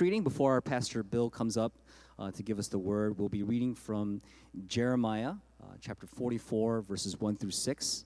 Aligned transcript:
reading 0.00 0.22
before 0.22 0.52
our 0.52 0.60
pastor 0.60 1.02
Bill 1.02 1.30
comes 1.30 1.56
up 1.56 1.72
uh, 2.18 2.30
to 2.32 2.42
give 2.42 2.58
us 2.58 2.68
the 2.68 2.78
word. 2.78 3.18
We'll 3.18 3.28
be 3.28 3.42
reading 3.42 3.74
from 3.74 4.20
Jeremiah 4.66 5.34
uh, 5.62 5.74
chapter 5.80 6.06
44, 6.06 6.82
verses 6.82 7.18
1 7.18 7.36
through 7.36 7.52
6, 7.52 8.04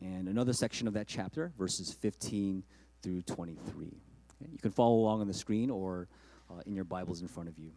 and 0.00 0.28
another 0.28 0.52
section 0.52 0.88
of 0.88 0.94
that 0.94 1.06
chapter, 1.06 1.52
verses 1.56 1.92
15 1.92 2.64
through 3.02 3.22
23. 3.22 3.86
Okay? 3.86 4.50
You 4.50 4.58
can 4.58 4.72
follow 4.72 4.96
along 4.96 5.20
on 5.20 5.28
the 5.28 5.34
screen 5.34 5.70
or 5.70 6.08
uh, 6.50 6.62
in 6.66 6.74
your 6.74 6.84
Bibles 6.84 7.20
in 7.20 7.28
front 7.28 7.48
of 7.48 7.58
you. 7.58 7.70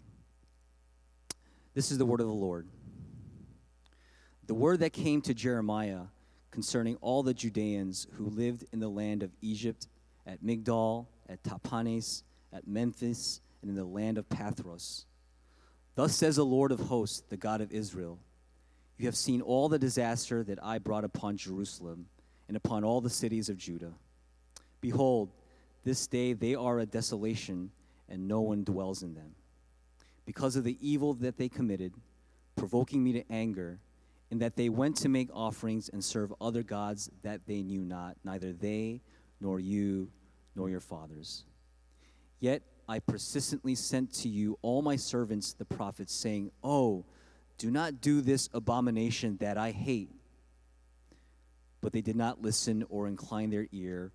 This 1.75 1.91
is 1.91 1.97
the 1.97 2.05
word 2.05 2.21
of 2.21 2.27
the 2.27 2.33
Lord. 2.33 2.67
The 4.47 4.55
word 4.55 4.79
that 4.79 4.93
came 4.93 5.21
to 5.21 5.33
Jeremiah 5.33 6.03
concerning 6.49 6.95
all 7.01 7.21
the 7.21 7.33
Judeans 7.33 8.07
who 8.13 8.25
lived 8.25 8.65
in 8.71 8.79
the 8.79 8.89
land 8.89 9.21
of 9.21 9.31
Egypt 9.41 9.87
at 10.25 10.43
Migdol, 10.43 11.05
at 11.29 11.43
Tahpanhes, 11.43 12.23
at 12.53 12.67
Memphis, 12.67 13.41
and 13.61 13.69
in 13.69 13.75
the 13.75 13.85
land 13.85 14.17
of 14.17 14.29
Pathros. 14.29 15.05
Thus 15.95 16.15
says 16.15 16.35
the 16.35 16.45
Lord 16.45 16.71
of 16.71 16.79
hosts, 16.79 17.23
the 17.29 17.37
God 17.37 17.61
of 17.61 17.71
Israel 17.71 18.19
You 18.97 19.05
have 19.07 19.15
seen 19.15 19.41
all 19.41 19.69
the 19.69 19.79
disaster 19.79 20.43
that 20.43 20.63
I 20.63 20.77
brought 20.77 21.03
upon 21.03 21.37
Jerusalem 21.37 22.07
and 22.47 22.57
upon 22.57 22.83
all 22.83 23.01
the 23.01 23.09
cities 23.09 23.49
of 23.49 23.57
Judah. 23.57 23.93
Behold, 24.81 25.31
this 25.83 26.07
day 26.07 26.33
they 26.33 26.55
are 26.55 26.79
a 26.79 26.85
desolation, 26.85 27.71
and 28.09 28.27
no 28.27 28.41
one 28.41 28.63
dwells 28.63 29.01
in 29.01 29.13
them. 29.13 29.35
Because 30.25 30.55
of 30.55 30.63
the 30.63 30.77
evil 30.81 31.13
that 31.15 31.37
they 31.37 31.49
committed, 31.49 31.93
provoking 32.55 33.03
me 33.03 33.13
to 33.13 33.23
anger, 33.31 33.79
in 34.31 34.39
that 34.39 34.55
they 34.55 34.69
went 34.69 34.97
to 34.97 35.09
make 35.09 35.29
offerings 35.33 35.89
and 35.89 36.03
serve 36.03 36.33
other 36.41 36.63
gods 36.63 37.09
that 37.21 37.45
they 37.45 37.61
knew 37.61 37.81
not, 37.81 38.17
neither 38.23 38.51
they 38.51 39.01
nor 39.39 39.59
you 39.59 40.09
nor 40.55 40.69
your 40.69 40.79
fathers. 40.79 41.45
Yet 42.43 42.61
I 42.89 42.99
persistently 42.99 43.73
sent 43.73 44.11
to 44.15 44.27
you 44.27 44.59
all 44.61 44.81
my 44.81 44.97
servants, 44.97 45.53
the 45.53 45.63
prophets, 45.63 46.13
saying, 46.13 46.51
Oh, 46.61 47.05
do 47.57 47.71
not 47.71 48.01
do 48.01 48.19
this 48.19 48.49
abomination 48.53 49.37
that 49.37 49.57
I 49.57 49.71
hate. 49.71 50.09
But 51.79 51.93
they 51.93 52.01
did 52.01 52.17
not 52.17 52.41
listen 52.41 52.83
or 52.89 53.07
incline 53.07 53.49
their 53.49 53.67
ear 53.71 54.11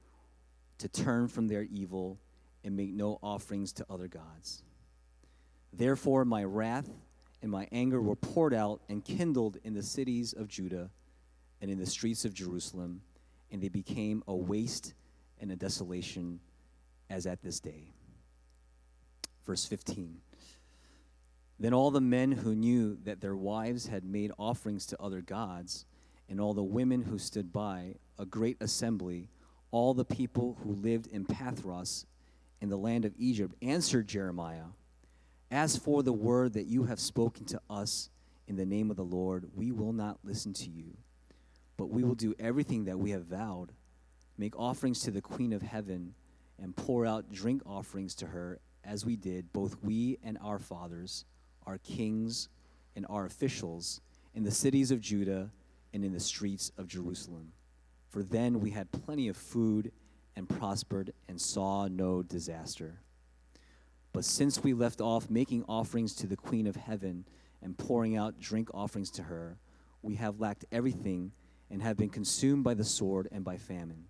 to 0.77 0.89
turn 0.89 1.29
from 1.29 1.49
their 1.49 1.63
evil 1.63 2.19
and 2.63 2.77
make 2.77 2.93
no 2.93 3.19
offerings 3.23 3.73
to 3.73 3.87
other 3.89 4.09
gods. 4.09 4.63
Therefore, 5.73 6.27
my 6.27 6.45
wrath 6.45 6.91
and 7.41 7.51
my 7.51 7.67
anger 7.73 8.03
were 8.03 8.15
poured 8.15 8.53
out 8.53 8.83
and 8.91 9.03
kindled 9.03 9.57
in 9.65 9.73
the 9.73 9.83
cities 9.83 10.35
of 10.35 10.49
Judah 10.49 10.91
and 11.63 11.71
in 11.71 11.79
the 11.79 11.87
streets 11.87 12.27
of 12.27 12.35
Jerusalem, 12.35 13.01
and 13.51 13.63
they 13.63 13.71
became 13.71 14.23
a 14.29 14.37
waste 14.37 14.93
and 15.41 15.51
a 15.51 15.57
desolation 15.57 16.41
as 17.09 17.25
at 17.25 17.41
this 17.41 17.59
day. 17.59 17.95
Verse 19.49 19.65
15. 19.65 20.19
Then 21.59 21.73
all 21.73 21.91
the 21.91 22.03
men 22.03 22.31
who 22.31 22.55
knew 22.55 22.99
that 23.05 23.23
their 23.23 23.35
wives 23.35 23.87
had 23.87 24.05
made 24.05 24.31
offerings 24.39 24.85
to 24.87 25.03
other 25.03 25.23
gods, 25.23 25.87
and 26.29 26.39
all 26.39 26.53
the 26.53 26.63
women 26.63 27.01
who 27.01 27.19
stood 27.19 27.51
by, 27.51 27.95
a 28.19 28.27
great 28.27 28.59
assembly, 28.61 29.31
all 29.71 29.95
the 29.95 30.05
people 30.05 30.59
who 30.63 30.75
lived 30.75 31.07
in 31.07 31.25
Pathros 31.25 32.05
in 32.61 32.69
the 32.69 32.77
land 32.77 33.07
of 33.07 33.15
Egypt, 33.19 33.55
answered 33.63 34.07
Jeremiah 34.07 34.67
as 35.51 35.79
for 35.79 36.03
the 36.03 36.13
word 36.13 36.53
that 36.53 36.67
you 36.67 36.85
have 36.85 37.01
spoken 37.01 37.47
to 37.47 37.61
us 37.71 38.11
in 38.47 38.57
the 38.57 38.67
name 38.67 38.91
of 38.91 38.99
the 38.99 39.03
Lord, 39.03 39.49
we 39.57 39.73
will 39.73 39.95
not 39.95 40.19
listen 40.23 40.53
to 40.53 40.69
you, 40.69 40.95
but 41.79 41.89
we 41.89 42.05
will 42.05 42.15
do 42.15 42.35
everything 42.39 42.85
that 42.85 42.99
we 42.99 43.13
have 43.13 43.25
vowed 43.25 43.73
make 44.37 44.59
offerings 44.59 45.01
to 45.01 45.11
the 45.11 45.21
Queen 45.23 45.53
of 45.53 45.63
Heaven, 45.63 46.15
and 46.63 46.77
pour 46.77 47.05
out 47.05 47.33
drink 47.33 47.63
offerings 47.67 48.15
to 48.17 48.27
her, 48.27 48.61
as 48.89 49.05
we 49.05 49.17
did, 49.17 49.53
both 49.53 49.77
we 49.83 50.19
and 50.25 50.39
our 50.43 50.59
fathers, 50.59 51.27
our 51.67 51.79
kings 51.79 52.49
and 52.97 53.05
our 53.11 53.27
officials, 53.27 54.01
in 54.35 54.45
the 54.45 54.51
cities 54.51 54.91
of 54.91 55.01
Judah 55.01 55.51
and 55.93 56.05
in 56.05 56.13
the 56.13 56.21
streets 56.21 56.73
of 56.79 56.89
Jerusalem. 56.89 57.53
For 58.09 58.23
then 58.23 58.61
we 58.61 58.71
had 58.71 58.91
plenty 58.91 59.29
of 59.29 59.37
food 59.37 59.93
and 60.35 60.49
prospered 60.49 61.13
and 61.29 61.41
saw 61.41 61.89
no 61.89 62.23
disaster. 62.23 63.01
But 64.13 64.25
since 64.25 64.63
we 64.63 64.73
left 64.73 65.01
off 65.01 65.29
making 65.29 65.65
offerings 65.69 66.15
to 66.17 66.27
the 66.27 66.37
Queen 66.37 66.67
of 66.67 66.77
Heaven 66.77 67.25
and 67.63 67.77
pouring 67.77 68.17
out 68.17 68.41
drink 68.41 68.71
offerings 68.73 69.11
to 69.13 69.25
her, 69.25 69.59
we 70.01 70.15
have 70.15 70.41
lacked 70.41 70.65
everything 70.73 71.33
and 71.71 71.83
have 71.83 71.97
been 71.97 72.09
consumed 72.09 72.65
by 72.65 72.75
the 72.75 72.85
sword 72.85 73.29
and 73.31 73.45
by 73.45 73.59
famine. 73.59 74.05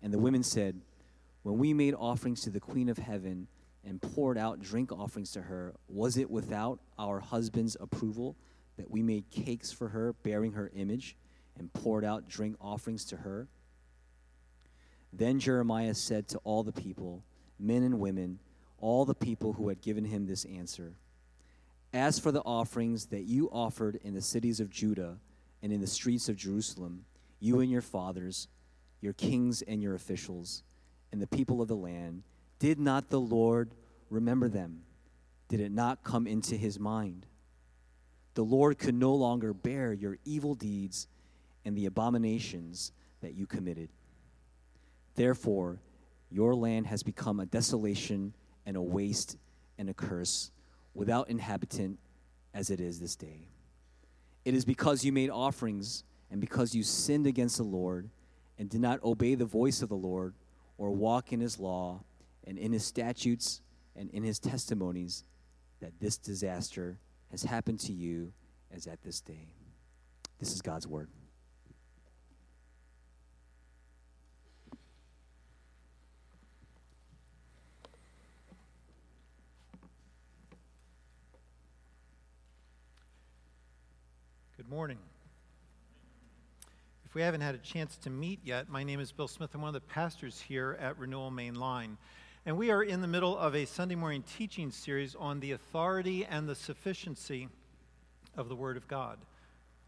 And 0.00 0.12
the 0.12 0.18
women 0.18 0.42
said, 0.42 0.80
When 1.44 1.58
we 1.58 1.74
made 1.74 1.94
offerings 1.94 2.40
to 2.42 2.50
the 2.50 2.58
Queen 2.58 2.88
of 2.88 2.96
Heaven 2.96 3.48
and 3.84 4.00
poured 4.00 4.38
out 4.38 4.60
drink 4.60 4.90
offerings 4.90 5.30
to 5.32 5.42
her, 5.42 5.74
was 5.88 6.16
it 6.16 6.30
without 6.30 6.80
our 6.98 7.20
husband's 7.20 7.76
approval 7.78 8.34
that 8.78 8.90
we 8.90 9.02
made 9.02 9.30
cakes 9.30 9.70
for 9.70 9.88
her, 9.88 10.14
bearing 10.14 10.52
her 10.52 10.72
image, 10.74 11.16
and 11.58 11.70
poured 11.74 12.02
out 12.02 12.28
drink 12.28 12.56
offerings 12.62 13.04
to 13.04 13.18
her? 13.18 13.46
Then 15.12 15.38
Jeremiah 15.38 15.92
said 15.92 16.28
to 16.28 16.38
all 16.44 16.62
the 16.62 16.72
people, 16.72 17.22
men 17.60 17.82
and 17.82 18.00
women, 18.00 18.38
all 18.78 19.04
the 19.04 19.14
people 19.14 19.52
who 19.52 19.68
had 19.68 19.82
given 19.82 20.06
him 20.06 20.26
this 20.26 20.46
answer. 20.46 20.94
As 21.92 22.18
for 22.18 22.32
the 22.32 22.40
offerings 22.40 23.06
that 23.06 23.24
you 23.24 23.50
offered 23.50 24.00
in 24.02 24.14
the 24.14 24.22
cities 24.22 24.60
of 24.60 24.70
Judah 24.70 25.18
and 25.62 25.74
in 25.74 25.82
the 25.82 25.86
streets 25.86 26.30
of 26.30 26.36
Jerusalem, 26.36 27.04
you 27.38 27.60
and 27.60 27.70
your 27.70 27.82
fathers, 27.82 28.48
your 29.02 29.12
kings 29.12 29.60
and 29.60 29.82
your 29.82 29.94
officials, 29.94 30.62
and 31.14 31.22
the 31.22 31.28
people 31.28 31.62
of 31.62 31.68
the 31.68 31.76
land, 31.76 32.24
did 32.58 32.80
not 32.80 33.08
the 33.08 33.20
Lord 33.20 33.70
remember 34.10 34.48
them? 34.48 34.82
Did 35.48 35.60
it 35.60 35.70
not 35.70 36.02
come 36.02 36.26
into 36.26 36.56
his 36.56 36.80
mind? 36.80 37.24
The 38.34 38.42
Lord 38.42 38.80
could 38.80 38.96
no 38.96 39.14
longer 39.14 39.54
bear 39.54 39.92
your 39.92 40.18
evil 40.24 40.56
deeds 40.56 41.06
and 41.64 41.78
the 41.78 41.86
abominations 41.86 42.90
that 43.20 43.34
you 43.34 43.46
committed. 43.46 43.90
Therefore, 45.14 45.78
your 46.32 46.52
land 46.52 46.88
has 46.88 47.04
become 47.04 47.38
a 47.38 47.46
desolation 47.46 48.34
and 48.66 48.76
a 48.76 48.82
waste 48.82 49.36
and 49.78 49.88
a 49.88 49.94
curse 49.94 50.50
without 50.94 51.30
inhabitant 51.30 52.00
as 52.52 52.70
it 52.70 52.80
is 52.80 52.98
this 52.98 53.14
day. 53.14 53.46
It 54.44 54.54
is 54.54 54.64
because 54.64 55.04
you 55.04 55.12
made 55.12 55.30
offerings 55.30 56.02
and 56.28 56.40
because 56.40 56.74
you 56.74 56.82
sinned 56.82 57.28
against 57.28 57.58
the 57.58 57.62
Lord 57.62 58.10
and 58.58 58.68
did 58.68 58.80
not 58.80 59.00
obey 59.04 59.36
the 59.36 59.44
voice 59.44 59.80
of 59.80 59.88
the 59.88 59.94
Lord 59.94 60.34
or 60.78 60.90
walk 60.90 61.32
in 61.32 61.40
his 61.40 61.58
law 61.58 62.00
and 62.46 62.58
in 62.58 62.72
his 62.72 62.84
statutes 62.84 63.60
and 63.96 64.10
in 64.10 64.22
his 64.22 64.38
testimonies 64.38 65.24
that 65.80 65.92
this 66.00 66.16
disaster 66.16 66.98
has 67.30 67.42
happened 67.42 67.80
to 67.80 67.92
you 67.92 68.32
as 68.74 68.86
at 68.86 69.02
this 69.02 69.20
day. 69.20 69.48
This 70.38 70.52
is 70.52 70.62
God's 70.62 70.86
word. 70.86 71.08
Good 84.56 84.68
morning. 84.68 84.98
We 87.14 87.22
haven't 87.22 87.42
had 87.42 87.54
a 87.54 87.58
chance 87.58 87.96
to 87.98 88.10
meet 88.10 88.40
yet, 88.42 88.68
my 88.68 88.82
name 88.82 88.98
is 88.98 89.12
Bill 89.12 89.28
Smith. 89.28 89.54
I'm 89.54 89.60
one 89.60 89.68
of 89.68 89.74
the 89.74 89.88
pastors 89.88 90.40
here 90.40 90.76
at 90.80 90.98
Renewal 90.98 91.30
Main 91.30 91.54
Line. 91.54 91.96
And 92.44 92.58
we 92.58 92.72
are 92.72 92.82
in 92.82 93.02
the 93.02 93.06
middle 93.06 93.38
of 93.38 93.54
a 93.54 93.66
Sunday 93.66 93.94
morning 93.94 94.24
teaching 94.36 94.72
series 94.72 95.14
on 95.14 95.38
the 95.38 95.52
authority 95.52 96.24
and 96.24 96.48
the 96.48 96.56
sufficiency 96.56 97.48
of 98.36 98.48
the 98.48 98.56
Word 98.56 98.76
of 98.76 98.88
God. 98.88 99.18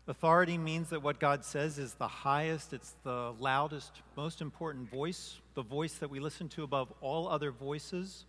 Authority 0.06 0.56
means 0.56 0.90
that 0.90 1.02
what 1.02 1.18
God 1.18 1.44
says 1.44 1.80
is 1.80 1.94
the 1.94 2.06
highest, 2.06 2.72
it's 2.72 2.94
the 3.02 3.34
loudest, 3.40 4.02
most 4.16 4.40
important 4.40 4.88
voice, 4.88 5.40
the 5.54 5.62
voice 5.62 5.94
that 5.94 6.08
we 6.08 6.20
listen 6.20 6.48
to 6.50 6.62
above 6.62 6.92
all 7.00 7.26
other 7.26 7.50
voices. 7.50 8.24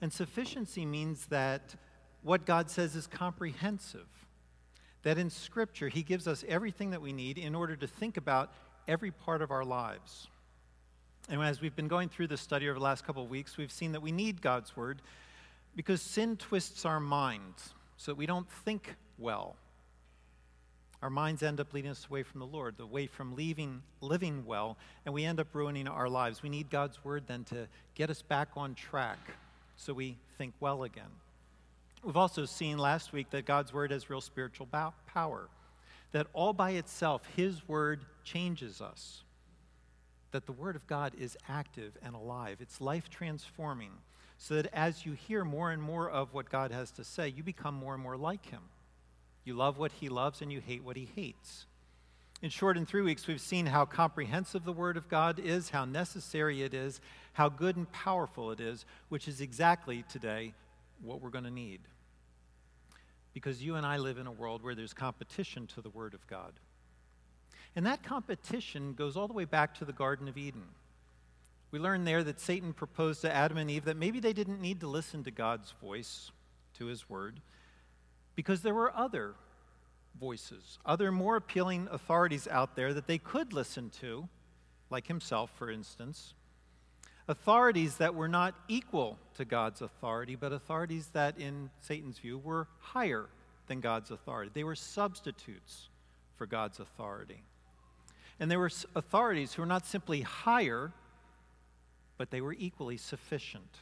And 0.00 0.10
sufficiency 0.10 0.86
means 0.86 1.26
that 1.26 1.74
what 2.22 2.46
God 2.46 2.70
says 2.70 2.96
is 2.96 3.06
comprehensive 3.06 4.08
that 5.02 5.18
in 5.18 5.30
Scripture, 5.30 5.88
He 5.88 6.02
gives 6.02 6.26
us 6.26 6.44
everything 6.48 6.90
that 6.90 7.02
we 7.02 7.12
need 7.12 7.38
in 7.38 7.54
order 7.54 7.76
to 7.76 7.86
think 7.86 8.16
about 8.16 8.52
every 8.86 9.10
part 9.10 9.42
of 9.42 9.50
our 9.50 9.64
lives. 9.64 10.28
And 11.28 11.42
as 11.42 11.60
we've 11.60 11.76
been 11.76 11.88
going 11.88 12.08
through 12.08 12.28
this 12.28 12.40
study 12.40 12.68
over 12.68 12.78
the 12.78 12.84
last 12.84 13.06
couple 13.06 13.22
of 13.22 13.30
weeks, 13.30 13.56
we've 13.56 13.72
seen 13.72 13.92
that 13.92 14.00
we 14.00 14.12
need 14.12 14.40
God's 14.40 14.76
Word 14.76 15.02
because 15.76 16.00
sin 16.00 16.36
twists 16.36 16.84
our 16.84 17.00
minds 17.00 17.74
so 17.96 18.12
that 18.12 18.16
we 18.16 18.26
don't 18.26 18.50
think 18.64 18.96
well. 19.18 19.56
Our 21.02 21.10
minds 21.10 21.42
end 21.42 21.60
up 21.60 21.72
leading 21.72 21.90
us 21.90 22.06
away 22.10 22.24
from 22.24 22.40
the 22.40 22.46
Lord, 22.46 22.80
away 22.80 23.06
from 23.06 23.36
leaving, 23.36 23.82
living 24.00 24.44
well, 24.44 24.76
and 25.04 25.14
we 25.14 25.24
end 25.24 25.38
up 25.38 25.48
ruining 25.52 25.86
our 25.86 26.08
lives. 26.08 26.42
We 26.42 26.48
need 26.48 26.70
God's 26.70 27.04
Word 27.04 27.24
then 27.28 27.44
to 27.44 27.68
get 27.94 28.10
us 28.10 28.22
back 28.22 28.48
on 28.56 28.74
track 28.74 29.18
so 29.76 29.92
we 29.92 30.16
think 30.38 30.54
well 30.58 30.82
again. 30.82 31.10
We've 32.04 32.16
also 32.16 32.44
seen 32.44 32.78
last 32.78 33.12
week 33.12 33.30
that 33.30 33.44
God's 33.44 33.72
Word 33.72 33.90
has 33.90 34.08
real 34.08 34.20
spiritual 34.20 34.68
power, 35.06 35.48
that 36.12 36.28
all 36.32 36.52
by 36.52 36.70
itself, 36.70 37.22
His 37.36 37.66
Word 37.68 38.04
changes 38.24 38.80
us, 38.80 39.22
that 40.30 40.46
the 40.46 40.52
Word 40.52 40.76
of 40.76 40.86
God 40.86 41.12
is 41.18 41.36
active 41.48 41.96
and 42.02 42.14
alive, 42.14 42.58
it's 42.60 42.80
life 42.80 43.10
transforming. 43.10 43.92
so 44.40 44.54
that 44.54 44.72
as 44.72 45.04
you 45.04 45.12
hear 45.12 45.44
more 45.44 45.72
and 45.72 45.82
more 45.82 46.08
of 46.08 46.32
what 46.32 46.48
God 46.48 46.70
has 46.70 46.92
to 46.92 47.04
say, 47.04 47.28
you 47.28 47.42
become 47.42 47.74
more 47.74 47.94
and 47.94 48.02
more 48.02 48.16
like 48.16 48.46
Him. 48.46 48.62
You 49.44 49.54
love 49.54 49.78
what 49.78 49.92
He 49.92 50.08
loves 50.08 50.40
and 50.40 50.52
you 50.52 50.60
hate 50.60 50.84
what 50.84 50.96
He 50.96 51.08
hates. 51.16 51.66
In 52.40 52.50
short, 52.50 52.76
in 52.76 52.86
three 52.86 53.02
weeks, 53.02 53.26
we've 53.26 53.40
seen 53.40 53.66
how 53.66 53.84
comprehensive 53.84 54.64
the 54.64 54.72
Word 54.72 54.96
of 54.96 55.08
God 55.08 55.40
is, 55.40 55.70
how 55.70 55.84
necessary 55.84 56.62
it 56.62 56.72
is, 56.72 57.00
how 57.32 57.48
good 57.48 57.76
and 57.76 57.90
powerful 57.90 58.52
it 58.52 58.60
is, 58.60 58.84
which 59.08 59.26
is 59.26 59.40
exactly 59.40 60.04
today 60.08 60.54
what 61.02 61.20
we're 61.20 61.30
going 61.30 61.44
to 61.44 61.50
need. 61.50 61.80
Because 63.32 63.62
you 63.62 63.76
and 63.76 63.86
I 63.86 63.98
live 63.98 64.18
in 64.18 64.26
a 64.26 64.32
world 64.32 64.62
where 64.62 64.74
there's 64.74 64.94
competition 64.94 65.66
to 65.68 65.80
the 65.80 65.90
Word 65.90 66.14
of 66.14 66.26
God. 66.26 66.52
And 67.76 67.86
that 67.86 68.02
competition 68.02 68.94
goes 68.94 69.16
all 69.16 69.28
the 69.28 69.34
way 69.34 69.44
back 69.44 69.74
to 69.76 69.84
the 69.84 69.92
Garden 69.92 70.28
of 70.28 70.36
Eden. 70.36 70.64
We 71.70 71.78
learn 71.78 72.04
there 72.04 72.24
that 72.24 72.40
Satan 72.40 72.72
proposed 72.72 73.20
to 73.20 73.34
Adam 73.34 73.58
and 73.58 73.70
Eve 73.70 73.84
that 73.84 73.96
maybe 73.96 74.20
they 74.20 74.32
didn't 74.32 74.60
need 74.60 74.80
to 74.80 74.86
listen 74.88 75.22
to 75.24 75.30
God's 75.30 75.72
voice, 75.80 76.30
to 76.78 76.86
his 76.86 77.08
word, 77.10 77.40
because 78.34 78.62
there 78.62 78.74
were 78.74 78.96
other 78.96 79.34
voices, 80.18 80.78
other 80.86 81.12
more 81.12 81.36
appealing 81.36 81.88
authorities 81.90 82.48
out 82.48 82.74
there 82.74 82.94
that 82.94 83.06
they 83.06 83.18
could 83.18 83.52
listen 83.52 83.90
to, 84.00 84.28
like 84.90 85.06
himself, 85.06 85.50
for 85.56 85.70
instance. 85.70 86.34
Authorities 87.28 87.98
that 87.98 88.14
were 88.14 88.28
not 88.28 88.54
equal 88.68 89.18
to 89.36 89.44
God's 89.44 89.82
authority, 89.82 90.34
but 90.34 90.52
authorities 90.52 91.08
that, 91.12 91.38
in 91.38 91.68
Satan's 91.80 92.18
view, 92.18 92.38
were 92.38 92.66
higher 92.80 93.26
than 93.66 93.80
God's 93.80 94.10
authority. 94.10 94.50
They 94.54 94.64
were 94.64 94.74
substitutes 94.74 95.88
for 96.36 96.46
God's 96.46 96.80
authority. 96.80 97.42
And 98.40 98.50
there 98.50 98.58
were 98.58 98.70
authorities 98.96 99.52
who 99.52 99.62
were 99.62 99.66
not 99.66 99.84
simply 99.84 100.22
higher, 100.22 100.92
but 102.16 102.30
they 102.30 102.40
were 102.40 102.56
equally 102.58 102.96
sufficient. 102.96 103.76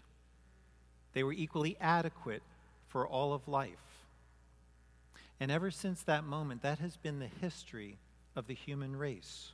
They 1.13 1.23
were 1.23 1.33
equally 1.33 1.77
adequate 1.81 2.43
for 2.89 3.07
all 3.07 3.33
of 3.33 3.47
life. 3.47 4.07
And 5.39 5.51
ever 5.53 5.71
since 5.71 6.03
that 6.03 6.25
moment, 6.25 6.63
that 6.63 6.79
has 6.81 6.97
been 6.97 7.21
the 7.21 7.31
history 7.41 7.99
of 8.35 8.47
the 8.49 8.55
human 8.55 8.97
race. 8.97 9.53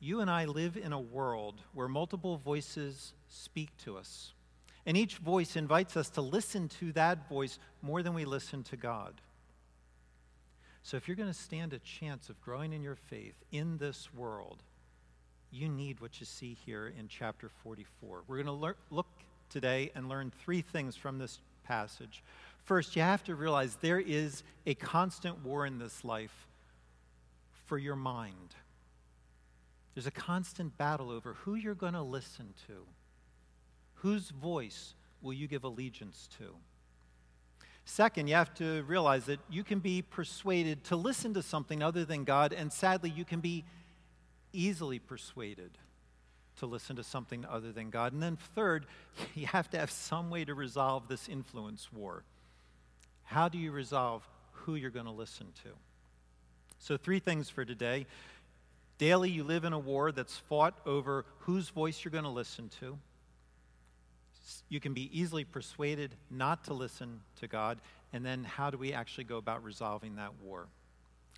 You 0.00 0.20
and 0.20 0.30
I 0.30 0.46
live 0.46 0.78
in 0.78 0.94
a 0.94 1.00
world 1.00 1.60
where 1.74 1.86
multiple 1.86 2.38
voices 2.38 3.12
speak 3.28 3.68
to 3.84 3.98
us. 3.98 4.32
And 4.86 4.96
each 4.96 5.18
voice 5.18 5.56
invites 5.56 5.94
us 5.96 6.08
to 6.10 6.22
listen 6.22 6.68
to 6.80 6.92
that 6.92 7.28
voice 7.28 7.58
more 7.82 8.02
than 8.02 8.14
we 8.14 8.24
listen 8.24 8.62
to 8.64 8.76
God. 8.76 9.20
So, 10.82 10.96
if 10.96 11.06
you're 11.06 11.16
going 11.16 11.28
to 11.28 11.34
stand 11.34 11.74
a 11.74 11.78
chance 11.80 12.30
of 12.30 12.40
growing 12.40 12.72
in 12.72 12.82
your 12.82 12.96
faith 12.96 13.34
in 13.52 13.76
this 13.76 14.08
world, 14.14 14.62
you 15.50 15.68
need 15.68 16.00
what 16.00 16.18
you 16.18 16.24
see 16.24 16.56
here 16.64 16.92
in 16.98 17.08
chapter 17.08 17.50
44. 17.62 18.22
We're 18.26 18.42
going 18.42 18.46
to 18.46 18.74
look 18.90 19.06
today 19.50 19.90
and 19.94 20.08
learn 20.08 20.32
three 20.42 20.62
things 20.62 20.96
from 20.96 21.18
this 21.18 21.40
passage. 21.64 22.22
First, 22.64 22.96
you 22.96 23.02
have 23.02 23.24
to 23.24 23.34
realize 23.34 23.76
there 23.76 24.00
is 24.00 24.42
a 24.64 24.74
constant 24.74 25.44
war 25.44 25.66
in 25.66 25.78
this 25.78 26.04
life 26.04 26.46
for 27.66 27.76
your 27.76 27.96
mind. 27.96 28.54
There's 29.94 30.06
a 30.06 30.12
constant 30.12 30.76
battle 30.78 31.10
over 31.10 31.34
who 31.34 31.54
you're 31.54 31.74
going 31.74 31.94
to 31.94 32.02
listen 32.02 32.54
to. 32.66 32.86
Whose 33.96 34.30
voice 34.30 34.94
will 35.20 35.32
you 35.32 35.46
give 35.46 35.64
allegiance 35.64 36.28
to? 36.38 36.54
Second, 37.84 38.28
you 38.28 38.34
have 38.34 38.54
to 38.54 38.82
realize 38.84 39.24
that 39.24 39.40
you 39.50 39.64
can 39.64 39.80
be 39.80 40.00
persuaded 40.00 40.84
to 40.84 40.96
listen 40.96 41.34
to 41.34 41.42
something 41.42 41.82
other 41.82 42.04
than 42.04 42.24
God, 42.24 42.52
and 42.52 42.72
sadly, 42.72 43.10
you 43.10 43.24
can 43.24 43.40
be 43.40 43.64
easily 44.52 44.98
persuaded 44.98 45.72
to 46.58 46.66
listen 46.66 46.96
to 46.96 47.02
something 47.02 47.44
other 47.46 47.72
than 47.72 47.90
God. 47.90 48.12
And 48.12 48.22
then, 48.22 48.36
third, 48.54 48.86
you 49.34 49.46
have 49.46 49.68
to 49.70 49.78
have 49.78 49.90
some 49.90 50.30
way 50.30 50.44
to 50.44 50.54
resolve 50.54 51.08
this 51.08 51.28
influence 51.28 51.88
war. 51.92 52.22
How 53.24 53.48
do 53.48 53.58
you 53.58 53.72
resolve 53.72 54.26
who 54.52 54.74
you're 54.74 54.90
going 54.90 55.06
to 55.06 55.12
listen 55.12 55.48
to? 55.64 55.70
So, 56.78 56.96
three 56.96 57.18
things 57.18 57.48
for 57.48 57.64
today. 57.64 58.06
Daily, 59.00 59.30
you 59.30 59.44
live 59.44 59.64
in 59.64 59.72
a 59.72 59.78
war 59.78 60.12
that's 60.12 60.36
fought 60.36 60.74
over 60.84 61.24
whose 61.38 61.70
voice 61.70 62.04
you're 62.04 62.12
going 62.12 62.24
to 62.24 62.28
listen 62.28 62.68
to. 62.80 62.98
You 64.68 64.78
can 64.78 64.92
be 64.92 65.08
easily 65.18 65.42
persuaded 65.42 66.14
not 66.30 66.64
to 66.64 66.74
listen 66.74 67.22
to 67.40 67.48
God. 67.48 67.78
And 68.12 68.26
then, 68.26 68.44
how 68.44 68.68
do 68.68 68.76
we 68.76 68.92
actually 68.92 69.24
go 69.24 69.38
about 69.38 69.64
resolving 69.64 70.16
that 70.16 70.34
war? 70.44 70.66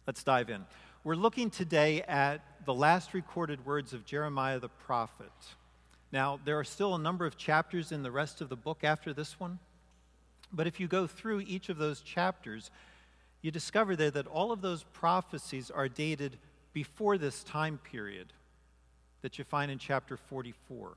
Let's 0.09 0.25
dive 0.25 0.51
in. 0.51 0.65
We're 1.05 1.15
looking 1.15 1.51
today 1.51 2.03
at 2.03 2.41
the 2.65 2.75
last 2.75 3.15
recorded 3.15 3.65
words 3.65 3.93
of 3.93 4.05
Jeremiah 4.05 4.59
the 4.59 4.69
prophet. 4.69 5.31
Now, 6.11 6.41
there 6.45 6.59
are 6.59 6.65
still 6.65 6.97
a 6.97 6.99
number 6.99 7.27
of 7.27 7.37
chapters 7.37 7.93
in 7.93 8.03
the 8.03 8.11
rest 8.11 8.41
of 8.41 8.49
the 8.49 8.57
book 8.57 8.83
after 8.83 9.13
this 9.13 9.39
one, 9.39 9.61
but 10.53 10.67
if 10.67 10.81
you 10.81 10.89
go 10.89 11.07
through 11.07 11.43
each 11.43 11.69
of 11.69 11.79
those 11.79 12.01
chapters, 12.01 12.73
you 13.41 13.53
discover 13.53 13.95
there 13.95 14.11
that 14.11 14.27
all 14.27 14.51
of 14.51 14.63
those 14.63 14.83
prophecies 14.93 15.71
are 15.71 15.89
dated 15.89 16.39
before 16.73 17.19
this 17.19 17.43
time 17.45 17.79
period 17.79 18.33
that 19.23 19.39
you 19.39 19.45
find 19.45 19.71
in 19.71 19.79
chapter 19.79 20.17
44. 20.17 20.97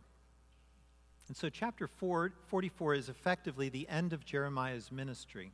And 1.28 1.36
so, 1.36 1.50
chapter 1.50 1.88
4, 1.88 2.34
44 2.48 2.94
is 2.94 3.10
effectively 3.10 3.70
the 3.70 3.88
end 3.90 4.14
of 4.14 4.26
Jeremiah's 4.26 4.92
ministry. 4.92 5.52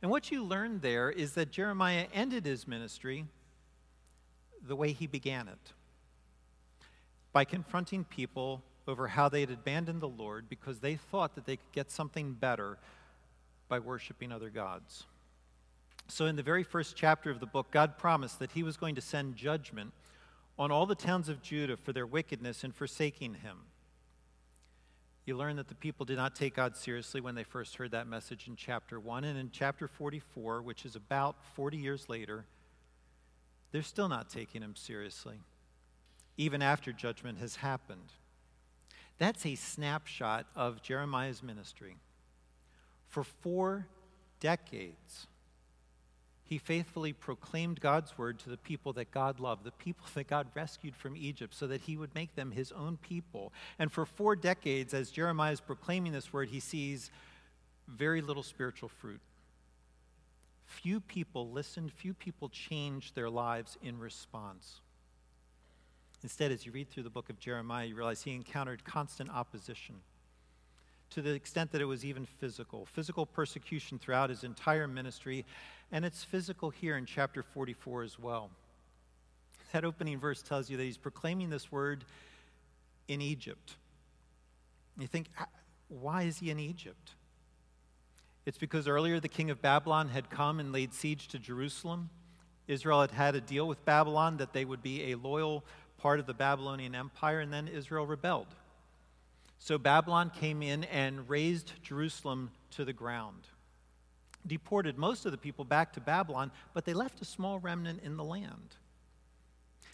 And 0.00 0.10
what 0.10 0.30
you 0.30 0.44
learn 0.44 0.80
there 0.80 1.10
is 1.10 1.32
that 1.34 1.50
Jeremiah 1.50 2.06
ended 2.12 2.44
his 2.44 2.66
ministry 2.66 3.24
the 4.66 4.76
way 4.76 4.92
he 4.92 5.06
began 5.06 5.48
it 5.48 5.72
by 7.32 7.44
confronting 7.44 8.04
people 8.04 8.62
over 8.86 9.08
how 9.08 9.28
they 9.28 9.40
had 9.40 9.50
abandoned 9.50 10.00
the 10.00 10.08
Lord 10.08 10.48
because 10.48 10.80
they 10.80 10.96
thought 10.96 11.34
that 11.34 11.46
they 11.46 11.56
could 11.56 11.72
get 11.72 11.90
something 11.90 12.32
better 12.32 12.78
by 13.68 13.78
worshiping 13.78 14.32
other 14.32 14.50
gods. 14.50 15.04
So, 16.08 16.26
in 16.26 16.36
the 16.36 16.42
very 16.42 16.62
first 16.62 16.96
chapter 16.96 17.30
of 17.30 17.40
the 17.40 17.46
book, 17.46 17.70
God 17.70 17.96
promised 17.96 18.38
that 18.38 18.52
He 18.52 18.62
was 18.62 18.76
going 18.76 18.94
to 18.96 19.00
send 19.00 19.36
judgment 19.36 19.92
on 20.58 20.70
all 20.70 20.86
the 20.86 20.94
towns 20.94 21.28
of 21.28 21.42
Judah 21.42 21.76
for 21.76 21.92
their 21.92 22.06
wickedness 22.06 22.64
in 22.64 22.72
forsaking 22.72 23.34
Him. 23.34 23.58
You 25.24 25.36
learn 25.36 25.56
that 25.56 25.68
the 25.68 25.74
people 25.74 26.04
did 26.04 26.16
not 26.16 26.34
take 26.34 26.56
God 26.56 26.76
seriously 26.76 27.20
when 27.20 27.36
they 27.36 27.44
first 27.44 27.76
heard 27.76 27.92
that 27.92 28.08
message 28.08 28.48
in 28.48 28.56
chapter 28.56 28.98
1. 28.98 29.24
And 29.24 29.38
in 29.38 29.50
chapter 29.52 29.86
44, 29.86 30.62
which 30.62 30.84
is 30.84 30.96
about 30.96 31.36
40 31.54 31.76
years 31.76 32.08
later, 32.08 32.44
they're 33.70 33.82
still 33.82 34.08
not 34.08 34.28
taking 34.28 34.62
him 34.62 34.74
seriously, 34.74 35.36
even 36.36 36.60
after 36.60 36.92
judgment 36.92 37.38
has 37.38 37.56
happened. 37.56 38.12
That's 39.18 39.46
a 39.46 39.54
snapshot 39.54 40.46
of 40.56 40.82
Jeremiah's 40.82 41.42
ministry. 41.42 41.96
For 43.06 43.22
four 43.22 43.86
decades, 44.40 45.28
he 46.44 46.58
faithfully 46.58 47.12
proclaimed 47.12 47.80
God's 47.80 48.16
word 48.18 48.38
to 48.40 48.50
the 48.50 48.56
people 48.56 48.92
that 48.94 49.10
God 49.10 49.40
loved, 49.40 49.64
the 49.64 49.72
people 49.72 50.04
that 50.14 50.26
God 50.26 50.48
rescued 50.54 50.96
from 50.96 51.16
Egypt, 51.16 51.54
so 51.54 51.66
that 51.66 51.82
he 51.82 51.96
would 51.96 52.14
make 52.14 52.34
them 52.34 52.50
his 52.50 52.72
own 52.72 52.98
people. 52.98 53.52
And 53.78 53.90
for 53.90 54.04
four 54.04 54.36
decades, 54.36 54.94
as 54.94 55.10
Jeremiah 55.10 55.52
is 55.52 55.60
proclaiming 55.60 56.12
this 56.12 56.32
word, 56.32 56.48
he 56.48 56.60
sees 56.60 57.10
very 57.88 58.20
little 58.20 58.42
spiritual 58.42 58.88
fruit. 58.88 59.20
Few 60.66 61.00
people 61.00 61.50
listened, 61.50 61.92
few 61.92 62.14
people 62.14 62.48
changed 62.48 63.14
their 63.14 63.28
lives 63.28 63.76
in 63.82 63.98
response. 63.98 64.80
Instead, 66.22 66.52
as 66.52 66.64
you 66.64 66.72
read 66.72 66.88
through 66.88 67.02
the 67.02 67.10
book 67.10 67.28
of 67.30 67.38
Jeremiah, 67.38 67.86
you 67.86 67.96
realize 67.96 68.22
he 68.22 68.34
encountered 68.34 68.84
constant 68.84 69.28
opposition 69.28 69.96
to 71.14 71.22
the 71.22 71.32
extent 71.32 71.72
that 71.72 71.80
it 71.80 71.86
was 71.86 72.04
even 72.04 72.24
physical. 72.24 72.86
Physical 72.86 73.26
persecution 73.26 73.98
throughout 73.98 74.30
his 74.30 74.44
entire 74.44 74.88
ministry, 74.88 75.44
and 75.90 76.04
it's 76.04 76.24
physical 76.24 76.70
here 76.70 76.96
in 76.96 77.06
chapter 77.06 77.42
44 77.42 78.02
as 78.02 78.18
well. 78.18 78.50
That 79.72 79.84
opening 79.84 80.18
verse 80.18 80.42
tells 80.42 80.68
you 80.68 80.76
that 80.76 80.82
he's 80.82 80.98
proclaiming 80.98 81.50
this 81.50 81.72
word 81.72 82.04
in 83.08 83.20
Egypt. 83.20 83.76
You 84.98 85.06
think, 85.06 85.28
ah, 85.38 85.46
why 85.88 86.22
is 86.22 86.38
he 86.38 86.50
in 86.50 86.58
Egypt? 86.58 87.12
It's 88.44 88.58
because 88.58 88.88
earlier 88.88 89.20
the 89.20 89.28
king 89.28 89.50
of 89.50 89.62
Babylon 89.62 90.08
had 90.08 90.30
come 90.30 90.60
and 90.60 90.72
laid 90.72 90.92
siege 90.92 91.28
to 91.28 91.38
Jerusalem. 91.38 92.10
Israel 92.66 93.00
had 93.00 93.10
had 93.10 93.34
a 93.34 93.40
deal 93.40 93.66
with 93.68 93.84
Babylon 93.84 94.38
that 94.38 94.52
they 94.52 94.64
would 94.64 94.82
be 94.82 95.12
a 95.12 95.16
loyal 95.16 95.64
part 95.98 96.20
of 96.20 96.26
the 96.26 96.34
Babylonian 96.34 96.94
Empire, 96.94 97.40
and 97.40 97.52
then 97.52 97.68
Israel 97.68 98.06
rebelled. 98.06 98.48
So 99.62 99.78
Babylon 99.78 100.32
came 100.34 100.60
in 100.60 100.82
and 100.84 101.28
razed 101.28 101.72
Jerusalem 101.84 102.50
to 102.72 102.84
the 102.84 102.92
ground, 102.92 103.46
deported 104.44 104.98
most 104.98 105.24
of 105.24 105.30
the 105.30 105.38
people 105.38 105.64
back 105.64 105.92
to 105.92 106.00
Babylon, 106.00 106.50
but 106.74 106.84
they 106.84 106.94
left 106.94 107.22
a 107.22 107.24
small 107.24 107.60
remnant 107.60 108.02
in 108.02 108.16
the 108.16 108.24
land. 108.24 108.74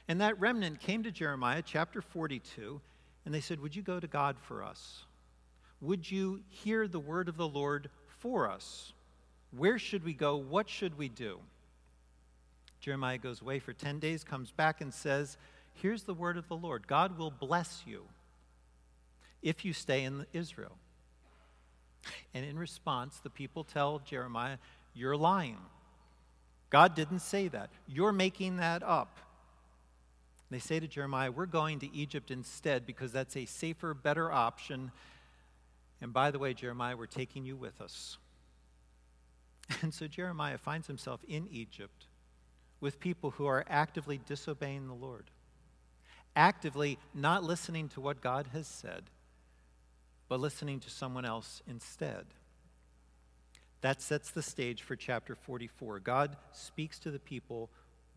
And 0.08 0.22
that 0.22 0.40
remnant 0.40 0.80
came 0.80 1.02
to 1.02 1.10
Jeremiah 1.10 1.60
chapter 1.62 2.00
42, 2.00 2.80
and 3.26 3.34
they 3.34 3.42
said, 3.42 3.60
Would 3.60 3.76
you 3.76 3.82
go 3.82 4.00
to 4.00 4.06
God 4.06 4.36
for 4.40 4.64
us? 4.64 5.04
Would 5.82 6.10
you 6.10 6.40
hear 6.48 6.88
the 6.88 6.98
word 6.98 7.28
of 7.28 7.36
the 7.36 7.46
Lord 7.46 7.90
for 8.18 8.50
us. 8.50 8.92
Where 9.56 9.78
should 9.78 10.04
we 10.04 10.12
go? 10.12 10.36
What 10.36 10.68
should 10.68 10.98
we 10.98 11.08
do? 11.08 11.38
Jeremiah 12.80 13.18
goes 13.18 13.40
away 13.40 13.58
for 13.58 13.72
10 13.72 13.98
days, 13.98 14.24
comes 14.24 14.50
back, 14.50 14.80
and 14.80 14.92
says, 14.92 15.36
Here's 15.74 16.02
the 16.02 16.14
word 16.14 16.36
of 16.36 16.48
the 16.48 16.56
Lord 16.56 16.86
God 16.86 17.18
will 17.18 17.30
bless 17.30 17.82
you 17.86 18.02
if 19.42 19.64
you 19.64 19.72
stay 19.72 20.04
in 20.04 20.26
Israel. 20.32 20.76
And 22.34 22.44
in 22.44 22.58
response, 22.58 23.18
the 23.18 23.30
people 23.30 23.64
tell 23.64 24.00
Jeremiah, 24.00 24.58
You're 24.94 25.16
lying. 25.16 25.58
God 26.70 26.94
didn't 26.94 27.20
say 27.20 27.48
that. 27.48 27.70
You're 27.86 28.12
making 28.12 28.58
that 28.58 28.82
up. 28.82 29.18
They 30.50 30.58
say 30.58 30.80
to 30.80 30.86
Jeremiah, 30.86 31.30
We're 31.30 31.46
going 31.46 31.80
to 31.80 31.94
Egypt 31.94 32.30
instead 32.30 32.86
because 32.86 33.12
that's 33.12 33.36
a 33.36 33.44
safer, 33.46 33.94
better 33.94 34.30
option. 34.30 34.90
And 36.00 36.12
by 36.12 36.30
the 36.30 36.38
way, 36.38 36.54
Jeremiah, 36.54 36.96
we're 36.96 37.06
taking 37.06 37.44
you 37.44 37.56
with 37.56 37.80
us. 37.80 38.18
And 39.82 39.92
so 39.92 40.06
Jeremiah 40.06 40.56
finds 40.56 40.86
himself 40.86 41.20
in 41.28 41.46
Egypt 41.52 42.06
with 42.80 43.00
people 43.00 43.32
who 43.32 43.44
are 43.44 43.66
actively 43.68 44.18
disobeying 44.26 44.86
the 44.86 44.94
Lord, 44.94 45.30
actively 46.34 46.98
not 47.12 47.44
listening 47.44 47.90
to 47.90 48.00
what 48.00 48.22
God 48.22 48.48
has 48.54 48.66
said, 48.66 49.10
but 50.28 50.40
listening 50.40 50.80
to 50.80 50.90
someone 50.90 51.24
else 51.24 51.62
instead. 51.66 52.26
That 53.80 54.02
sets 54.02 54.30
the 54.30 54.42
stage 54.42 54.82
for 54.82 54.96
chapter 54.96 55.34
44. 55.34 56.00
God 56.00 56.36
speaks 56.52 56.98
to 57.00 57.10
the 57.10 57.18
people 57.18 57.70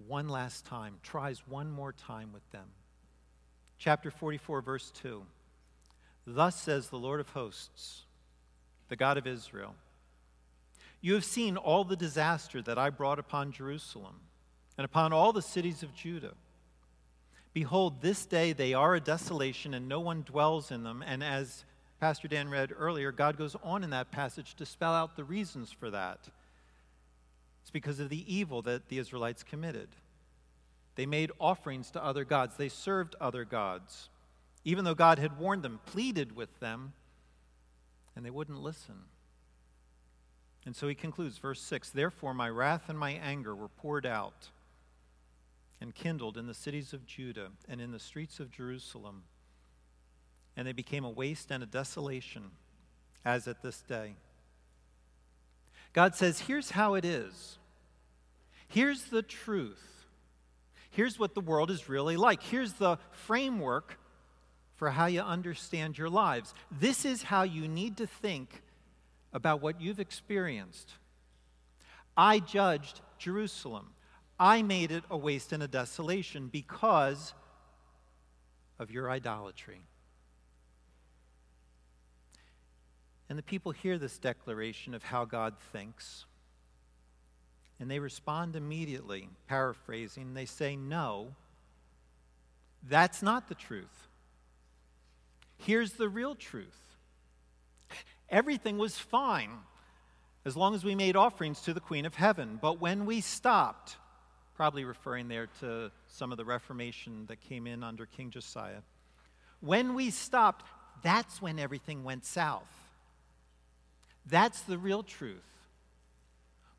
one 0.08 0.28
last 0.28 0.66
time, 0.66 0.96
tries 1.04 1.48
one 1.48 1.72
more 1.72 1.94
time 1.94 2.34
with 2.34 2.50
them. 2.52 2.66
Chapter 3.78 4.12
44, 4.12 4.62
verse 4.62 4.92
2. 5.02 5.24
Thus 6.26 6.60
says 6.60 6.90
the 6.90 6.98
Lord 6.98 7.20
of 7.20 7.30
hosts, 7.30 8.04
the 8.90 8.96
God 8.96 9.18
of 9.18 9.26
Israel 9.26 9.76
You 11.02 11.14
have 11.16 11.26
seen 11.26 11.58
all 11.58 11.84
the 11.84 11.96
disaster 11.96 12.62
that 12.62 12.78
I 12.78 12.90
brought 12.90 13.20
upon 13.20 13.52
Jerusalem 13.52 14.16
and 14.78 14.86
upon 14.86 15.14
all 15.14 15.34
the 15.34 15.42
cities 15.42 15.84
of 15.84 15.94
Judah. 15.94 16.34
Behold, 17.54 18.02
this 18.02 18.26
day 18.26 18.54
they 18.54 18.74
are 18.74 18.96
a 18.96 19.02
desolation, 19.02 19.74
and 19.74 19.88
no 19.90 20.00
one 20.00 20.24
dwells 20.24 20.72
in 20.72 20.84
them. 20.84 21.04
And 21.06 21.24
as 21.24 21.66
Pastor 22.02 22.28
Dan 22.28 22.50
read 22.50 22.72
earlier, 22.76 23.12
God 23.12 23.38
goes 23.38 23.56
on 23.62 23.84
in 23.84 23.92
that 23.92 24.10
passage 24.10 24.56
to 24.56 24.66
spell 24.66 24.92
out 24.92 25.16
the 25.16 25.24
reasons 25.24 25.72
for 25.72 25.92
that. 25.92 26.18
It's 27.62 27.70
because 27.70 28.00
of 28.00 28.10
the 28.10 28.26
evil 28.34 28.64
that 28.64 28.90
the 28.90 28.98
Israelites 28.98 29.44
committed. 29.44 29.90
They 30.96 31.06
made 31.06 31.32
offerings 31.40 31.92
to 31.92 32.04
other 32.04 32.26
gods, 32.26 32.58
they 32.58 32.70
served 32.70 33.16
other 33.22 33.46
gods, 33.46 34.10
even 34.66 34.84
though 34.84 34.96
God 34.96 35.20
had 35.20 35.38
warned 35.38 35.62
them, 35.62 35.80
pleaded 35.86 36.36
with 36.36 36.60
them, 36.60 36.94
and 38.16 38.26
they 38.26 38.32
wouldn't 38.32 38.64
listen. 38.64 38.96
And 40.66 40.76
so 40.76 40.88
he 40.88 40.96
concludes, 40.96 41.38
verse 41.38 41.62
6 41.62 41.92
Therefore, 41.92 42.34
my 42.34 42.50
wrath 42.50 42.90
and 42.90 42.98
my 42.98 43.12
anger 43.12 43.54
were 43.54 43.70
poured 43.70 44.08
out 44.08 44.50
and 45.80 45.94
kindled 45.94 46.36
in 46.36 46.48
the 46.48 46.56
cities 46.56 46.94
of 46.94 47.06
Judah 47.06 47.50
and 47.70 47.80
in 47.80 47.92
the 47.92 48.00
streets 48.00 48.40
of 48.40 48.50
Jerusalem 48.50 49.22
and 50.56 50.68
they 50.68 50.74
became 50.74 51.06
a 51.06 51.10
waste 51.10 51.52
and 51.52 51.64
a 51.64 51.66
desolation, 51.66 52.52
as 53.24 53.48
at 53.48 53.62
this 53.62 53.82
day. 53.82 54.16
God 55.94 56.16
says, 56.16 56.42
Here's 56.42 56.72
how 56.72 56.96
it 56.96 57.06
is. 57.06 57.58
Here's 58.68 59.06
the 59.06 59.22
truth. 59.22 60.06
Here's 60.92 61.18
what 61.18 61.36
the 61.36 61.42
world 61.42 61.72
is 61.72 61.90
really 61.90 62.18
like. 62.18 62.44
Here's 62.44 62.74
the 62.74 62.98
framework 63.12 63.98
for 64.76 64.90
how 64.90 65.06
you 65.06 65.22
understand 65.22 65.98
your 65.98 66.10
lives. 66.10 66.54
This 66.72 67.06
is 67.06 67.24
how 67.24 67.44
you 67.44 67.68
need 67.68 67.98
to 67.98 68.08
think 68.08 68.64
about 69.34 69.62
what 69.62 69.80
you've 69.80 70.00
experienced. 70.00 70.94
I 72.18 72.40
judged 72.40 73.02
Jerusalem. 73.18 73.88
I 74.40 74.64
made 74.64 74.92
it 74.92 75.04
a 75.10 75.18
waste 75.18 75.52
and 75.52 75.64
a 75.64 75.68
desolation 75.68 76.48
because 76.48 77.34
of 78.80 78.92
your 78.92 79.10
idolatry. 79.10 79.82
And 83.32 83.38
the 83.38 83.44
people 83.44 83.72
hear 83.72 83.98
this 83.98 84.18
declaration 84.18 84.94
of 84.94 85.04
how 85.04 85.24
God 85.24 85.54
thinks. 85.72 86.26
And 87.80 87.90
they 87.90 87.98
respond 87.98 88.58
immediately, 88.58 89.30
paraphrasing. 89.48 90.34
They 90.34 90.44
say, 90.44 90.76
No, 90.76 91.34
that's 92.84 93.24
not 93.24 93.48
the 93.48 93.56
truth. 93.56 94.10
Here's 95.58 95.94
the 95.94 96.10
real 96.10 96.36
truth 96.36 96.98
everything 98.30 98.78
was 98.78 99.00
fine 99.00 99.52
as 100.44 100.58
long 100.58 100.76
as 100.76 100.84
we 100.84 100.94
made 100.94 101.16
offerings 101.16 101.62
to 101.62 101.74
the 101.74 101.80
Queen 101.80 102.06
of 102.06 102.16
Heaven. 102.16 102.60
But 102.62 102.82
when 102.82 103.06
we 103.06 103.22
stopped, 103.22 103.96
probably 104.56 104.84
referring 104.84 105.30
there 105.30 105.48
to 105.62 105.90
some 106.08 106.34
of 106.34 106.38
the 106.38 106.44
Reformation 106.44 107.28
that 107.28 107.40
came 107.40 107.66
in 107.66 107.82
under 107.82 108.06
King 108.06 108.30
Josiah, 108.30 108.82
when 109.62 109.94
we 109.94 110.10
stopped, 110.10 110.66
that's 111.02 111.42
when 111.42 111.60
everything 111.60 112.04
went 112.04 112.26
south. 112.26 112.81
That's 114.32 114.62
the 114.62 114.78
real 114.78 115.04
truth. 115.04 115.44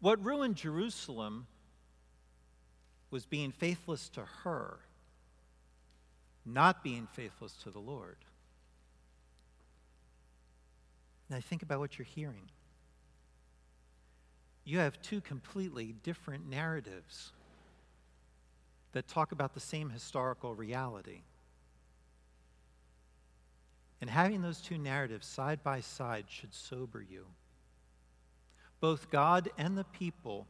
What 0.00 0.25
ruined 0.25 0.56
Jerusalem 0.56 1.47
was 3.11 3.26
being 3.26 3.52
faithless 3.52 4.09
to 4.09 4.23
her, 4.42 4.78
not 6.47 6.82
being 6.82 7.06
faithless 7.12 7.52
to 7.62 7.71
the 7.71 7.78
Lord. 7.78 8.16
Now, 11.28 11.40
think 11.40 11.62
about 11.62 11.78
what 11.78 11.99
you're 11.99 12.06
hearing. 12.06 12.49
You 14.64 14.78
have 14.78 15.00
two 15.02 15.21
completely 15.21 15.94
different 16.02 16.49
narratives 16.49 17.32
that 18.92 19.09
talk 19.09 19.32
about 19.32 19.52
the 19.52 19.61
same 19.61 19.90
historical 19.90 20.54
reality. 20.54 21.21
And 24.00 24.09
having 24.09 24.40
those 24.40 24.61
two 24.62 24.78
narratives 24.78 25.26
side 25.26 25.62
by 25.62 25.80
side 25.80 26.25
should 26.28 26.54
sober 26.54 27.02
you. 27.02 27.26
Both 28.83 29.12
God 29.12 29.49
and 29.57 29.79
the 29.79 29.85
people 29.85 30.49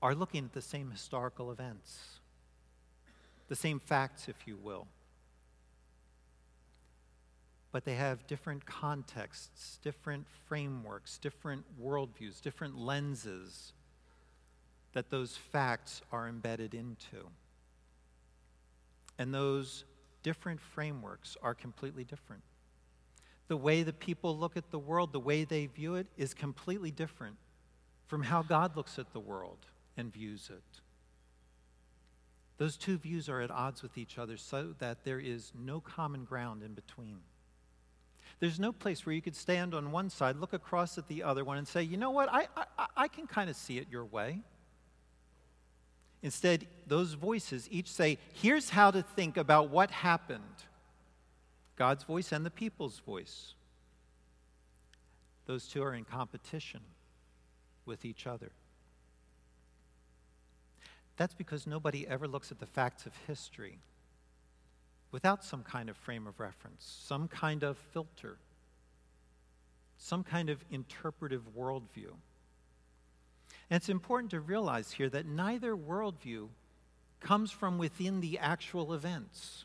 are 0.00 0.14
looking 0.14 0.46
at 0.46 0.54
the 0.54 0.62
same 0.62 0.90
historical 0.90 1.52
events, 1.52 2.18
the 3.48 3.54
same 3.54 3.78
facts, 3.78 4.26
if 4.26 4.46
you 4.46 4.56
will. 4.56 4.86
But 7.70 7.84
they 7.84 7.96
have 7.96 8.26
different 8.26 8.64
contexts, 8.64 9.78
different 9.82 10.26
frameworks, 10.46 11.18
different 11.18 11.66
worldviews, 11.78 12.40
different 12.40 12.78
lenses 12.78 13.74
that 14.94 15.10
those 15.10 15.36
facts 15.36 16.00
are 16.10 16.26
embedded 16.26 16.72
into. 16.72 17.28
And 19.18 19.34
those 19.34 19.84
different 20.22 20.62
frameworks 20.62 21.36
are 21.42 21.54
completely 21.54 22.04
different 22.04 22.42
the 23.48 23.56
way 23.56 23.82
the 23.82 23.94
people 23.94 24.36
look 24.36 24.58
at 24.58 24.70
the 24.70 24.78
world, 24.78 25.10
the 25.10 25.20
way 25.20 25.42
they 25.42 25.64
view 25.64 25.94
it, 25.94 26.06
is 26.18 26.34
completely 26.34 26.90
different 26.90 27.36
from 28.08 28.22
how 28.22 28.42
God 28.42 28.76
looks 28.76 28.98
at 28.98 29.12
the 29.12 29.20
world 29.20 29.58
and 29.96 30.12
views 30.12 30.50
it. 30.50 30.80
Those 32.56 32.76
two 32.76 32.98
views 32.98 33.28
are 33.28 33.40
at 33.40 33.50
odds 33.52 33.82
with 33.82 33.96
each 33.96 34.18
other 34.18 34.36
so 34.36 34.74
that 34.80 35.04
there 35.04 35.20
is 35.20 35.52
no 35.54 35.78
common 35.78 36.24
ground 36.24 36.62
in 36.64 36.72
between. 36.72 37.20
There's 38.40 38.58
no 38.58 38.72
place 38.72 39.04
where 39.04 39.14
you 39.14 39.22
could 39.22 39.36
stand 39.36 39.74
on 39.74 39.92
one 39.92 40.10
side, 40.10 40.36
look 40.36 40.52
across 40.52 40.98
at 40.98 41.06
the 41.06 41.22
other 41.22 41.44
one, 41.44 41.58
and 41.58 41.68
say, 41.68 41.82
you 41.82 41.96
know 41.96 42.10
what, 42.10 42.28
I, 42.32 42.48
I, 42.56 42.86
I 42.96 43.08
can 43.08 43.26
kind 43.26 43.48
of 43.50 43.56
see 43.56 43.78
it 43.78 43.86
your 43.90 44.04
way. 44.04 44.40
Instead, 46.22 46.66
those 46.86 47.12
voices 47.12 47.68
each 47.70 47.90
say, 47.90 48.18
here's 48.32 48.70
how 48.70 48.90
to 48.90 49.02
think 49.02 49.36
about 49.36 49.70
what 49.70 49.90
happened. 49.90 50.42
God's 51.76 52.04
voice 52.04 52.32
and 52.32 52.44
the 52.44 52.50
people's 52.50 52.98
voice. 53.00 53.54
Those 55.46 55.68
two 55.68 55.82
are 55.82 55.94
in 55.94 56.04
competition 56.04 56.80
with 57.88 58.04
each 58.04 58.26
other. 58.26 58.52
That's 61.16 61.34
because 61.34 61.66
nobody 61.66 62.06
ever 62.06 62.28
looks 62.28 62.52
at 62.52 62.60
the 62.60 62.66
facts 62.66 63.04
of 63.04 63.12
history 63.26 63.80
without 65.10 65.42
some 65.42 65.64
kind 65.64 65.88
of 65.88 65.96
frame 65.96 66.28
of 66.28 66.38
reference, 66.38 67.00
some 67.04 67.26
kind 67.26 67.64
of 67.64 67.76
filter, 67.92 68.38
some 69.96 70.22
kind 70.22 70.48
of 70.48 70.64
interpretive 70.70 71.42
worldview. 71.56 72.12
And 73.70 73.76
it's 73.76 73.88
important 73.88 74.30
to 74.30 74.40
realize 74.40 74.92
here 74.92 75.08
that 75.10 75.26
neither 75.26 75.76
worldview 75.76 76.48
comes 77.20 77.50
from 77.50 77.78
within 77.78 78.20
the 78.20 78.38
actual 78.38 78.94
events. 78.94 79.64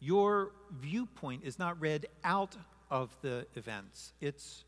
Your 0.00 0.52
viewpoint 0.80 1.42
is 1.44 1.58
not 1.58 1.78
read 1.78 2.06
out 2.24 2.56
of 2.90 3.14
the 3.20 3.46
events, 3.54 4.14
it's 4.18 4.64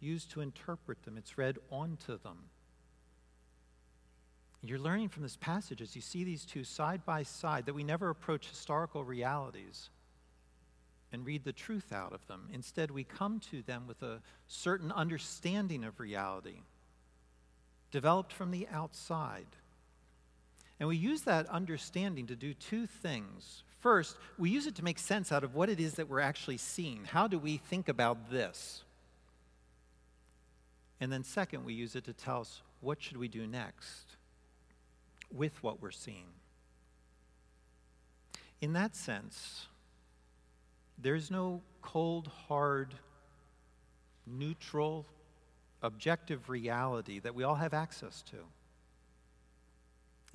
used 0.00 0.30
to 0.32 0.40
interpret 0.40 1.02
them, 1.04 1.16
it's 1.16 1.38
read 1.38 1.58
onto 1.70 2.18
them. 2.18 2.38
You're 4.62 4.78
learning 4.78 5.08
from 5.10 5.22
this 5.22 5.36
passage 5.36 5.80
as 5.80 5.94
you 5.94 6.02
see 6.02 6.24
these 6.24 6.44
two 6.44 6.64
side 6.64 7.04
by 7.04 7.22
side 7.22 7.66
that 7.66 7.74
we 7.74 7.84
never 7.84 8.10
approach 8.10 8.48
historical 8.48 9.04
realities 9.04 9.90
and 11.12 11.24
read 11.24 11.44
the 11.44 11.52
truth 11.52 11.92
out 11.92 12.12
of 12.12 12.26
them. 12.26 12.48
Instead, 12.52 12.90
we 12.90 13.04
come 13.04 13.40
to 13.50 13.62
them 13.62 13.86
with 13.86 14.02
a 14.02 14.20
certain 14.48 14.90
understanding 14.92 15.84
of 15.84 16.00
reality 16.00 16.62
developed 17.90 18.32
from 18.32 18.50
the 18.50 18.66
outside. 18.70 19.46
And 20.80 20.88
we 20.88 20.96
use 20.96 21.22
that 21.22 21.48
understanding 21.48 22.26
to 22.26 22.36
do 22.36 22.52
two 22.52 22.86
things. 22.86 23.62
First, 23.80 24.16
we 24.36 24.50
use 24.50 24.66
it 24.66 24.74
to 24.76 24.84
make 24.84 24.98
sense 24.98 25.32
out 25.32 25.44
of 25.44 25.54
what 25.54 25.70
it 25.70 25.80
is 25.80 25.94
that 25.94 26.08
we're 26.08 26.20
actually 26.20 26.58
seeing. 26.58 27.04
How 27.04 27.28
do 27.28 27.38
we 27.38 27.56
think 27.56 27.88
about 27.88 28.30
this? 28.30 28.82
And 31.00 31.12
then, 31.12 31.22
second, 31.22 31.64
we 31.64 31.74
use 31.74 31.94
it 31.94 32.04
to 32.04 32.12
tell 32.12 32.40
us 32.40 32.62
what 32.80 33.00
should 33.02 33.16
we 33.16 33.28
do 33.28 33.46
next 33.46 34.16
with 35.32 35.62
what 35.62 35.80
we're 35.80 35.90
seeing. 35.90 36.26
In 38.60 38.72
that 38.72 38.96
sense, 38.96 39.66
there's 41.00 41.30
no 41.30 41.62
cold, 41.82 42.28
hard, 42.48 42.94
neutral, 44.26 45.06
objective 45.82 46.48
reality 46.48 47.20
that 47.20 47.34
we 47.34 47.44
all 47.44 47.54
have 47.54 47.72
access 47.72 48.22
to. 48.22 48.36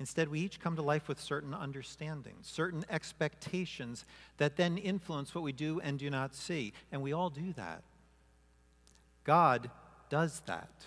Instead, 0.00 0.28
we 0.28 0.40
each 0.40 0.58
come 0.58 0.74
to 0.74 0.82
life 0.82 1.06
with 1.06 1.20
certain 1.20 1.54
understandings, 1.54 2.48
certain 2.48 2.84
expectations 2.90 4.04
that 4.38 4.56
then 4.56 4.76
influence 4.76 5.34
what 5.34 5.44
we 5.44 5.52
do 5.52 5.80
and 5.80 5.98
do 5.98 6.10
not 6.10 6.34
see. 6.34 6.72
And 6.90 7.00
we 7.00 7.12
all 7.12 7.30
do 7.30 7.52
that. 7.52 7.82
God 9.22 9.70
does 10.08 10.42
that. 10.46 10.86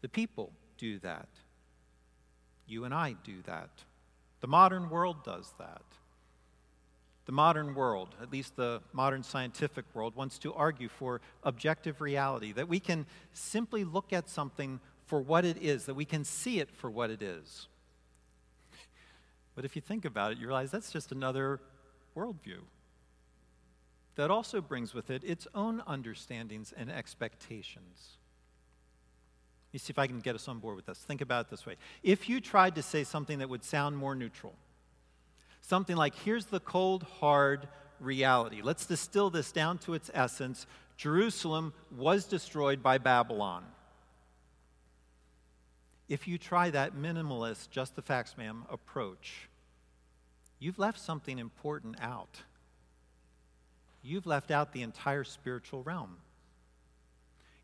The 0.00 0.08
people 0.08 0.52
do 0.78 0.98
that. 1.00 1.28
You 2.66 2.84
and 2.84 2.94
I 2.94 3.16
do 3.24 3.42
that. 3.46 3.70
The 4.40 4.46
modern 4.46 4.90
world 4.90 5.24
does 5.24 5.52
that. 5.58 5.82
The 7.26 7.32
modern 7.32 7.74
world, 7.74 8.14
at 8.20 8.30
least 8.30 8.56
the 8.56 8.82
modern 8.92 9.22
scientific 9.22 9.86
world, 9.94 10.14
wants 10.14 10.38
to 10.40 10.52
argue 10.52 10.88
for 10.88 11.22
objective 11.42 12.00
reality, 12.00 12.52
that 12.52 12.68
we 12.68 12.80
can 12.80 13.06
simply 13.32 13.82
look 13.82 14.12
at 14.12 14.28
something 14.28 14.80
for 15.06 15.20
what 15.20 15.44
it 15.44 15.62
is, 15.62 15.86
that 15.86 15.94
we 15.94 16.04
can 16.04 16.24
see 16.24 16.60
it 16.60 16.70
for 16.70 16.90
what 16.90 17.10
it 17.10 17.22
is. 17.22 17.68
But 19.54 19.64
if 19.64 19.76
you 19.76 19.82
think 19.82 20.04
about 20.04 20.32
it, 20.32 20.38
you 20.38 20.46
realize 20.46 20.70
that's 20.70 20.92
just 20.92 21.12
another 21.12 21.60
worldview. 22.16 22.60
That 24.16 24.30
also 24.30 24.60
brings 24.60 24.94
with 24.94 25.10
it 25.10 25.24
its 25.24 25.46
own 25.54 25.82
understandings 25.86 26.72
and 26.76 26.90
expectations. 26.90 28.18
Let 29.68 29.74
me 29.74 29.78
see 29.78 29.90
if 29.90 29.98
I 29.98 30.06
can 30.06 30.20
get 30.20 30.36
us 30.36 30.46
on 30.46 30.60
board 30.60 30.76
with 30.76 30.86
this. 30.86 30.98
Think 30.98 31.20
about 31.20 31.46
it 31.46 31.50
this 31.50 31.66
way. 31.66 31.74
If 32.02 32.28
you 32.28 32.40
tried 32.40 32.76
to 32.76 32.82
say 32.82 33.02
something 33.02 33.40
that 33.40 33.48
would 33.48 33.64
sound 33.64 33.96
more 33.96 34.14
neutral, 34.14 34.54
something 35.62 35.96
like, 35.96 36.14
here's 36.14 36.46
the 36.46 36.60
cold, 36.60 37.02
hard 37.18 37.66
reality. 37.98 38.60
Let's 38.62 38.86
distill 38.86 39.30
this 39.30 39.50
down 39.50 39.78
to 39.78 39.94
its 39.94 40.10
essence. 40.14 40.66
Jerusalem 40.96 41.72
was 41.96 42.24
destroyed 42.24 42.84
by 42.84 42.98
Babylon. 42.98 43.64
If 46.08 46.28
you 46.28 46.38
try 46.38 46.70
that 46.70 46.94
minimalist, 46.94 47.70
just 47.70 47.96
the 47.96 48.02
facts, 48.02 48.36
ma'am, 48.36 48.66
approach, 48.70 49.48
you've 50.60 50.78
left 50.78 51.00
something 51.00 51.38
important 51.38 51.96
out. 52.00 52.42
You've 54.04 54.26
left 54.26 54.50
out 54.50 54.72
the 54.72 54.82
entire 54.82 55.24
spiritual 55.24 55.82
realm. 55.82 56.18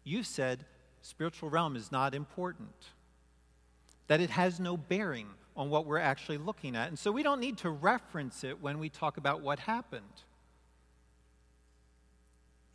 You've 0.03 0.27
said 0.27 0.65
spiritual 1.03 1.51
realm 1.51 1.77
is 1.77 1.93
not 1.93 2.15
important, 2.15 2.75
that 4.07 4.21
it 4.21 4.31
has 4.31 4.59
no 4.59 4.77
bearing 4.77 5.29
on 5.55 5.69
what 5.69 5.85
we're 5.85 5.99
actually 5.99 6.39
looking 6.39 6.75
at. 6.75 6.89
And 6.89 6.99
so 6.99 7.13
we 7.13 7.23
don't 7.23 7.41
need 7.41 7.59
to 7.59 7.71
reference 7.71 8.43
it 8.43 8.63
when 8.63 8.79
we 8.79 8.89
talk 8.89 9.19
about 9.19 9.43
what 9.43 9.59
happened. 9.59 10.03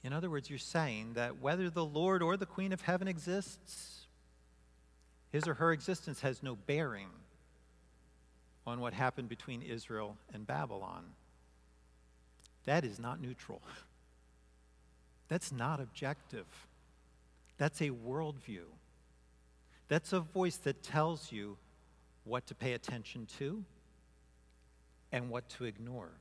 In 0.03 0.13
other 0.13 0.29
words, 0.29 0.51
you're 0.51 0.59
saying 0.59 1.13
that 1.13 1.41
whether 1.41 1.71
the 1.71 1.83
Lord 1.83 2.21
or 2.21 2.37
the 2.37 2.45
Queen 2.45 2.71
of 2.71 2.81
Heaven 2.81 3.07
exists, 3.07 4.05
his 5.31 5.47
or 5.47 5.55
her 5.55 5.71
existence 5.71 6.21
has 6.21 6.43
no 6.43 6.55
bearing 6.55 7.09
on 8.67 8.79
what 8.79 8.93
happened 8.93 9.29
between 9.29 9.63
Israel 9.63 10.17
and 10.31 10.45
Babylon. 10.45 11.05
That 12.65 12.83
is 12.83 12.99
not 12.99 13.21
neutral. 13.21 13.61
That's 15.27 15.51
not 15.51 15.79
objective. 15.79 16.45
That's 17.57 17.81
a 17.81 17.89
worldview. 17.89 18.65
That's 19.87 20.13
a 20.13 20.19
voice 20.19 20.57
that 20.57 20.83
tells 20.83 21.31
you 21.31 21.57
what 22.23 22.45
to 22.47 22.55
pay 22.55 22.73
attention 22.73 23.27
to 23.37 23.63
and 25.11 25.29
what 25.29 25.47
to 25.49 25.65
ignore. 25.65 26.11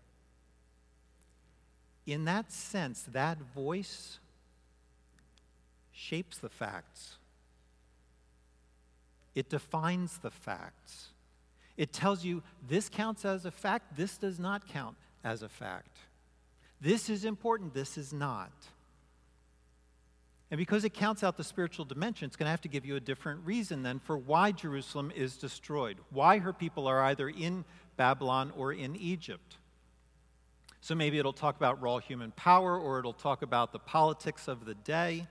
In 2.07 2.25
that 2.27 2.53
sense, 2.53 3.03
that 3.13 3.39
voice 3.55 4.19
shapes 5.93 6.39
the 6.39 6.49
facts 6.51 7.17
it 9.35 9.51
defines 9.51 10.19
the 10.19 10.31
facts. 10.31 11.09
It 11.77 11.93
tells 11.93 12.25
you 12.25 12.43
this 12.69 12.89
counts 12.89 13.25
as 13.25 13.45
a 13.45 13.51
fact, 13.51 13.97
this 13.97 14.17
does 14.17 14.39
not 14.39 14.69
count 14.69 14.97
as 15.25 15.43
a 15.43 15.49
fact. 15.49 15.94
This 16.85 17.09
is 17.09 17.25
important, 17.25 17.73
this 17.73 17.97
is 17.97 18.13
not. 18.13 18.53
And 20.51 20.59
because 20.59 20.85
it 20.85 20.93
counts 20.93 21.25
out 21.25 21.39
the 21.39 21.43
spiritual 21.43 21.87
dimension, 21.87 22.27
it's 22.27 22.37
going 22.37 22.47
to 22.47 22.51
have 22.51 22.61
to 22.61 22.69
give 22.69 22.85
you 22.85 22.97
a 22.97 23.01
different 23.01 23.41
reason 23.47 23.83
then 23.83 23.99
for 23.99 24.19
why 24.19 24.53
Jerusalem 24.53 25.11
is 25.17 25.39
destroyed, 25.39 25.97
why 26.11 26.39
her 26.39 26.53
people 26.53 26.87
are 26.87 27.03
either 27.05 27.31
in 27.31 27.65
Babylon 27.97 28.53
or 28.55 28.73
in 28.73 28.97
Egypt. 28.97 29.57
So 30.83 30.95
maybe 30.95 31.19
it'll 31.19 31.33
talk 31.33 31.57
about 31.57 31.81
raw 31.81 31.99
human 31.99 32.33
power 32.33 32.79
or 32.79 32.99
it'll 32.99 33.15
talk 33.15 33.41
about 33.41 33.73
the 33.73 33.79
politics 33.79 34.47
of 34.47 34.67
the 34.67 34.75
day 34.75 35.27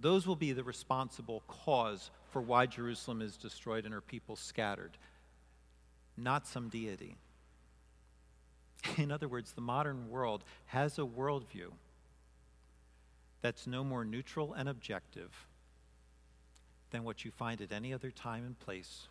those 0.00 0.26
will 0.26 0.36
be 0.36 0.52
the 0.52 0.64
responsible 0.64 1.42
cause 1.46 2.10
for 2.30 2.40
why 2.40 2.66
Jerusalem 2.66 3.20
is 3.20 3.36
destroyed 3.36 3.84
and 3.84 3.92
her 3.92 4.00
people 4.00 4.34
scattered, 4.34 4.96
not 6.16 6.46
some 6.46 6.68
deity. 6.68 7.16
In 8.96 9.10
other 9.10 9.28
words, 9.28 9.52
the 9.52 9.60
modern 9.60 10.10
world 10.10 10.44
has 10.66 10.98
a 10.98 11.02
worldview 11.02 11.70
that's 13.42 13.66
no 13.66 13.82
more 13.82 14.04
neutral 14.04 14.52
and 14.52 14.68
objective 14.68 15.46
than 16.90 17.04
what 17.04 17.24
you 17.24 17.30
find 17.30 17.60
at 17.60 17.72
any 17.72 17.92
other 17.92 18.10
time 18.10 18.44
and 18.44 18.58
place 18.58 19.06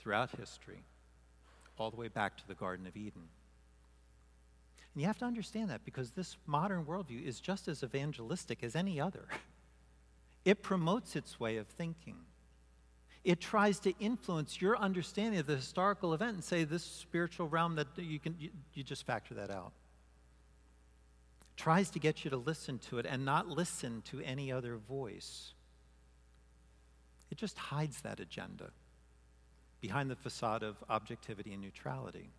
throughout 0.00 0.30
history, 0.36 0.82
all 1.76 1.90
the 1.90 1.96
way 1.96 2.08
back 2.08 2.36
to 2.36 2.48
the 2.48 2.54
Garden 2.54 2.86
of 2.86 2.96
Eden. 2.96 3.28
And 4.94 5.02
you 5.02 5.06
have 5.06 5.18
to 5.18 5.26
understand 5.26 5.70
that 5.70 5.84
because 5.84 6.12
this 6.12 6.36
modern 6.46 6.84
worldview 6.84 7.24
is 7.24 7.40
just 7.40 7.68
as 7.68 7.82
evangelistic 7.82 8.62
as 8.62 8.76
any 8.76 9.00
other. 9.00 9.26
It 10.44 10.62
promotes 10.62 11.14
its 11.14 11.38
way 11.38 11.58
of 11.58 11.66
thinking. 11.66 12.16
It 13.24 13.40
tries 13.40 13.80
to 13.80 13.92
influence 13.98 14.60
your 14.60 14.76
understanding 14.78 15.40
of 15.40 15.46
the 15.46 15.56
historical 15.56 16.14
event 16.14 16.34
and 16.34 16.44
say 16.44 16.64
this 16.64 16.82
spiritual 16.82 17.48
realm 17.48 17.74
that 17.76 17.88
you 17.96 18.18
can 18.18 18.36
you, 18.38 18.50
you 18.74 18.82
just 18.82 19.04
factor 19.04 19.34
that 19.34 19.50
out. 19.50 19.72
It 21.40 21.56
tries 21.56 21.90
to 21.90 21.98
get 21.98 22.24
you 22.24 22.30
to 22.30 22.36
listen 22.36 22.78
to 22.90 22.98
it 22.98 23.06
and 23.06 23.24
not 23.24 23.48
listen 23.48 24.02
to 24.10 24.20
any 24.20 24.52
other 24.52 24.76
voice. 24.76 25.52
It 27.30 27.36
just 27.36 27.58
hides 27.58 28.00
that 28.02 28.20
agenda 28.20 28.70
behind 29.80 30.10
the 30.10 30.16
facade 30.16 30.62
of 30.62 30.76
objectivity 30.88 31.52
and 31.52 31.62
neutrality. 31.62 32.30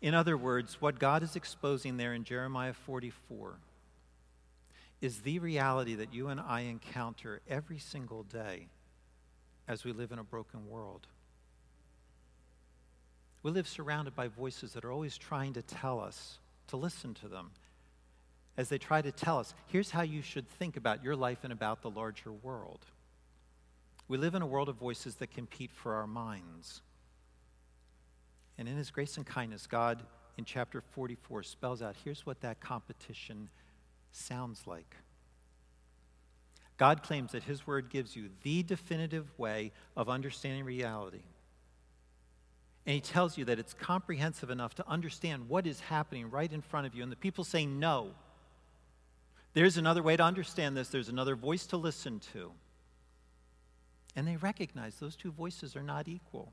In 0.00 0.14
other 0.14 0.36
words, 0.36 0.80
what 0.80 0.98
God 0.98 1.22
is 1.22 1.36
exposing 1.36 1.96
there 1.96 2.14
in 2.14 2.24
Jeremiah 2.24 2.72
44 2.72 3.58
is 5.00 5.20
the 5.20 5.38
reality 5.38 5.94
that 5.94 6.14
you 6.14 6.28
and 6.28 6.40
I 6.40 6.62
encounter 6.62 7.40
every 7.48 7.78
single 7.78 8.22
day 8.22 8.68
as 9.68 9.84
we 9.84 9.92
live 9.92 10.12
in 10.12 10.18
a 10.18 10.24
broken 10.24 10.68
world. 10.68 11.06
We 13.42 13.50
live 13.50 13.66
surrounded 13.66 14.14
by 14.14 14.28
voices 14.28 14.72
that 14.72 14.84
are 14.84 14.92
always 14.92 15.18
trying 15.18 15.54
to 15.54 15.62
tell 15.62 16.00
us 16.00 16.38
to 16.68 16.76
listen 16.76 17.14
to 17.14 17.28
them 17.28 17.50
as 18.56 18.68
they 18.68 18.78
try 18.78 19.02
to 19.02 19.10
tell 19.10 19.38
us 19.38 19.54
here's 19.66 19.90
how 19.90 20.02
you 20.02 20.22
should 20.22 20.48
think 20.48 20.76
about 20.76 21.02
your 21.02 21.16
life 21.16 21.38
and 21.42 21.52
about 21.52 21.82
the 21.82 21.90
larger 21.90 22.32
world. 22.32 22.84
We 24.08 24.18
live 24.18 24.34
in 24.34 24.42
a 24.42 24.46
world 24.46 24.68
of 24.68 24.76
voices 24.76 25.16
that 25.16 25.30
compete 25.32 25.70
for 25.72 25.94
our 25.94 26.06
minds. 26.06 26.82
And 28.58 28.68
in 28.68 28.76
His 28.76 28.90
grace 28.90 29.16
and 29.16 29.26
kindness, 29.26 29.66
God 29.66 30.02
in 30.36 30.44
chapter 30.44 30.80
44 30.80 31.42
spells 31.42 31.82
out 31.82 31.96
here's 32.04 32.26
what 32.26 32.40
that 32.42 32.60
competition 32.60 33.48
sounds 34.12 34.66
like. 34.66 34.96
God 36.82 37.04
claims 37.04 37.30
that 37.30 37.44
His 37.44 37.64
Word 37.64 37.90
gives 37.90 38.16
you 38.16 38.28
the 38.42 38.64
definitive 38.64 39.38
way 39.38 39.70
of 39.96 40.08
understanding 40.08 40.64
reality. 40.64 41.22
And 42.84 42.94
He 42.96 43.00
tells 43.00 43.38
you 43.38 43.44
that 43.44 43.60
it's 43.60 43.72
comprehensive 43.72 44.50
enough 44.50 44.74
to 44.74 44.88
understand 44.88 45.48
what 45.48 45.64
is 45.64 45.78
happening 45.78 46.28
right 46.28 46.52
in 46.52 46.60
front 46.60 46.88
of 46.88 46.92
you. 46.96 47.04
And 47.04 47.12
the 47.12 47.14
people 47.14 47.44
say, 47.44 47.66
No. 47.66 48.08
There's 49.54 49.76
another 49.76 50.02
way 50.02 50.16
to 50.16 50.24
understand 50.24 50.76
this, 50.76 50.88
there's 50.88 51.08
another 51.08 51.36
voice 51.36 51.66
to 51.66 51.76
listen 51.76 52.18
to. 52.32 52.50
And 54.16 54.26
they 54.26 54.36
recognize 54.36 54.96
those 54.96 55.14
two 55.14 55.30
voices 55.30 55.76
are 55.76 55.84
not 55.84 56.08
equal. 56.08 56.52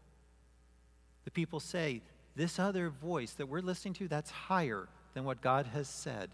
The 1.25 1.31
people 1.31 1.59
say, 1.59 2.03
This 2.35 2.59
other 2.59 2.91
voice 2.91 3.31
that 3.31 3.47
we're 3.47 3.61
listening 3.61 3.95
to, 3.95 4.07
that's 4.07 4.29
higher 4.29 4.89
than 5.15 5.23
what 5.23 5.41
God 5.41 5.65
has 5.73 5.87
said. 5.87 6.29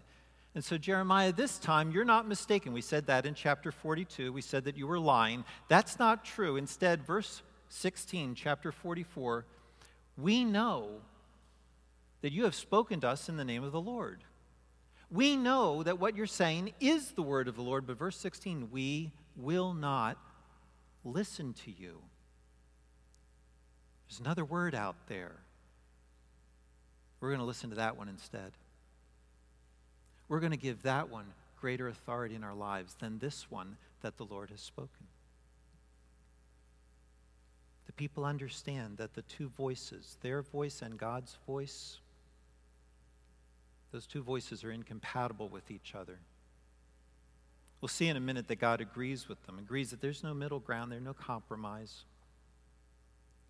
And 0.56 0.64
so, 0.64 0.78
Jeremiah, 0.78 1.32
this 1.32 1.58
time 1.58 1.90
you're 1.90 2.06
not 2.06 2.26
mistaken. 2.26 2.72
We 2.72 2.80
said 2.80 3.08
that 3.08 3.26
in 3.26 3.34
chapter 3.34 3.70
42. 3.70 4.32
We 4.32 4.40
said 4.40 4.64
that 4.64 4.78
you 4.78 4.86
were 4.86 4.98
lying. 4.98 5.44
That's 5.68 5.98
not 5.98 6.24
true. 6.24 6.56
Instead, 6.56 7.06
verse 7.06 7.42
16, 7.68 8.34
chapter 8.34 8.72
44, 8.72 9.44
we 10.16 10.46
know 10.46 10.88
that 12.22 12.32
you 12.32 12.44
have 12.44 12.54
spoken 12.54 13.02
to 13.02 13.08
us 13.08 13.28
in 13.28 13.36
the 13.36 13.44
name 13.44 13.64
of 13.64 13.72
the 13.72 13.80
Lord. 13.82 14.24
We 15.10 15.36
know 15.36 15.82
that 15.82 15.98
what 15.98 16.16
you're 16.16 16.24
saying 16.24 16.72
is 16.80 17.10
the 17.10 17.20
word 17.20 17.48
of 17.48 17.56
the 17.56 17.62
Lord, 17.62 17.86
but 17.86 17.98
verse 17.98 18.16
16, 18.16 18.70
we 18.72 19.12
will 19.36 19.74
not 19.74 20.16
listen 21.04 21.52
to 21.66 21.70
you. 21.70 22.00
There's 24.08 24.20
another 24.20 24.46
word 24.46 24.74
out 24.74 24.96
there. 25.06 25.36
We're 27.20 27.28
going 27.28 27.40
to 27.40 27.44
listen 27.44 27.68
to 27.68 27.76
that 27.76 27.98
one 27.98 28.08
instead. 28.08 28.52
We're 30.28 30.40
going 30.40 30.52
to 30.52 30.58
give 30.58 30.82
that 30.82 31.08
one 31.08 31.26
greater 31.60 31.88
authority 31.88 32.34
in 32.34 32.44
our 32.44 32.54
lives 32.54 32.96
than 32.98 33.18
this 33.18 33.50
one 33.50 33.76
that 34.02 34.16
the 34.16 34.24
Lord 34.24 34.50
has 34.50 34.60
spoken. 34.60 35.06
The 37.86 37.92
people 37.92 38.24
understand 38.24 38.98
that 38.98 39.14
the 39.14 39.22
two 39.22 39.48
voices, 39.48 40.18
their 40.20 40.42
voice 40.42 40.82
and 40.82 40.98
God's 40.98 41.38
voice, 41.46 41.98
those 43.92 44.06
two 44.06 44.22
voices 44.22 44.64
are 44.64 44.72
incompatible 44.72 45.48
with 45.48 45.70
each 45.70 45.94
other. 45.94 46.18
We'll 47.80 47.88
see 47.88 48.08
in 48.08 48.16
a 48.16 48.20
minute 48.20 48.48
that 48.48 48.56
God 48.56 48.80
agrees 48.80 49.28
with 49.28 49.44
them, 49.46 49.58
agrees 49.58 49.90
that 49.90 50.00
there's 50.00 50.24
no 50.24 50.34
middle 50.34 50.58
ground, 50.58 50.90
there's 50.92 51.02
no 51.02 51.14
compromise. 51.14 52.04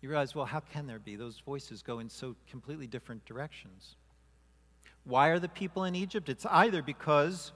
You 0.01 0.09
realize, 0.09 0.35
well, 0.35 0.45
how 0.45 0.59
can 0.59 0.85
there 0.85 0.99
be? 0.99 1.15
Those 1.15 1.39
voices 1.39 1.81
go 1.81 1.99
in 1.99 2.09
so 2.09 2.35
completely 2.49 2.87
different 2.87 3.25
directions. 3.25 3.95
Why 5.07 5.29
are 5.29 5.39
the 5.39 5.47
people 5.47 5.85
in 5.85 5.95
Egypt? 5.95 6.27
It's 6.27 6.45
either 6.45 6.81
because 6.81 7.53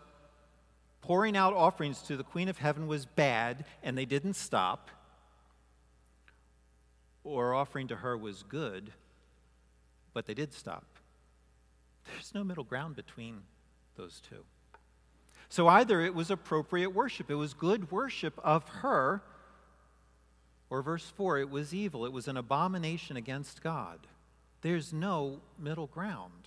pouring 1.01 1.35
out 1.35 1.53
offerings 1.53 2.01
to 2.03 2.15
the 2.15 2.23
Queen 2.23 2.47
of 2.47 2.57
Heaven 2.57 2.87
was 2.87 3.05
bad 3.05 3.65
and 3.83 3.97
they 3.97 4.05
didn't 4.05 4.35
stop, 4.35 4.89
or 7.23 7.53
offering 7.53 7.89
to 7.89 7.97
her 7.97 8.17
was 8.17 8.43
good, 8.43 8.93
but 10.13 10.25
they 10.25 10.33
did 10.33 10.53
stop. 10.53 10.85
There's 12.05 12.33
no 12.33 12.43
middle 12.43 12.63
ground 12.63 12.95
between 12.95 13.41
those 13.97 14.21
two. 14.27 14.43
So 15.49 15.67
either 15.67 15.99
it 15.99 16.15
was 16.15 16.31
appropriate 16.31 16.95
worship, 16.95 17.29
it 17.29 17.35
was 17.35 17.53
good 17.53 17.91
worship 17.91 18.39
of 18.41 18.67
her, 18.69 19.21
or 20.69 20.81
verse 20.81 21.11
4, 21.17 21.39
it 21.39 21.49
was 21.49 21.73
evil, 21.73 22.05
it 22.05 22.13
was 22.13 22.29
an 22.29 22.37
abomination 22.37 23.17
against 23.17 23.61
God. 23.61 24.07
There's 24.61 24.93
no 24.93 25.41
middle 25.59 25.87
ground. 25.87 26.40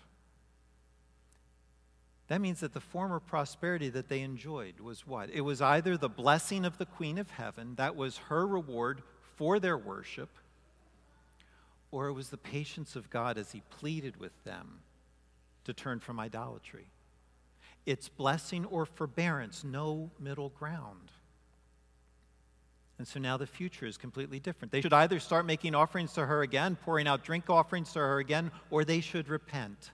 That 2.29 2.41
means 2.41 2.61
that 2.61 2.73
the 2.73 2.81
former 2.81 3.21
prosperity 3.21 3.91
that 3.91 4.09
they 4.09 4.21
enjoyed 4.21 4.81
was 4.81 5.07
what? 5.07 5.31
It 5.31 5.43
was 5.43 5.61
either 5.61 5.97
the 5.97 6.09
blessing 6.09 6.65
of 6.65 6.79
the 6.79 6.87
Queen 6.87 7.19
of 7.19 7.31
Heaven, 7.31 7.75
that 7.77 7.97
was 7.97 8.17
her 8.29 8.47
reward 8.47 9.03
for 9.37 9.59
their 9.59 9.77
worship, 9.77 10.31
or 11.91 12.09
it 12.09 12.15
was 12.15 12.31
the 12.31 12.39
patience 12.39 12.97
of 12.97 13.11
God 13.11 13.37
as 13.37 13.53
He 13.53 13.63
pleaded 13.79 14.17
with 14.19 14.33
them 14.45 14.81
to 15.65 15.75
turn 15.75 16.01
from 16.01 16.19
idolatry. 16.19 16.87
It's 17.85 18.09
blessing 18.09 18.65
or 18.65 18.87
forbearance, 18.87 19.63
no 19.63 20.11
middle 20.19 20.49
ground. 20.49 21.11
And 22.97 23.07
so 23.07 23.21
now 23.21 23.37
the 23.37 23.47
future 23.47 23.87
is 23.87 23.99
completely 23.99 24.39
different. 24.39 24.73
They 24.73 24.81
should 24.81 24.93
either 24.93 25.19
start 25.19 25.45
making 25.45 25.75
offerings 25.75 26.13
to 26.15 26.25
her 26.25 26.43
again, 26.43 26.77
pouring 26.77 27.07
out 27.07 27.23
drink 27.23 27.51
offerings 27.51 27.93
to 27.93 27.99
her 27.99 28.19
again, 28.19 28.51
or 28.71 28.85
they 28.85 29.01
should 29.01 29.29
repent 29.29 29.91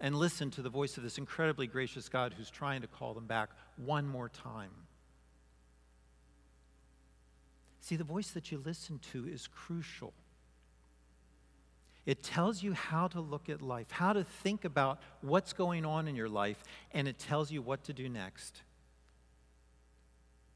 and 0.00 0.14
listen 0.14 0.50
to 0.52 0.62
the 0.62 0.68
voice 0.68 0.96
of 0.96 1.02
this 1.02 1.18
incredibly 1.18 1.66
gracious 1.66 2.08
God 2.08 2.34
who's 2.36 2.50
trying 2.50 2.82
to 2.82 2.86
call 2.86 3.14
them 3.14 3.26
back 3.26 3.50
one 3.76 4.06
more 4.06 4.28
time. 4.28 4.70
See, 7.80 7.96
the 7.96 8.04
voice 8.04 8.30
that 8.30 8.50
you 8.50 8.60
listen 8.64 8.98
to 9.12 9.26
is 9.26 9.46
crucial. 9.46 10.12
It 12.04 12.22
tells 12.22 12.62
you 12.62 12.72
how 12.72 13.08
to 13.08 13.20
look 13.20 13.48
at 13.48 13.62
life, 13.62 13.90
how 13.90 14.12
to 14.12 14.24
think 14.24 14.64
about 14.64 15.00
what's 15.20 15.52
going 15.52 15.84
on 15.84 16.06
in 16.06 16.14
your 16.14 16.28
life, 16.28 16.62
and 16.92 17.08
it 17.08 17.18
tells 17.18 17.50
you 17.50 17.62
what 17.62 17.84
to 17.84 17.92
do 17.92 18.08
next. 18.08 18.62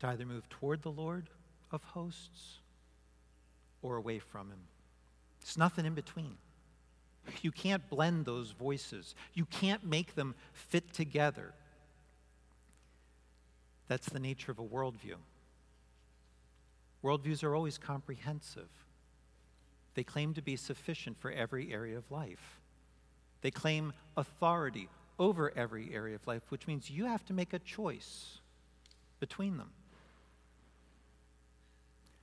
To 0.01 0.09
either 0.09 0.27
move 0.27 0.49
toward 0.49 0.83
the 0.83 0.91
Lord 0.91 1.29
of 1.73 1.83
hosts 1.83 2.59
or 3.83 3.97
away 3.97 4.19
from 4.19 4.49
him. 4.49 4.61
It's 5.41 5.57
nothing 5.57 5.87
in 5.87 5.95
between. 5.95 6.37
You 7.43 7.53
can't 7.53 7.89
blend 7.89 8.25
those 8.25 8.51
voices, 8.51 9.15
you 9.35 9.45
can't 9.45 9.85
make 9.85 10.15
them 10.15 10.35
fit 10.53 10.93
together. 10.93 11.53
That's 13.89 14.09
the 14.09 14.21
nature 14.21 14.53
of 14.53 14.59
a 14.59 14.65
worldview. 14.65 15.17
Worldviews 17.03 17.43
are 17.43 17.55
always 17.55 17.79
comprehensive. 17.79 18.69
They 19.95 20.05
claim 20.05 20.35
to 20.35 20.43
be 20.43 20.57
sufficient 20.57 21.19
for 21.19 21.31
every 21.31 21.73
area 21.73 21.99
of 21.99 22.11
life. 22.11 22.61
They 23.41 23.51
claim 23.51 23.93
authority 24.17 24.89
over 25.19 25.53
every 25.57 25.93
area 25.93 26.15
of 26.15 26.27
life, 26.27 26.43
which 26.51 26.67
means 26.67 26.91
you 26.91 27.07
have 27.07 27.25
to 27.27 27.33
make 27.33 27.53
a 27.53 27.59
choice 27.59 28.39
between 29.19 29.59
them. 29.59 29.71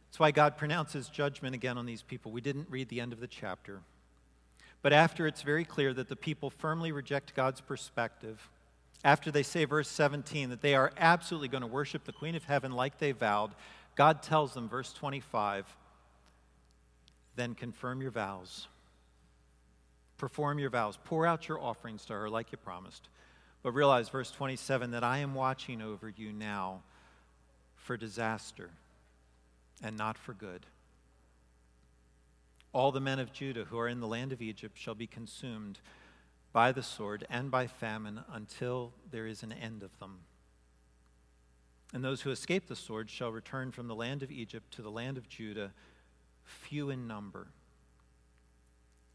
That's 0.07 0.19
why 0.19 0.31
God 0.31 0.57
pronounces 0.57 1.09
judgment 1.09 1.53
again 1.53 1.77
on 1.77 1.85
these 1.85 2.01
people. 2.01 2.31
We 2.31 2.41
didn't 2.41 2.67
read 2.69 2.89
the 2.89 3.01
end 3.01 3.13
of 3.13 3.19
the 3.19 3.27
chapter. 3.27 3.81
But 4.81 4.93
after 4.93 5.27
it's 5.27 5.41
very 5.41 5.65
clear 5.65 5.93
that 5.93 6.09
the 6.09 6.15
people 6.15 6.49
firmly 6.49 6.91
reject 6.91 7.35
God's 7.35 7.61
perspective, 7.61 8.49
after 9.03 9.31
they 9.31 9.43
say, 9.43 9.65
verse 9.65 9.89
17, 9.89 10.49
that 10.49 10.61
they 10.61 10.75
are 10.75 10.91
absolutely 10.97 11.47
going 11.47 11.61
to 11.61 11.67
worship 11.67 12.03
the 12.03 12.11
Queen 12.11 12.35
of 12.35 12.45
Heaven 12.45 12.71
like 12.71 12.97
they 12.97 13.11
vowed, 13.11 13.51
God 13.95 14.21
tells 14.21 14.53
them, 14.53 14.69
verse 14.69 14.93
25, 14.93 15.65
then 17.35 17.55
confirm 17.55 18.01
your 18.01 18.11
vows. 18.11 18.67
Perform 20.17 20.59
your 20.59 20.69
vows. 20.69 20.97
Pour 21.03 21.25
out 21.25 21.47
your 21.47 21.61
offerings 21.61 22.05
to 22.05 22.13
her 22.13 22.29
like 22.29 22.51
you 22.51 22.57
promised. 22.57 23.09
But 23.63 23.71
realize, 23.71 24.09
verse 24.09 24.31
27, 24.31 24.91
that 24.91 25.03
I 25.03 25.19
am 25.19 25.33
watching 25.33 25.81
over 25.81 26.09
you 26.09 26.31
now 26.31 26.81
for 27.75 27.97
disaster 27.97 28.69
and 29.83 29.97
not 29.97 30.17
for 30.17 30.33
good. 30.33 30.65
All 32.77 32.91
the 32.91 32.99
men 32.99 33.17
of 33.17 33.33
Judah 33.33 33.63
who 33.63 33.79
are 33.79 33.87
in 33.87 34.01
the 34.01 34.07
land 34.07 34.31
of 34.31 34.39
Egypt 34.39 34.77
shall 34.77 34.93
be 34.93 35.07
consumed 35.07 35.79
by 36.53 36.71
the 36.71 36.83
sword 36.83 37.25
and 37.27 37.49
by 37.49 37.65
famine 37.65 38.21
until 38.31 38.93
there 39.09 39.25
is 39.25 39.41
an 39.41 39.51
end 39.51 39.81
of 39.81 39.97
them. 39.97 40.19
And 41.91 42.03
those 42.03 42.21
who 42.21 42.29
escape 42.29 42.67
the 42.67 42.75
sword 42.75 43.09
shall 43.09 43.31
return 43.31 43.71
from 43.71 43.87
the 43.87 43.95
land 43.95 44.21
of 44.21 44.29
Egypt 44.29 44.69
to 44.75 44.83
the 44.83 44.91
land 44.91 45.17
of 45.17 45.27
Judah 45.27 45.71
few 46.43 46.91
in 46.91 47.07
number. 47.07 47.47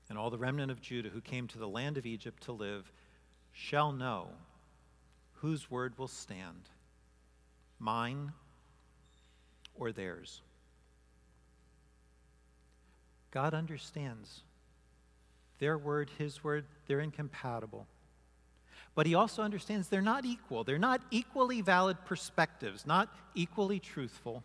And 0.08 0.18
all 0.18 0.30
the 0.30 0.38
remnant 0.38 0.72
of 0.72 0.80
Judah 0.80 1.10
who 1.10 1.20
came 1.20 1.46
to 1.46 1.58
the 1.58 1.68
land 1.68 1.96
of 1.96 2.04
Egypt 2.04 2.42
to 2.42 2.52
live 2.52 2.90
shall 3.52 3.92
know 3.92 4.30
whose 5.34 5.70
word 5.70 5.96
will 5.98 6.08
stand, 6.08 6.68
mine 7.78 8.32
or 9.76 9.92
theirs. 9.92 10.40
God 13.32 13.54
understands 13.54 14.42
their 15.58 15.76
word, 15.76 16.10
his 16.18 16.44
word, 16.44 16.64
they're 16.86 17.00
incompatible. 17.00 17.86
But 18.94 19.06
he 19.06 19.14
also 19.14 19.42
understands 19.42 19.88
they're 19.88 20.02
not 20.02 20.24
equal. 20.24 20.64
They're 20.64 20.78
not 20.78 21.00
equally 21.10 21.62
valid 21.62 21.96
perspectives, 22.04 22.86
not 22.86 23.08
equally 23.34 23.78
truthful. 23.78 24.44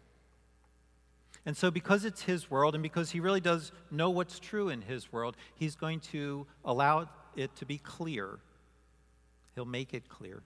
And 1.46 1.56
so, 1.56 1.70
because 1.72 2.06
it's 2.06 2.22
his 2.22 2.50
world 2.50 2.76
and 2.76 2.84
because 2.84 3.12
he 3.12 3.20
really 3.20 3.42
does 3.42 3.72
know 3.92 4.10
what's 4.10 4.40
true 4.40 4.70
in 4.70 4.82
his 4.82 5.12
world, 5.12 5.36
he's 5.56 5.76
going 5.76 6.00
to 6.12 6.46
allow 6.64 7.10
it 7.36 7.56
to 7.58 7.66
be 7.66 7.78
clear. 7.78 8.40
He'll 9.56 9.66
make 9.66 9.94
it 9.94 10.08
clear. 10.08 10.44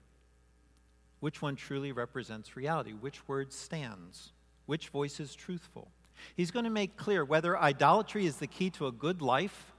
Which 1.20 1.42
one 1.42 1.54
truly 1.54 1.92
represents 1.92 2.56
reality? 2.56 2.92
Which 2.92 3.28
word 3.28 3.52
stands? 3.52 4.32
Which 4.66 4.88
voice 4.88 5.20
is 5.20 5.34
truthful? 5.34 5.88
He's 6.36 6.50
going 6.50 6.64
to 6.64 6.70
make 6.70 6.96
clear 6.96 7.24
whether 7.24 7.58
idolatry 7.58 8.26
is 8.26 8.36
the 8.36 8.46
key 8.46 8.70
to 8.70 8.86
a 8.86 8.92
good 8.92 9.22
life, 9.22 9.72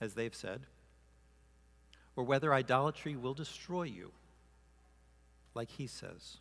as 0.00 0.14
they've 0.14 0.34
said, 0.34 0.62
or 2.16 2.24
whether 2.24 2.52
idolatry 2.52 3.16
will 3.16 3.34
destroy 3.34 3.84
you, 3.84 4.12
like 5.54 5.70
he 5.70 5.86
says. 5.86 6.38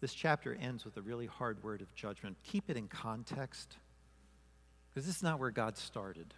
This 0.00 0.14
chapter 0.14 0.54
ends 0.54 0.84
with 0.84 0.96
a 0.96 1.02
really 1.02 1.26
hard 1.26 1.62
word 1.62 1.82
of 1.82 1.94
judgment. 1.94 2.38
Keep 2.42 2.70
it 2.70 2.76
in 2.76 2.88
context, 2.88 3.76
because 4.88 5.06
this 5.06 5.16
is 5.16 5.22
not 5.22 5.38
where 5.38 5.50
God 5.50 5.76
started. 5.76 6.34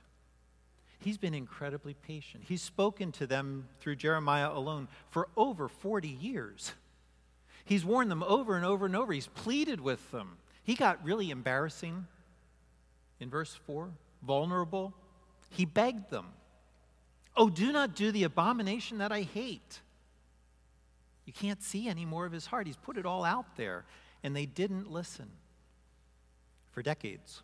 He's 0.99 1.18
been 1.18 1.35
incredibly 1.35 1.95
patient. 1.95 2.45
He's 2.47 2.62
spoken 2.62 3.11
to 3.12 3.27
them 3.27 3.68
through 3.81 3.97
Jeremiah 3.97 4.51
alone 4.51 4.88
for 5.11 5.29
over 5.37 5.68
40 5.68 6.09
years. 6.09 6.73
He's 7.64 7.85
warned 7.85 8.11
them 8.11 8.22
over 8.22 8.57
and 8.57 8.64
over 8.64 8.87
and 8.87 8.96
over. 8.96 9.12
He's 9.12 9.29
pleaded 9.29 9.81
with 9.81 10.11
them. 10.11 10.38
He 10.64 10.75
got 10.75 11.05
really 11.05 11.31
embarrassing 11.31 12.07
in 13.20 13.31
verse 13.31 13.55
4, 13.66 13.90
vulnerable. 14.22 14.92
He 15.51 15.64
begged 15.64 16.11
them, 16.11 16.27
Oh, 17.37 17.48
do 17.48 17.72
not 17.72 17.94
do 17.94 18.12
the 18.12 18.25
abomination 18.25 18.98
that 18.98 19.11
I 19.11 19.22
hate. 19.22 19.81
You 21.25 21.33
can't 21.33 21.62
see 21.62 21.88
any 21.88 22.05
more 22.05 22.27
of 22.27 22.33
his 22.33 22.46
heart. 22.46 22.66
He's 22.66 22.77
put 22.77 22.98
it 22.98 23.07
all 23.07 23.25
out 23.25 23.57
there. 23.57 23.85
And 24.22 24.37
they 24.37 24.46
didn't 24.46 24.90
listen 24.90 25.31
for 26.72 26.83
decades. 26.83 27.42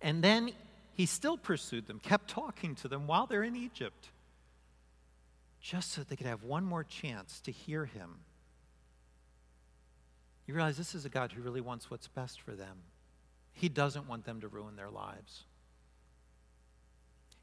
And 0.00 0.22
then 0.22 0.52
he 0.92 1.06
still 1.06 1.36
pursued 1.36 1.86
them, 1.86 1.98
kept 1.98 2.28
talking 2.28 2.74
to 2.76 2.88
them 2.88 3.06
while 3.06 3.26
they're 3.26 3.42
in 3.42 3.56
Egypt, 3.56 4.10
just 5.60 5.92
so 5.92 6.02
they 6.02 6.14
could 6.14 6.26
have 6.26 6.44
one 6.44 6.64
more 6.64 6.84
chance 6.84 7.40
to 7.40 7.52
hear 7.52 7.86
him. 7.86 8.18
You 10.46 10.54
realize 10.54 10.76
this 10.76 10.94
is 10.94 11.04
a 11.04 11.08
God 11.08 11.32
who 11.32 11.42
really 11.42 11.60
wants 11.60 11.90
what's 11.90 12.08
best 12.08 12.40
for 12.40 12.52
them. 12.52 12.78
He 13.52 13.68
doesn't 13.68 14.08
want 14.08 14.24
them 14.24 14.40
to 14.40 14.48
ruin 14.48 14.76
their 14.76 14.90
lives. 14.90 15.44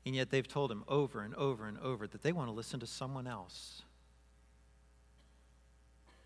And 0.05 0.15
yet 0.15 0.29
they've 0.29 0.47
told 0.47 0.71
him 0.71 0.83
over 0.87 1.21
and 1.21 1.33
over 1.35 1.67
and 1.67 1.77
over 1.79 2.07
that 2.07 2.21
they 2.21 2.31
want 2.31 2.49
to 2.49 2.53
listen 2.53 2.79
to 2.79 2.87
someone 2.87 3.27
else. 3.27 3.83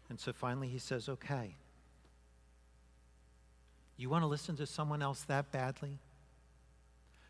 And 0.09 0.19
so 0.19 0.33
finally 0.33 0.67
he 0.67 0.79
says, 0.79 1.09
okay. 1.09 1.55
You 3.97 4.09
want 4.09 4.23
to 4.23 4.27
listen 4.27 4.55
to 4.57 4.65
someone 4.65 5.01
else 5.01 5.21
that 5.23 5.51
badly? 5.51 5.99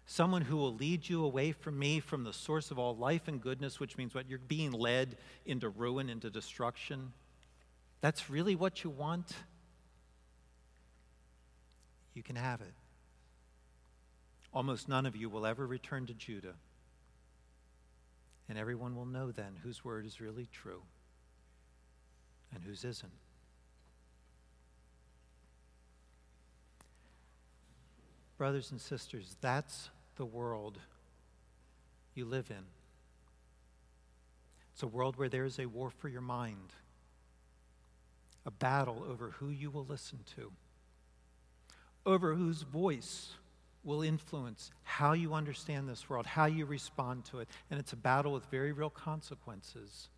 Someone 0.08 0.44
who 0.44 0.58
will 0.58 0.74
lead 0.74 1.08
you 1.10 1.24
away 1.24 1.52
from 1.52 1.80
me, 1.80 2.00
from 2.00 2.24
the 2.24 2.34
source 2.34 2.70
of 2.70 2.78
all 2.78 2.96
life 2.96 3.28
and 3.28 3.42
goodness, 3.42 3.80
which 3.80 3.98
means 3.98 4.14
what? 4.14 4.30
You're 4.30 4.40
being 4.40 4.72
led 4.72 5.18
into 5.46 5.70
ruin, 5.70 6.10
into 6.10 6.30
destruction. 6.30 7.12
That's 8.02 8.30
really 8.30 8.56
what 8.56 8.84
you 8.84 8.90
want? 8.90 9.34
You 12.14 12.24
can 12.24 12.36
have 12.36 12.62
it. 12.62 12.74
Almost 14.54 14.88
none 14.88 15.06
of 15.06 15.16
you 15.16 15.30
will 15.30 15.46
ever 15.46 15.66
return 15.68 16.06
to 16.06 16.14
Judah. 16.14 16.56
And 18.48 18.58
everyone 18.58 18.96
will 18.96 19.06
know 19.06 19.32
then 19.32 19.58
whose 19.64 19.84
word 19.84 20.06
is 20.06 20.22
really 20.22 20.48
true 20.52 20.82
and 22.54 22.64
whose 22.64 22.86
isn't. 22.86 23.12
Brothers 28.38 28.72
and 28.72 28.80
sisters, 28.80 29.36
that's 29.42 29.90
the 30.16 30.26
world 30.26 30.80
you 32.14 32.26
live 32.26 32.50
in. 32.50 32.64
It's 34.74 34.84
a 34.84 34.88
world 34.88 35.18
where 35.18 35.30
there 35.30 35.46
is 35.46 35.60
a 35.60 35.66
war 35.66 35.90
for 35.90 36.10
your 36.10 36.22
mind, 36.22 36.74
a 38.46 38.52
battle 38.52 39.06
over 39.10 39.32
who 39.32 39.50
you 39.50 39.70
will 39.70 39.86
listen 39.86 40.20
to, 40.36 40.52
over 42.06 42.36
whose 42.36 42.62
voice 42.62 43.32
will 43.84 44.02
influence 44.02 44.72
how 44.84 45.14
you 45.14 45.34
understand 45.34 45.88
this 45.88 46.10
world, 46.10 46.26
how 46.26 46.46
you 46.46 46.66
respond 46.66 47.24
to 47.26 47.40
it. 47.40 47.48
And 47.70 47.80
it's 47.80 47.94
a 47.94 47.98
battle 47.98 48.34
with 48.34 48.46
very 48.46 48.72
real 48.72 48.90
consequences 48.90 50.10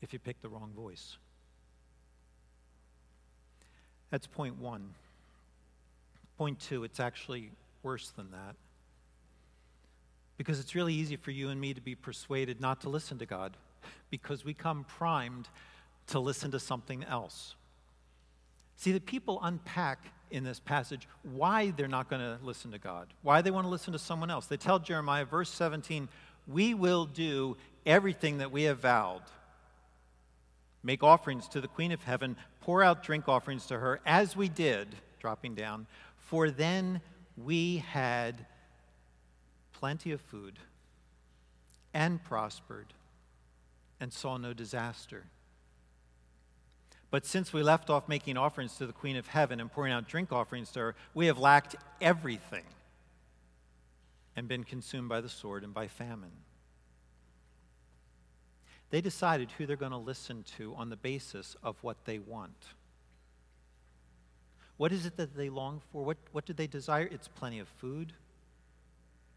if 0.00 0.12
you 0.12 0.18
pick 0.18 0.40
the 0.40 0.48
wrong 0.48 0.72
voice. 0.74 1.16
That's 4.10 4.26
point 4.26 4.58
one. 4.58 4.94
Point 6.38 6.60
two, 6.60 6.84
it's 6.84 7.00
actually 7.00 7.50
worse 7.82 8.10
than 8.10 8.30
that. 8.30 8.56
Because 10.36 10.58
it's 10.58 10.74
really 10.74 10.94
easy 10.94 11.16
for 11.16 11.32
you 11.32 11.50
and 11.50 11.60
me 11.60 11.74
to 11.74 11.80
be 11.80 11.94
persuaded 11.94 12.60
not 12.60 12.80
to 12.82 12.88
listen 12.88 13.18
to 13.18 13.26
God 13.26 13.56
because 14.10 14.44
we 14.44 14.54
come 14.54 14.84
primed 14.84 15.48
to 16.10 16.20
listen 16.20 16.50
to 16.52 16.58
something 16.58 17.04
else. 17.04 17.54
See, 18.76 18.92
the 18.92 19.00
people 19.00 19.40
unpack 19.42 20.12
in 20.30 20.44
this 20.44 20.60
passage 20.60 21.08
why 21.22 21.70
they're 21.70 21.88
not 21.88 22.08
going 22.08 22.22
to 22.22 22.38
listen 22.44 22.70
to 22.70 22.78
God, 22.78 23.08
why 23.22 23.42
they 23.42 23.50
want 23.50 23.66
to 23.66 23.70
listen 23.70 23.92
to 23.92 23.98
someone 23.98 24.30
else. 24.30 24.46
They 24.46 24.56
tell 24.56 24.78
Jeremiah, 24.78 25.24
verse 25.24 25.50
17, 25.50 26.08
We 26.46 26.74
will 26.74 27.04
do 27.04 27.56
everything 27.84 28.38
that 28.38 28.52
we 28.52 28.64
have 28.64 28.78
vowed. 28.78 29.22
Make 30.82 31.02
offerings 31.02 31.46
to 31.48 31.60
the 31.60 31.68
Queen 31.68 31.92
of 31.92 32.02
Heaven, 32.04 32.36
pour 32.60 32.82
out 32.82 33.02
drink 33.02 33.28
offerings 33.28 33.66
to 33.66 33.78
her, 33.78 34.00
as 34.06 34.36
we 34.36 34.48
did, 34.48 34.88
dropping 35.18 35.54
down, 35.54 35.86
for 36.16 36.50
then 36.50 37.00
we 37.36 37.78
had 37.78 38.46
plenty 39.72 40.12
of 40.12 40.20
food 40.20 40.58
and 41.92 42.22
prospered 42.22 42.94
and 43.98 44.12
saw 44.12 44.36
no 44.36 44.52
disaster. 44.52 45.24
But 47.10 47.26
since 47.26 47.52
we 47.52 47.62
left 47.62 47.90
off 47.90 48.08
making 48.08 48.36
offerings 48.36 48.76
to 48.76 48.86
the 48.86 48.92
Queen 48.92 49.16
of 49.16 49.26
Heaven 49.26 49.60
and 49.60 49.70
pouring 49.70 49.92
out 49.92 50.08
drink 50.08 50.32
offerings 50.32 50.70
to 50.72 50.80
her, 50.80 50.94
we 51.12 51.26
have 51.26 51.38
lacked 51.38 51.74
everything 52.00 52.64
and 54.36 54.46
been 54.46 54.62
consumed 54.62 55.08
by 55.08 55.20
the 55.20 55.28
sword 55.28 55.64
and 55.64 55.74
by 55.74 55.88
famine. 55.88 56.30
They 58.90 59.00
decided 59.00 59.50
who 59.52 59.66
they're 59.66 59.76
going 59.76 59.90
to 59.92 59.98
listen 59.98 60.44
to 60.58 60.74
on 60.76 60.88
the 60.88 60.96
basis 60.96 61.56
of 61.62 61.76
what 61.82 62.04
they 62.04 62.18
want. 62.18 62.74
What 64.76 64.92
is 64.92 65.04
it 65.04 65.16
that 65.16 65.36
they 65.36 65.50
long 65.50 65.82
for? 65.92 66.04
What, 66.04 66.16
what 66.32 66.46
do 66.46 66.52
they 66.52 66.66
desire? 66.66 67.08
It's 67.10 67.28
plenty 67.28 67.58
of 67.58 67.68
food, 67.68 68.12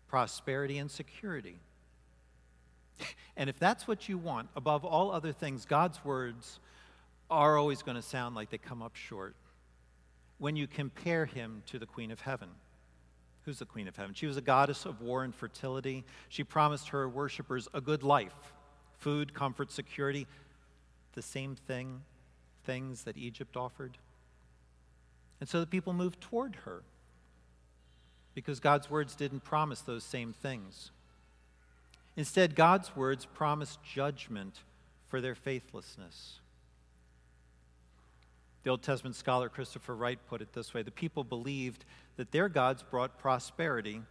prosperity, 0.07 0.77
and 0.77 0.89
security. 0.89 1.57
And 3.35 3.49
if 3.49 3.57
that's 3.57 3.87
what 3.87 4.07
you 4.07 4.19
want, 4.19 4.49
above 4.55 4.85
all 4.85 5.11
other 5.11 5.31
things, 5.31 5.65
God's 5.65 6.05
words 6.05 6.59
are 7.29 7.57
always 7.57 7.81
going 7.81 7.95
to 7.95 8.01
sound 8.01 8.35
like 8.35 8.49
they 8.49 8.57
come 8.57 8.81
up 8.81 8.95
short 8.95 9.35
when 10.37 10.55
you 10.55 10.67
compare 10.67 11.25
him 11.25 11.63
to 11.67 11.79
the 11.79 11.85
Queen 11.85 12.11
of 12.11 12.21
Heaven. 12.21 12.49
Who's 13.45 13.59
the 13.59 13.65
Queen 13.65 13.87
of 13.87 13.95
Heaven? 13.95 14.13
She 14.13 14.25
was 14.25 14.37
a 14.37 14.41
goddess 14.41 14.85
of 14.85 15.01
war 15.01 15.23
and 15.23 15.33
fertility. 15.33 16.03
She 16.29 16.43
promised 16.43 16.89
her 16.89 17.07
worshippers 17.07 17.67
a 17.73 17.81
good 17.81 18.03
life 18.03 18.53
food, 18.97 19.33
comfort, 19.33 19.69
security, 19.69 20.27
the 21.13 21.21
same 21.21 21.55
thing, 21.55 22.01
things 22.65 23.03
that 23.03 23.17
Egypt 23.17 23.57
offered. 23.57 23.97
And 25.41 25.49
so 25.49 25.59
the 25.59 25.67
people 25.67 25.91
moved 25.91 26.21
toward 26.21 26.55
her 26.63 26.83
because 28.33 28.61
God's 28.61 28.89
words 28.89 29.15
didn't 29.15 29.43
promise 29.43 29.81
those 29.81 30.03
same 30.03 30.31
things. 30.31 30.91
Instead, 32.15 32.55
God's 32.55 32.95
words 32.95 33.25
promised 33.25 33.79
judgment 33.83 34.59
for 35.07 35.19
their 35.19 35.35
faithlessness. 35.35 36.39
The 38.63 38.69
Old 38.69 38.81
Testament 38.81 39.15
scholar 39.15 39.49
Christopher 39.49 39.95
Wright 39.95 40.19
put 40.27 40.41
it 40.41 40.53
this 40.53 40.73
way 40.73 40.83
the 40.83 40.91
people 40.91 41.23
believed 41.23 41.85
that 42.15 42.31
their 42.31 42.49
gods 42.49 42.83
brought 42.83 43.19
prosperity, 43.19 44.01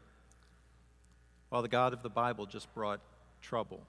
while 1.48 1.62
the 1.62 1.68
God 1.68 1.92
of 1.92 2.02
the 2.02 2.10
Bible 2.10 2.46
just 2.46 2.72
brought 2.74 3.00
trouble. 3.40 3.80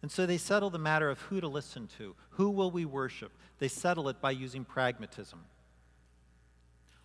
And 0.00 0.10
so 0.10 0.26
they 0.26 0.38
settle 0.38 0.70
the 0.70 0.78
matter 0.78 1.10
of 1.10 1.18
who 1.22 1.40
to 1.40 1.48
listen 1.48 1.88
to. 1.98 2.14
Who 2.30 2.50
will 2.50 2.70
we 2.70 2.84
worship? 2.84 3.32
They 3.58 3.68
settle 3.68 4.08
it 4.08 4.20
by 4.20 4.30
using 4.30 4.64
pragmatism. 4.64 5.40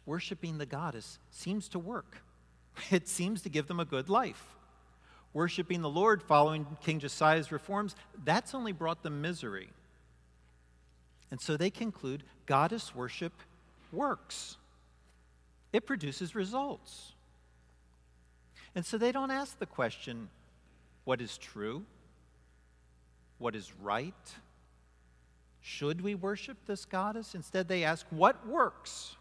Worshipping 0.06 0.58
the 0.58 0.66
goddess 0.66 1.18
seems 1.32 1.68
to 1.70 1.80
work, 1.80 2.22
it 2.92 3.08
seems 3.08 3.42
to 3.42 3.50
give 3.50 3.68
them 3.68 3.80
a 3.80 3.86
good 3.86 4.10
life. 4.10 4.46
Worshipping 5.34 5.82
the 5.82 5.90
Lord 5.90 6.22
following 6.22 6.68
King 6.84 7.00
Josiah's 7.00 7.52
reforms, 7.52 7.96
that's 8.24 8.54
only 8.54 8.72
brought 8.72 9.02
them 9.02 9.22
misery. 9.22 9.70
And 11.34 11.42
so 11.42 11.58
they 11.58 11.72
conclude 11.72 12.22
goddess 12.46 12.94
worship 12.94 13.34
works, 13.92 14.58
it 15.74 15.88
produces 15.88 16.36
results. 16.36 17.14
And 18.76 18.86
so 18.86 19.00
they 19.00 19.12
don't 19.12 19.32
ask 19.32 19.58
the 19.58 19.66
question, 19.66 20.30
what 21.06 21.22
is 21.22 21.40
true? 21.40 21.86
What 23.40 23.56
is 23.56 23.74
right? 23.82 24.14
Should 25.60 26.02
we 26.02 26.14
worship 26.14 26.58
this 26.68 26.86
goddess? 26.86 27.34
Instead, 27.34 27.68
they 27.68 27.84
ask, 27.84 28.06
what 28.12 28.48
works? 28.48 29.16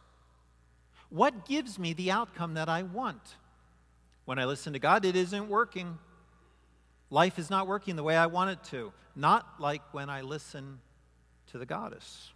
What 1.09 1.47
gives 1.47 1.79
me 1.79 1.95
the 1.95 2.11
outcome 2.11 2.53
that 2.55 2.69
I 2.69 2.83
want? 2.83 3.37
When 4.27 4.39
I 4.39 4.45
listen 4.45 4.75
to 4.75 4.79
God, 4.79 5.07
it 5.07 5.17
isn't 5.17 5.49
working. 5.49 5.97
Life 7.09 7.39
is 7.39 7.49
not 7.49 7.67
working 7.67 7.97
the 7.97 8.03
way 8.03 8.19
I 8.19 8.27
want 8.27 8.51
it 8.51 8.63
to. 8.65 8.93
Not 9.17 9.47
like 9.59 9.81
when 9.95 10.11
I 10.11 10.21
listen 10.21 10.79
to 11.53 11.59
the 11.59 11.67
goddess. 11.67 12.31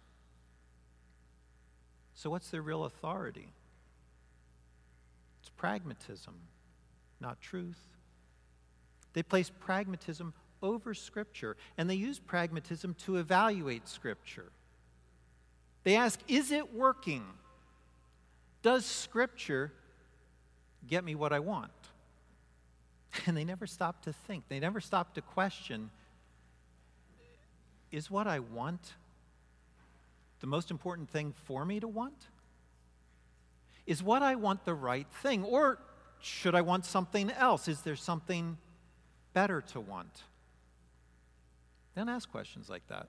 So, 2.13 2.29
what's 2.29 2.49
their 2.49 2.61
real 2.61 2.85
authority? 2.85 3.49
It's 5.41 5.49
pragmatism, 5.49 6.33
not 7.19 7.41
truth. 7.41 7.79
They 9.13 9.23
place 9.23 9.51
pragmatism 9.59 10.33
over 10.61 10.93
Scripture, 10.93 11.57
and 11.77 11.89
they 11.89 11.95
use 11.95 12.19
pragmatism 12.19 12.95
to 13.05 13.17
evaluate 13.17 13.87
Scripture. 13.87 14.51
They 15.83 15.95
ask, 15.95 16.19
Is 16.27 16.51
it 16.51 16.73
working? 16.73 17.23
Does 18.61 18.85
Scripture 18.85 19.71
get 20.87 21.03
me 21.03 21.15
what 21.15 21.33
I 21.33 21.39
want? 21.39 21.71
And 23.25 23.35
they 23.35 23.45
never 23.45 23.65
stop 23.65 24.03
to 24.03 24.13
think, 24.13 24.43
they 24.47 24.59
never 24.59 24.79
stop 24.79 25.15
to 25.15 25.21
question 25.21 25.89
Is 27.91 28.11
what 28.11 28.27
I 28.27 28.39
want 28.39 28.93
the 30.39 30.47
most 30.47 30.71
important 30.71 31.09
thing 31.09 31.33
for 31.45 31.65
me 31.65 31.79
to 31.79 31.87
want? 31.87 32.27
Is 33.85 34.03
what 34.03 34.21
I 34.21 34.35
want 34.35 34.65
the 34.65 34.73
right 34.73 35.07
thing? 35.21 35.43
Or 35.43 35.79
should 36.19 36.55
I 36.55 36.61
want 36.61 36.85
something 36.85 37.31
else? 37.31 37.67
Is 37.67 37.81
there 37.81 37.95
something 37.95 38.57
better 39.33 39.61
to 39.61 39.79
want? 39.79 40.23
Don't 41.95 42.09
ask 42.09 42.29
questions 42.29 42.69
like 42.69 42.87
that. 42.87 43.07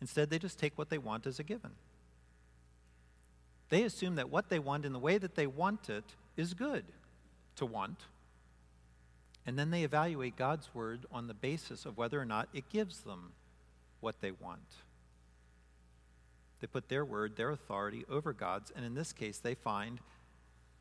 Instead, 0.00 0.30
they 0.30 0.38
just 0.38 0.58
take 0.58 0.76
what 0.76 0.90
they 0.90 0.98
want 0.98 1.26
as 1.26 1.38
a 1.38 1.42
given. 1.42 1.72
They 3.68 3.82
assume 3.82 4.16
that 4.16 4.30
what 4.30 4.48
they 4.48 4.58
want 4.58 4.84
in 4.84 4.92
the 4.92 4.98
way 4.98 5.18
that 5.18 5.34
they 5.34 5.46
want 5.46 5.88
it 5.88 6.04
is 6.36 6.54
good 6.54 6.84
to 7.56 7.66
want. 7.66 8.00
And 9.46 9.58
then 9.58 9.70
they 9.70 9.82
evaluate 9.82 10.36
God's 10.36 10.74
word 10.74 11.06
on 11.10 11.26
the 11.26 11.34
basis 11.34 11.84
of 11.84 11.96
whether 11.96 12.20
or 12.20 12.24
not 12.24 12.48
it 12.52 12.68
gives 12.70 13.00
them 13.00 13.32
what 14.00 14.20
they 14.20 14.30
want. 14.30 14.60
They 16.64 16.68
put 16.68 16.88
their 16.88 17.04
word, 17.04 17.36
their 17.36 17.50
authority 17.50 18.06
over 18.08 18.32
God's, 18.32 18.72
and 18.74 18.86
in 18.86 18.94
this 18.94 19.12
case, 19.12 19.36
they 19.36 19.54
find 19.54 20.00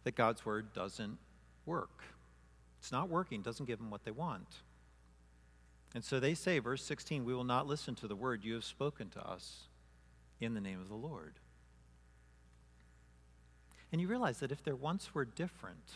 that 0.06 0.16
God's 0.16 0.46
word 0.46 0.72
doesn't 0.74 1.18
work. 1.66 2.06
It's 2.80 2.94
not 2.94 3.10
working, 3.10 3.42
doesn't 3.42 3.66
give 3.66 3.80
them 3.80 3.92
what 3.92 4.06
they 4.06 4.12
want. 4.12 4.48
And 5.94 6.02
so 6.02 6.22
they 6.22 6.36
say, 6.36 6.60
verse 6.60 6.86
16, 6.86 7.26
we 7.26 7.34
will 7.34 7.44
not 7.44 7.68
listen 7.68 7.96
to 7.96 8.08
the 8.08 8.16
word 8.16 8.46
you 8.46 8.54
have 8.54 8.64
spoken 8.64 9.10
to 9.10 9.30
us 9.30 9.64
in 10.40 10.54
the 10.54 10.62
name 10.62 10.80
of 10.80 10.88
the 10.88 10.96
Lord. 10.96 11.34
And 13.92 14.00
you 14.00 14.08
realize 14.08 14.40
that 14.40 14.54
if 14.54 14.64
their 14.64 14.78
wants 14.78 15.14
were 15.14 15.26
different, 15.26 15.96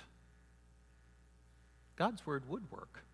God's 1.95 2.25
word 2.25 2.43
would 2.49 2.69
work. 2.69 3.05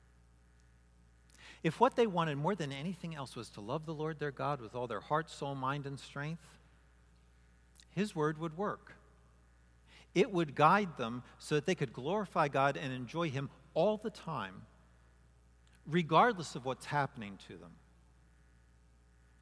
If 1.62 1.80
what 1.80 1.96
they 1.96 2.08
wanted 2.08 2.40
more 2.40 2.56
than 2.56 2.72
anything 2.72 3.14
else 3.14 3.36
was 3.36 3.52
to 3.52 3.62
love 3.62 3.86
the 3.86 3.94
Lord 3.94 4.18
their 4.18 4.32
God 4.32 4.60
with 4.60 4.74
all 4.74 4.88
their 4.88 5.02
heart, 5.02 5.30
soul, 5.30 5.54
mind, 5.54 5.86
and 5.86 6.00
strength, 6.00 6.42
His 7.94 8.16
word 8.16 8.38
would 8.40 8.58
work. 8.58 8.96
It 10.16 10.32
would 10.32 10.56
guide 10.56 10.98
them 10.98 11.24
so 11.40 11.56
that 11.56 11.66
they 11.66 11.76
could 11.76 11.94
glorify 11.94 12.48
God 12.48 12.78
and 12.78 12.94
enjoy 12.94 13.30
Him 13.30 13.50
all 13.74 13.98
the 13.98 14.10
time, 14.10 14.64
regardless 15.88 16.56
of 16.56 16.66
what's 16.66 16.86
happening 16.86 17.40
to 17.48 17.58
them. 17.58 17.72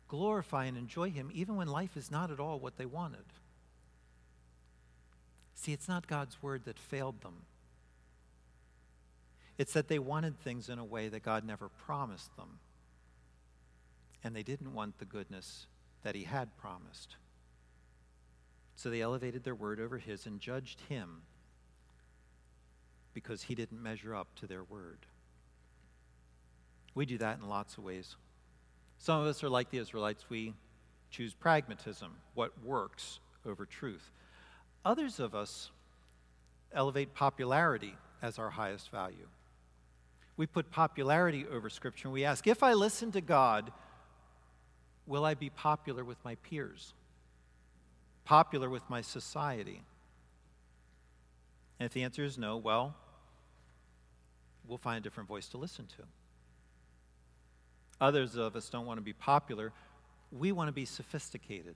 Glorify 0.08 0.66
and 0.66 0.78
enjoy 0.78 1.10
Him 1.10 1.30
even 1.34 1.56
when 1.56 1.68
life 1.68 1.98
is 1.98 2.12
not 2.12 2.32
at 2.32 2.40
all 2.40 2.60
what 2.60 2.78
they 2.78 2.86
wanted. 2.86 3.26
See, 5.56 5.74
it's 5.74 5.88
not 5.88 6.08
God's 6.08 6.42
word 6.42 6.66
that 6.66 6.80
failed 6.80 7.22
them. 7.22 7.44
It's 9.58 9.74
that 9.74 9.90
they 9.90 10.00
wanted 10.00 10.40
things 10.40 10.70
in 10.70 10.80
a 10.80 10.86
way 10.86 11.08
that 11.10 11.22
God 11.22 11.46
never 11.46 11.70
promised 11.70 12.36
them. 12.36 12.60
And 14.24 14.36
they 14.36 14.44
didn't 14.44 14.74
want 14.74 14.98
the 14.98 15.06
goodness 15.06 15.68
that 16.04 16.16
He 16.16 16.24
had 16.24 16.58
promised. 16.58 17.16
So 18.82 18.90
they 18.90 19.02
elevated 19.02 19.44
their 19.44 19.54
word 19.54 19.80
over 19.80 20.00
His 20.00 20.26
and 20.26 20.40
judged 20.40 20.82
Him 20.90 21.22
because 23.14 23.44
He 23.44 23.54
didn't 23.54 23.80
measure 23.80 24.16
up 24.16 24.34
to 24.38 24.48
their 24.48 24.64
word. 24.64 25.06
We 26.96 27.06
do 27.06 27.20
that 27.20 27.38
in 27.38 27.48
lots 27.48 27.78
of 27.78 27.84
ways. 27.84 28.16
Some 28.98 29.22
of 29.22 29.28
us 29.28 29.44
are 29.44 29.50
like 29.50 29.70
the 29.70 29.78
Israelites. 29.78 30.26
We 30.32 30.56
choose 31.12 31.36
pragmatism, 31.36 32.12
what 32.34 32.54
works, 32.64 33.20
over 33.46 33.68
truth. 33.68 34.10
Others 34.84 35.20
of 35.20 35.36
us 35.36 35.70
elevate 36.74 37.14
popularity 37.14 37.94
as 38.24 38.40
our 38.40 38.50
highest 38.50 38.90
value. 38.90 39.28
We 40.38 40.48
put 40.48 40.72
popularity 40.72 41.46
over 41.46 41.70
Scripture 41.70 42.08
and 42.08 42.14
we 42.14 42.26
ask 42.26 42.48
if 42.48 42.64
I 42.64 42.74
listen 42.74 43.12
to 43.12 43.22
God, 43.22 43.72
will 45.06 45.24
I 45.24 45.36
be 45.36 45.52
popular 45.52 46.04
with 46.04 46.18
my 46.26 46.34
peers? 46.34 46.96
Popular 48.32 48.70
with 48.70 48.90
my 48.90 49.02
society? 49.02 49.82
And 51.78 51.86
if 51.86 51.92
the 51.92 52.04
answer 52.04 52.24
is 52.24 52.38
no, 52.38 52.56
well, 52.56 52.96
we'll 54.66 54.78
find 54.78 54.98
a 54.98 55.02
different 55.02 55.28
voice 55.28 55.50
to 55.50 55.58
listen 55.58 55.86
to. 55.98 56.04
Others 58.00 58.38
of 58.38 58.56
us 58.56 58.70
don't 58.70 58.86
want 58.86 59.00
to 59.00 59.02
be 59.02 59.12
popular. 59.12 59.74
We 60.32 60.54
want 60.54 60.70
to 60.70 60.72
be 60.72 60.86
sophisticated. 60.86 61.76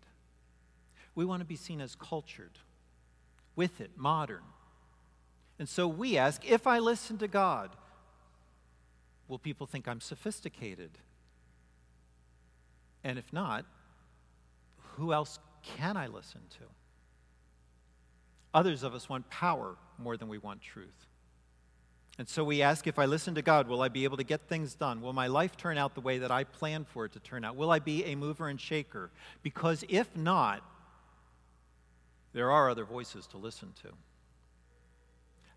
We 1.14 1.26
want 1.26 1.42
to 1.42 1.46
be 1.46 1.58
seen 1.58 1.82
as 1.82 1.94
cultured, 1.94 2.58
with 3.58 3.82
it, 3.82 3.92
modern. 3.98 4.44
And 5.60 5.68
so 5.68 5.90
we 5.90 6.18
ask 6.18 6.50
if 6.50 6.66
I 6.66 6.80
listen 6.80 7.18
to 7.18 7.28
God, 7.28 7.72
will 9.28 9.40
people 9.40 9.68
think 9.68 9.90
I'm 9.90 10.00
sophisticated? 10.00 10.92
And 13.04 13.20
if 13.20 13.34
not, 13.34 13.66
who 14.96 15.12
else 15.12 15.38
can 15.78 15.98
I 15.98 16.08
listen 16.08 16.42
to? 16.60 16.66
Others 18.54 18.84
of 18.84 18.94
us 18.94 19.10
want 19.10 19.30
power 19.30 19.76
more 19.98 20.18
than 20.18 20.30
we 20.30 20.38
want 20.38 20.62
truth. 20.62 21.08
And 22.18 22.30
so 22.30 22.44
we 22.46 22.62
ask 22.62 22.88
if 22.88 22.98
I 22.98 23.06
listen 23.06 23.36
to 23.36 23.42
God, 23.42 23.68
will 23.68 23.82
I 23.82 23.90
be 23.90 24.06
able 24.06 24.18
to 24.18 24.24
get 24.24 24.48
things 24.48 24.74
done? 24.74 25.02
Will 25.02 25.12
my 25.12 25.28
life 25.28 25.58
turn 25.58 25.78
out 25.78 25.96
the 25.96 26.02
way 26.02 26.20
that 26.20 26.32
I 26.32 26.46
planned 26.46 26.88
for 26.88 27.06
it 27.06 27.12
to 27.14 27.20
turn 27.20 27.44
out? 27.44 27.58
Will 27.58 27.70
I 27.70 27.80
be 27.80 28.06
a 28.06 28.16
mover 28.16 28.48
and 28.48 28.60
shaker? 28.60 29.12
Because 29.44 29.84
if 29.90 30.16
not, 30.16 30.64
there 32.32 32.52
are 32.52 32.70
other 32.70 32.86
voices 32.86 33.28
to 33.28 33.38
listen 33.38 33.74
to. 33.84 33.90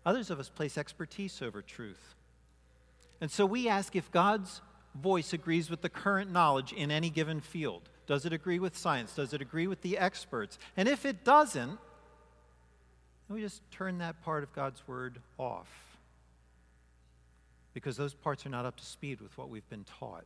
Others 0.05 0.29
of 0.29 0.39
us 0.39 0.49
place 0.49 0.77
expertise 0.77 1.41
over 1.41 1.61
truth. 1.61 2.15
And 3.21 3.31
so 3.31 3.45
we 3.45 3.69
ask 3.69 3.95
if 3.95 4.11
God's 4.11 4.61
voice 4.95 5.33
agrees 5.33 5.69
with 5.69 5.81
the 5.81 5.89
current 5.89 6.31
knowledge 6.31 6.73
in 6.73 6.91
any 6.91 7.09
given 7.09 7.39
field. 7.39 7.89
Does 8.09 8.25
it 8.25 8.33
agree 8.33 8.57
with 8.57 8.75
science? 8.75 9.13
Does 9.13 9.35
it 9.35 9.41
agree 9.41 9.67
with 9.67 9.83
the 9.83 9.99
experts? 9.99 10.57
And 10.75 10.89
if 10.89 11.05
it 11.05 11.23
doesn't, 11.23 11.77
we 13.29 13.39
just 13.39 13.61
turn 13.69 13.99
that 13.99 14.23
part 14.23 14.41
of 14.41 14.51
God's 14.51 14.81
word 14.87 15.19
off. 15.37 15.69
Because 17.75 17.97
those 17.97 18.15
parts 18.15 18.47
are 18.47 18.49
not 18.49 18.65
up 18.65 18.77
to 18.77 18.83
speed 18.83 19.21
with 19.21 19.37
what 19.37 19.47
we've 19.47 19.69
been 19.69 19.83
taught. 19.83 20.25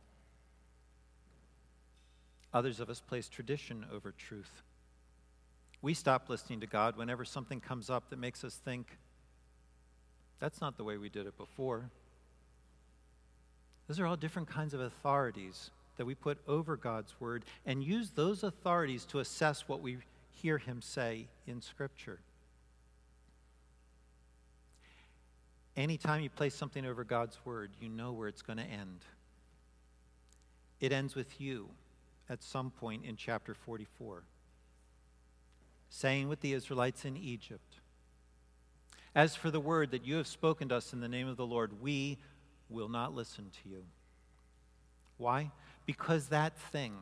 Others 2.54 2.80
of 2.80 2.88
us 2.88 3.00
place 3.00 3.28
tradition 3.28 3.84
over 3.92 4.12
truth. 4.12 4.62
We 5.82 5.92
stop 5.92 6.30
listening 6.30 6.60
to 6.60 6.66
God 6.66 6.96
whenever 6.96 7.26
something 7.26 7.60
comes 7.60 7.90
up 7.90 8.08
that 8.08 8.18
makes 8.18 8.44
us 8.44 8.54
think, 8.64 8.96
that's 10.40 10.62
not 10.62 10.78
the 10.78 10.84
way 10.84 10.96
we 10.96 11.10
did 11.10 11.26
it 11.26 11.36
before. 11.36 11.90
Those 13.88 14.00
are 14.00 14.06
all 14.06 14.16
different 14.16 14.48
kinds 14.48 14.72
of 14.72 14.80
authorities 14.80 15.70
that 15.96 16.06
we 16.06 16.14
put 16.14 16.38
over 16.48 16.76
God's 16.76 17.14
word 17.20 17.44
and 17.64 17.82
use 17.82 18.10
those 18.10 18.42
authorities 18.42 19.04
to 19.06 19.20
assess 19.20 19.68
what 19.68 19.80
we 19.80 19.98
hear 20.30 20.58
him 20.58 20.82
say 20.82 21.28
in 21.46 21.60
Scripture. 21.60 22.18
Anytime 25.76 26.22
you 26.22 26.30
place 26.30 26.54
something 26.54 26.86
over 26.86 27.02
God's 27.02 27.38
word, 27.44 27.70
you 27.80 27.88
know 27.88 28.12
where 28.12 28.28
it's 28.28 28.42
going 28.42 28.58
to 28.58 28.64
end. 28.64 29.00
It 30.80 30.92
ends 30.92 31.14
with 31.14 31.40
you 31.40 31.70
at 32.28 32.42
some 32.42 32.70
point 32.70 33.04
in 33.04 33.16
chapter 33.16 33.54
44, 33.54 34.22
saying 35.90 36.28
with 36.28 36.40
the 36.40 36.52
Israelites 36.52 37.04
in 37.04 37.16
Egypt, 37.16 37.80
As 39.14 39.34
for 39.34 39.50
the 39.50 39.60
word 39.60 39.90
that 39.90 40.06
you 40.06 40.16
have 40.16 40.26
spoken 40.26 40.68
to 40.68 40.76
us 40.76 40.92
in 40.92 41.00
the 41.00 41.08
name 41.08 41.28
of 41.28 41.36
the 41.36 41.46
Lord, 41.46 41.80
we 41.80 42.18
will 42.68 42.88
not 42.88 43.14
listen 43.14 43.50
to 43.62 43.68
you. 43.68 43.84
Why? 45.16 45.50
Because 45.86 46.28
that 46.28 46.58
thing, 46.58 46.94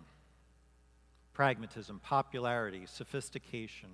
pragmatism, 1.32 2.00
popularity, 2.00 2.84
sophistication, 2.86 3.88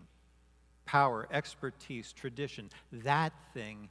power, 0.87 1.29
expertise, 1.31 2.13
tradition, 2.13 2.71
that 2.93 3.33
thing 3.53 3.91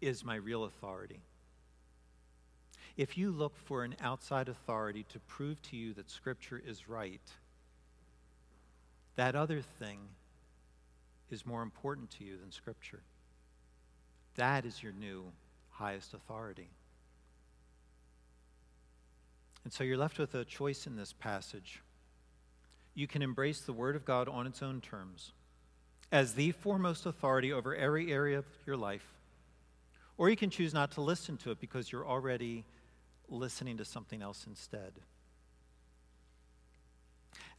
is 0.00 0.24
my 0.24 0.36
real 0.36 0.64
authority. 0.64 1.20
If 2.96 3.16
you 3.16 3.30
look 3.30 3.56
for 3.56 3.84
an 3.84 3.96
outside 4.00 4.48
authority 4.48 5.04
to 5.10 5.20
prove 5.20 5.60
to 5.62 5.76
you 5.76 5.92
that 5.94 6.10
Scripture 6.10 6.60
is 6.64 6.88
right, 6.88 7.20
that 9.16 9.34
other 9.34 9.62
thing 9.62 9.98
is 11.30 11.46
more 11.46 11.62
important 11.62 12.10
to 12.12 12.24
you 12.24 12.36
than 12.38 12.50
Scripture. 12.50 13.02
That 14.36 14.64
is 14.64 14.82
your 14.82 14.92
new 14.92 15.24
highest 15.70 16.14
authority. 16.14 16.68
And 19.64 19.72
so 19.72 19.84
you're 19.84 19.96
left 19.96 20.18
with 20.18 20.34
a 20.34 20.44
choice 20.44 20.86
in 20.86 20.96
this 20.96 21.12
passage. 21.12 21.82
You 22.94 23.06
can 23.06 23.22
embrace 23.22 23.60
the 23.60 23.72
Word 23.72 23.96
of 23.96 24.04
God 24.04 24.28
on 24.28 24.46
its 24.46 24.62
own 24.62 24.80
terms 24.80 25.32
as 26.12 26.34
the 26.34 26.50
foremost 26.52 27.06
authority 27.06 27.52
over 27.52 27.74
every 27.74 28.12
area 28.12 28.38
of 28.38 28.46
your 28.66 28.76
life, 28.76 29.06
or 30.18 30.28
you 30.28 30.36
can 30.36 30.50
choose 30.50 30.74
not 30.74 30.90
to 30.92 31.00
listen 31.00 31.36
to 31.38 31.50
it 31.50 31.60
because 31.60 31.92
you're 31.92 32.06
already 32.06 32.64
listening 33.28 33.76
to 33.76 33.84
something 33.84 34.22
else 34.22 34.44
instead. 34.46 34.92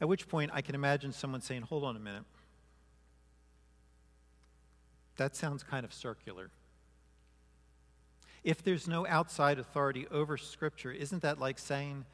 At 0.02 0.08
which 0.08 0.28
point, 0.28 0.52
I 0.54 0.62
can 0.62 0.76
imagine 0.76 1.14
someone 1.14 1.42
saying, 1.42 1.62
Hold 1.64 1.84
on 1.84 1.96
a 1.96 2.00
minute. 2.00 2.24
That 5.18 5.36
sounds 5.36 5.64
kind 5.64 5.86
of 5.86 5.94
circular. 5.94 6.50
If 8.44 8.64
there's 8.64 8.88
no 8.88 9.06
outside 9.06 9.60
authority 9.60 10.08
over 10.10 10.38
Scripture, 10.38 10.92
isn't 10.92 11.22
that 11.22 11.40
like 11.40 11.60
saying, 11.60 12.06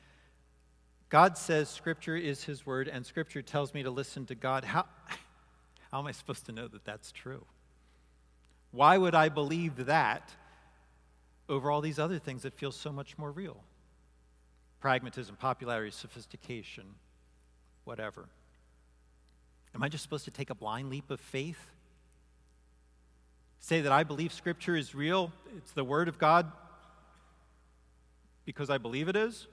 God 1.09 1.37
says 1.37 1.69
Scripture 1.69 2.17
is 2.17 2.43
His 2.43 2.65
Word, 2.65 2.89
and 2.89 3.05
Scripture 3.05 3.41
tells 3.41 3.73
me 3.73 3.83
to 3.83 3.91
listen 3.91 4.25
to 4.25 4.35
God? 4.35 4.65
How, 4.65 4.85
how 5.91 5.99
am 5.99 6.07
I 6.07 6.11
supposed 6.11 6.45
to 6.47 6.51
know 6.51 6.67
that 6.67 6.83
that's 6.83 7.11
true? 7.11 7.45
Why 8.71 8.97
would 8.97 9.15
I 9.15 9.29
believe 9.29 9.85
that 9.85 10.29
over 11.47 11.71
all 11.71 11.79
these 11.79 11.99
other 11.99 12.19
things 12.19 12.43
that 12.43 12.53
feel 12.53 12.73
so 12.73 12.91
much 12.91 13.17
more 13.17 13.31
real? 13.31 13.63
Pragmatism, 14.81 15.37
popularity, 15.37 15.91
sophistication, 15.91 16.83
whatever. 17.85 18.27
Am 19.73 19.81
I 19.81 19.89
just 19.89 20.03
supposed 20.03 20.25
to 20.25 20.31
take 20.31 20.49
a 20.49 20.55
blind 20.55 20.89
leap 20.89 21.09
of 21.09 21.21
faith? 21.21 21.71
Say 23.59 23.81
that 23.81 23.91
I 23.91 24.03
believe 24.03 24.31
Scripture 24.31 24.75
is 24.75 24.95
real, 24.95 25.31
it's 25.57 25.71
the 25.71 25.83
Word 25.83 26.07
of 26.07 26.17
God 26.17 26.51
because 28.45 28.69
I 28.69 28.77
believe 28.77 29.09
it 29.09 29.15
is? 29.15 29.45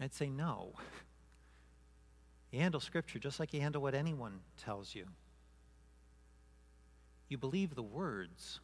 I'd 0.00 0.14
say 0.14 0.28
no. 0.28 0.72
You 2.52 2.60
handle 2.60 2.80
Scripture 2.80 3.18
just 3.18 3.40
like 3.40 3.52
you 3.52 3.60
handle 3.60 3.82
what 3.82 3.94
anyone 3.94 4.38
tells 4.64 4.94
you. 4.94 5.06
You 7.28 7.36
believe 7.36 7.74
the 7.74 7.82
words 7.82 8.60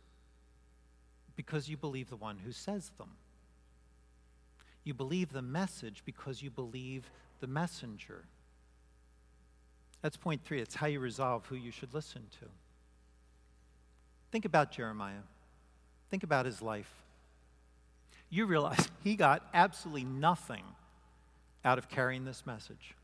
because 1.34 1.68
you 1.68 1.76
believe 1.76 2.08
the 2.08 2.16
one 2.16 2.38
who 2.38 2.52
says 2.52 2.92
them. 2.98 3.10
You 4.84 4.94
believe 4.94 5.32
the 5.32 5.42
message 5.42 6.02
because 6.04 6.40
you 6.40 6.50
believe 6.50 7.10
the 7.40 7.46
messenger. 7.48 8.24
That's 10.02 10.16
point 10.16 10.44
three. 10.44 10.60
It's 10.60 10.76
how 10.76 10.86
you 10.86 11.00
resolve 11.00 11.46
who 11.46 11.56
you 11.56 11.72
should 11.72 11.94
listen 11.94 12.22
to. 12.40 12.46
Think 14.30 14.44
about 14.44 14.70
Jeremiah. 14.70 15.22
Think 16.10 16.22
about 16.22 16.46
his 16.46 16.62
life. 16.62 16.90
You 18.28 18.46
realize 18.46 18.88
he 19.04 19.16
got 19.16 19.46
absolutely 19.52 20.04
nothing 20.04 20.64
out 21.64 21.78
of 21.78 21.88
carrying 21.88 22.24
this 22.24 22.46
message. 22.46 22.94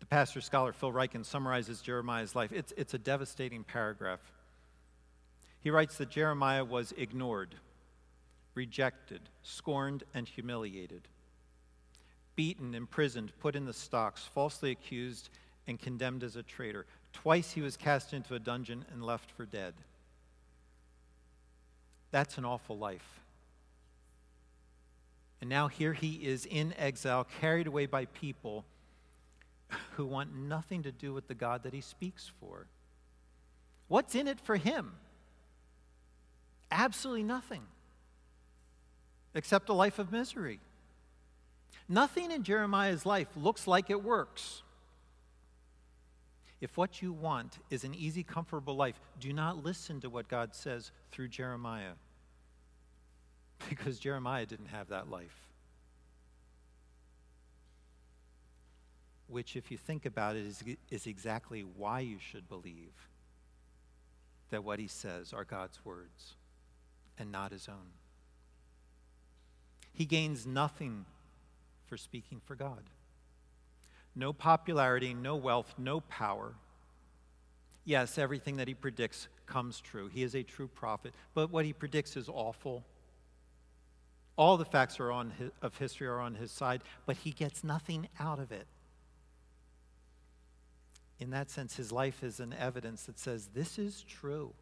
The 0.00 0.06
pastor 0.06 0.40
scholar 0.40 0.72
Phil 0.72 0.92
Ryken 0.92 1.24
summarizes 1.24 1.80
Jeremiah's 1.80 2.34
life. 2.34 2.52
It's, 2.52 2.72
it's 2.76 2.94
a 2.94 2.98
devastating 2.98 3.64
paragraph. 3.64 4.20
He 5.60 5.70
writes 5.70 5.98
that 5.98 6.08
Jeremiah 6.08 6.64
was 6.64 6.92
ignored, 6.96 7.54
rejected, 8.54 9.20
scorned, 9.42 10.04
and 10.14 10.26
humiliated, 10.26 11.02
beaten, 12.34 12.74
imprisoned, 12.74 13.32
put 13.40 13.54
in 13.54 13.66
the 13.66 13.74
stocks, 13.74 14.24
falsely 14.34 14.70
accused, 14.70 15.28
and 15.66 15.78
condemned 15.78 16.24
as 16.24 16.36
a 16.36 16.42
traitor. 16.42 16.86
Twice 17.12 17.52
he 17.52 17.60
was 17.60 17.76
cast 17.76 18.12
into 18.12 18.34
a 18.34 18.38
dungeon 18.38 18.84
and 18.92 19.04
left 19.04 19.30
for 19.30 19.44
dead. 19.44 19.74
That's 22.10 22.38
an 22.38 22.44
awful 22.44 22.78
life. 22.78 23.20
And 25.40 25.48
now 25.48 25.68
here 25.68 25.92
he 25.92 26.26
is 26.26 26.44
in 26.44 26.74
exile, 26.78 27.26
carried 27.40 27.66
away 27.66 27.86
by 27.86 28.04
people 28.06 28.64
who 29.96 30.04
want 30.04 30.34
nothing 30.34 30.82
to 30.82 30.92
do 30.92 31.14
with 31.14 31.28
the 31.28 31.34
God 31.34 31.62
that 31.62 31.72
he 31.72 31.80
speaks 31.80 32.30
for. 32.40 32.66
What's 33.88 34.14
in 34.14 34.28
it 34.28 34.40
for 34.40 34.56
him? 34.56 34.92
Absolutely 36.70 37.24
nothing, 37.24 37.62
except 39.34 39.68
a 39.68 39.72
life 39.72 39.98
of 39.98 40.12
misery. 40.12 40.60
Nothing 41.88 42.30
in 42.30 42.44
Jeremiah's 42.44 43.04
life 43.04 43.28
looks 43.36 43.66
like 43.66 43.90
it 43.90 44.04
works. 44.04 44.62
If 46.60 46.76
what 46.76 47.00
you 47.00 47.12
want 47.12 47.58
is 47.70 47.84
an 47.84 47.94
easy, 47.94 48.22
comfortable 48.22 48.76
life, 48.76 49.00
do 49.18 49.32
not 49.32 49.64
listen 49.64 50.00
to 50.00 50.10
what 50.10 50.28
God 50.28 50.54
says 50.54 50.90
through 51.10 51.28
Jeremiah. 51.28 51.92
Because 53.68 53.98
Jeremiah 53.98 54.46
didn't 54.46 54.68
have 54.68 54.88
that 54.88 55.10
life. 55.10 55.48
Which, 59.28 59.54
if 59.54 59.70
you 59.70 59.76
think 59.76 60.06
about 60.06 60.34
it, 60.34 60.46
is, 60.46 60.64
is 60.90 61.06
exactly 61.06 61.60
why 61.60 62.00
you 62.00 62.16
should 62.18 62.48
believe 62.48 62.94
that 64.48 64.64
what 64.64 64.78
he 64.78 64.88
says 64.88 65.34
are 65.34 65.44
God's 65.44 65.84
words 65.84 66.36
and 67.18 67.30
not 67.30 67.52
his 67.52 67.68
own. 67.68 67.92
He 69.92 70.06
gains 70.06 70.46
nothing 70.46 71.04
for 71.86 71.98
speaking 71.98 72.40
for 72.42 72.54
God 72.54 72.84
no 74.20 74.34
popularity, 74.34 75.14
no 75.14 75.34
wealth, 75.34 75.74
no 75.78 76.00
power. 76.02 76.52
Yes, 77.86 78.18
everything 78.18 78.58
that 78.58 78.68
he 78.68 78.74
predicts 78.74 79.28
comes 79.46 79.80
true. 79.80 80.08
He 80.08 80.22
is 80.22 80.36
a 80.36 80.42
true 80.42 80.68
prophet, 80.68 81.14
but 81.34 81.50
what 81.50 81.64
he 81.64 81.72
predicts 81.72 82.16
is 82.16 82.28
awful. 82.28 82.84
All 84.36 84.58
the 84.58 84.66
facts 84.66 85.00
are 85.00 85.10
on 85.10 85.30
his, 85.30 85.50
of 85.62 85.76
history 85.78 86.06
are 86.06 86.20
on 86.20 86.34
his 86.34 86.52
side, 86.52 86.82
but 87.06 87.16
he 87.16 87.30
gets 87.30 87.64
nothing 87.64 88.08
out 88.20 88.38
of 88.38 88.52
it. 88.52 88.66
In 91.18 91.30
that 91.30 91.50
sense, 91.50 91.76
his 91.76 91.90
life 91.90 92.22
is 92.22 92.40
an 92.40 92.54
evidence 92.58 93.04
that 93.04 93.18
says 93.18 93.48
this 93.54 93.78
is 93.78 94.04
true. 94.06 94.52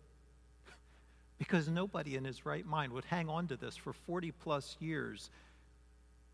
because 1.39 1.69
nobody 1.69 2.15
in 2.15 2.25
his 2.25 2.47
right 2.47 2.65
mind 2.65 2.93
would 2.93 3.05
hang 3.07 3.29
on 3.29 3.49
to 3.49 3.57
this 3.57 3.77
for 3.77 3.93
40 3.93 4.31
plus 4.31 4.77
years 4.79 5.31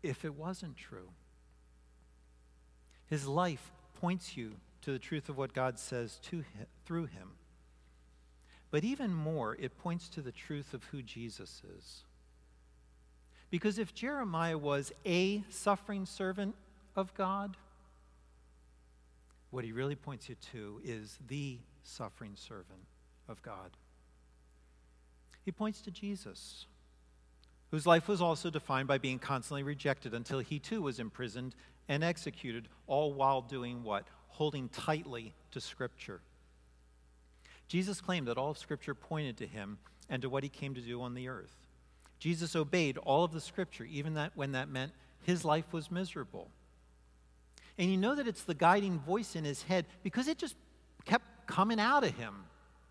if 0.03 0.23
it 0.23 0.35
wasn't 0.35 0.77
true. 0.77 1.09
His 3.07 3.27
life 3.27 3.71
points 3.99 4.35
you 4.35 4.53
to 4.81 4.91
the 4.91 4.99
truth 4.99 5.29
of 5.29 5.37
what 5.37 5.53
God 5.53 5.79
says 5.79 6.19
to 6.23 6.37
him, 6.37 6.67
through 6.85 7.05
him. 7.05 7.31
But 8.71 8.83
even 8.83 9.13
more, 9.13 9.55
it 9.59 9.77
points 9.77 10.09
to 10.09 10.21
the 10.21 10.31
truth 10.31 10.73
of 10.73 10.83
who 10.85 11.01
Jesus 11.01 11.61
is. 11.77 12.03
Because 13.49 13.79
if 13.79 13.93
Jeremiah 13.93 14.57
was 14.57 14.91
a 15.05 15.43
suffering 15.49 16.05
servant 16.05 16.55
of 16.95 17.13
God, 17.13 17.55
what 19.49 19.63
he 19.63 19.71
really 19.71 19.95
points 19.95 20.27
you 20.27 20.35
to 20.51 20.81
is 20.83 21.17
the 21.27 21.59
suffering 21.83 22.33
servant 22.35 22.81
of 23.29 23.41
God. 23.41 23.71
He 25.45 25.51
points 25.51 25.81
to 25.81 25.91
Jesus, 25.91 26.65
whose 27.71 27.85
life 27.85 28.07
was 28.07 28.21
also 28.21 28.49
defined 28.49 28.87
by 28.87 28.97
being 28.97 29.19
constantly 29.19 29.63
rejected 29.63 30.13
until 30.13 30.39
he 30.39 30.59
too 30.59 30.81
was 30.81 30.99
imprisoned 30.99 31.55
and 31.87 32.03
executed, 32.03 32.67
all 32.87 33.13
while 33.13 33.41
doing 33.41 33.83
what? 33.83 34.05
Holding 34.27 34.69
tightly 34.69 35.33
to 35.51 35.61
Scripture. 35.61 36.21
Jesus 37.67 38.01
claimed 38.01 38.27
that 38.27 38.37
all 38.37 38.51
of 38.51 38.57
Scripture 38.57 38.93
pointed 38.93 39.37
to 39.37 39.47
him 39.47 39.77
and 40.09 40.21
to 40.21 40.29
what 40.29 40.43
he 40.43 40.49
came 40.49 40.75
to 40.75 40.81
do 40.81 41.01
on 41.01 41.13
the 41.13 41.27
earth. 41.27 41.55
Jesus 42.19 42.55
obeyed 42.55 42.97
all 42.97 43.23
of 43.23 43.33
the 43.33 43.41
Scripture, 43.41 43.85
even 43.85 44.15
that 44.15 44.31
when 44.35 44.53
that 44.53 44.69
meant 44.69 44.91
his 45.23 45.43
life 45.43 45.73
was 45.73 45.91
miserable. 45.91 46.49
And 47.77 47.89
you 47.89 47.97
know 47.97 48.15
that 48.15 48.27
it's 48.27 48.43
the 48.43 48.53
guiding 48.53 48.99
voice 48.99 49.35
in 49.35 49.43
his 49.43 49.63
head 49.63 49.85
because 50.03 50.27
it 50.27 50.37
just 50.37 50.55
kept 51.05 51.47
coming 51.47 51.79
out 51.79 52.03
of 52.03 52.15
him 52.15 52.45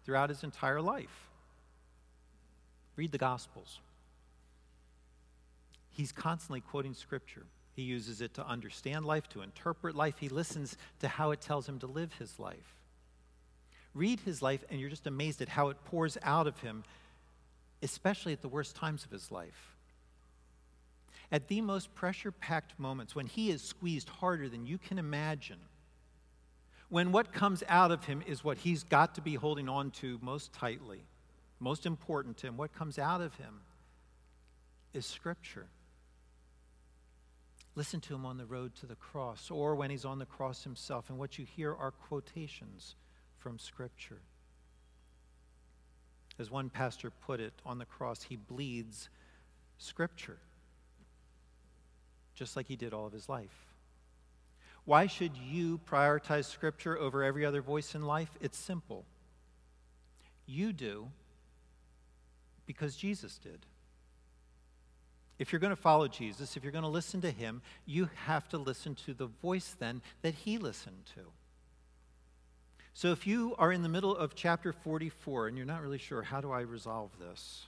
throughout 0.05 0.29
his 0.29 0.45
entire 0.45 0.81
life. 0.81 1.29
Read 2.97 3.13
the 3.13 3.19
Gospels. 3.19 3.81
He's 5.91 6.13
constantly 6.13 6.61
quoting 6.61 6.95
Scripture. 6.95 7.47
He 7.75 7.83
uses 7.83 8.21
it 8.21 8.35
to 8.35 8.47
understand 8.47 9.05
life, 9.05 9.29
to 9.31 9.43
interpret 9.43 9.97
life. 9.97 10.15
He 10.19 10.29
listens 10.29 10.77
to 11.01 11.09
how 11.09 11.33
it 11.33 11.41
tells 11.41 11.69
him 11.69 11.81
to 11.81 11.87
live 11.87 12.13
his 12.15 12.39
life. 12.39 12.77
Read 13.95 14.21
his 14.21 14.43
life, 14.43 14.65
and 14.71 14.81
you're 14.81 14.91
just 14.91 15.07
amazed 15.07 15.43
at 15.43 15.49
how 15.49 15.69
it 15.69 15.85
pours 15.85 16.17
out 16.23 16.47
of 16.47 16.61
him, 16.61 16.85
especially 17.83 18.33
at 18.33 18.43
the 18.43 18.49
worst 18.49 18.77
times 18.77 19.05
of 19.05 19.11
his 19.11 19.31
life. 19.31 19.75
At 21.33 21.49
the 21.49 21.61
most 21.61 21.95
pressure 21.95 22.31
packed 22.31 22.79
moments, 22.79 23.15
when 23.15 23.27
he 23.27 23.51
is 23.51 23.63
squeezed 23.63 24.09
harder 24.09 24.49
than 24.49 24.67
you 24.67 24.79
can 24.79 24.99
imagine, 24.99 25.59
when 26.89 27.11
what 27.11 27.33
comes 27.33 27.65
out 27.69 27.91
of 27.91 28.05
him 28.05 28.23
is 28.25 28.45
what 28.45 28.59
he's 28.59 28.85
got 28.85 29.17
to 29.17 29.21
be 29.21 29.35
holding 29.35 29.69
on 29.69 29.91
to 29.93 30.19
most 30.23 30.53
tightly, 30.53 31.03
most 31.59 31.87
important 31.87 32.37
to 32.37 32.47
him, 32.47 32.57
what 32.57 32.73
comes 32.73 32.99
out 32.99 33.21
of 33.21 33.35
him 33.35 33.61
is 34.93 35.07
Scripture. 35.07 35.67
Listen 37.77 38.01
to 38.01 38.15
him 38.15 38.25
on 38.25 38.37
the 38.37 38.47
road 38.47 38.75
to 38.77 38.87
the 38.87 38.95
cross 38.95 39.51
or 39.51 39.75
when 39.75 39.91
he's 39.91 40.05
on 40.05 40.19
the 40.19 40.27
cross 40.27 40.63
himself. 40.63 41.11
And 41.11 41.19
what 41.19 41.39
you 41.39 41.45
hear 41.45 41.75
are 41.75 41.91
quotations 41.91 42.95
from 43.39 43.59
Scripture. 43.59 44.21
As 46.39 46.51
one 46.51 46.71
pastor 46.71 47.11
put 47.11 47.41
it 47.41 47.53
on 47.65 47.79
the 47.79 47.85
cross, 47.85 48.23
he 48.23 48.37
bleeds 48.37 49.09
Scripture, 49.79 50.39
just 52.35 52.57
like 52.57 52.67
he 52.67 52.77
did 52.77 52.93
all 52.93 53.07
of 53.07 53.13
his 53.13 53.29
life. 53.29 53.67
Why 54.85 55.07
should 55.07 55.37
you 55.37 55.81
prioritize 55.89 56.45
Scripture 56.45 56.99
over 56.99 57.23
every 57.23 57.45
other 57.45 57.63
voice 57.63 57.95
in 57.95 58.03
life? 58.03 58.31
It's 58.41 58.59
simple. 58.59 59.05
You 60.47 60.73
do 60.73 61.09
because 62.67 62.97
Jesus 62.97 63.39
did. 63.39 63.67
If 65.39 65.53
you're 65.53 65.61
going 65.61 65.75
to 65.75 65.77
follow 65.77 66.07
Jesus, 66.07 66.57
if 66.57 66.63
you're 66.63 66.73
going 66.73 66.85
to 66.85 66.91
listen 66.91 67.21
to 67.23 67.31
him, 67.31 67.63
you 67.87 68.09
have 68.27 68.49
to 68.51 68.59
listen 68.59 68.95
to 69.07 69.15
the 69.15 69.27
voice 69.27 69.75
then 69.79 70.01
that 70.23 70.35
he 70.35 70.59
listened 70.59 71.07
to. 71.15 71.23
So 72.93 73.11
if 73.11 73.27
you 73.27 73.57
are 73.59 73.73
in 73.73 73.83
the 73.83 73.89
middle 73.89 74.17
of 74.17 74.37
chapter 74.37 74.73
44 74.73 75.49
and 75.49 75.57
you're 75.57 75.67
not 75.67 75.83
really 75.83 75.99
sure, 75.99 76.23
how 76.23 76.41
do 76.41 76.53
I 76.53 76.61
resolve 76.61 77.11
this? 77.19 77.67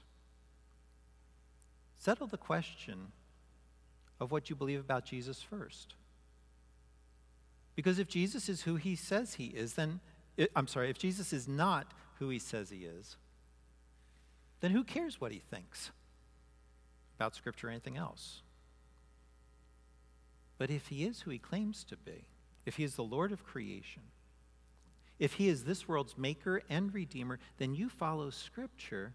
Settle 1.99 2.29
the 2.29 2.37
question 2.37 3.11
of 4.21 4.31
what 4.31 4.49
you 4.49 4.55
believe 4.55 4.79
about 4.79 5.05
Jesus 5.05 5.43
first. 5.43 5.95
Because 7.75 7.99
if 7.99 8.07
Jesus 8.07 8.49
is 8.49 8.63
who 8.63 8.77
he 8.77 8.95
says 8.95 9.35
he 9.35 9.47
is, 9.47 9.75
then, 9.75 9.99
I'm 10.55 10.69
sorry, 10.69 10.89
if 10.89 10.99
Jesus 10.99 11.33
is 11.33 11.49
not 11.49 11.93
who 12.21 12.29
he 12.29 12.39
says 12.39 12.71
he 12.71 12.85
is, 12.85 13.17
then 14.61 14.71
who 14.71 14.85
cares 14.85 15.21
what 15.21 15.33
he 15.33 15.41
thinks? 15.41 15.91
About 17.17 17.35
Scripture 17.35 17.69
or 17.69 17.71
anything 17.71 17.97
else. 17.97 18.43
But 20.59 20.71
if 20.71 20.89
he 20.89 21.05
is 21.05 21.23
who 21.23 21.31
he 21.31 21.39
claims 21.39 21.85
to 21.85 21.97
be, 21.97 22.27
if 22.65 22.77
he 22.77 22.85
is 22.85 22.95
the 22.95 23.05
Lord 23.05 23.33
of 23.33 23.45
creation, 23.45 24.03
if 25.19 25.35
he 25.35 25.49
is 25.49 25.65
this 25.65 25.89
world's 25.89 26.19
maker 26.19 26.63
and 26.69 26.93
redeemer, 26.93 27.39
then 27.59 27.75
you 27.75 27.89
follow 27.89 28.31
Scripture 28.31 29.15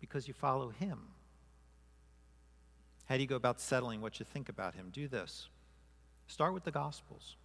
because 0.00 0.28
you 0.28 0.34
follow 0.34 0.70
him. 0.70 0.98
How 3.06 3.16
do 3.16 3.22
you 3.22 3.28
go 3.28 3.36
about 3.36 3.60
settling 3.60 4.00
what 4.00 4.18
you 4.18 4.26
think 4.26 4.48
about 4.48 4.74
him? 4.74 4.90
Do 4.92 5.08
this 5.08 5.48
start 6.28 6.52
with 6.52 6.64
the 6.64 6.72
Gospels. 6.72 7.36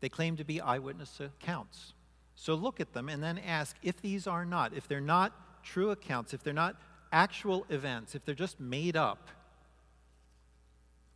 They 0.00 0.08
claim 0.08 0.36
to 0.36 0.44
be 0.44 0.60
eyewitness 0.60 1.20
accounts. 1.20 1.92
So 2.36 2.54
look 2.54 2.80
at 2.80 2.92
them 2.92 3.08
and 3.08 3.22
then 3.22 3.36
ask 3.36 3.76
if 3.82 4.00
these 4.00 4.26
are 4.26 4.46
not, 4.46 4.72
if 4.74 4.88
they're 4.88 5.00
not 5.00 5.64
true 5.64 5.90
accounts, 5.90 6.32
if 6.32 6.42
they're 6.42 6.54
not 6.54 6.80
actual 7.12 7.66
events, 7.68 8.14
if 8.14 8.24
they're 8.24 8.34
just 8.34 8.60
made 8.60 8.96
up, 8.96 9.28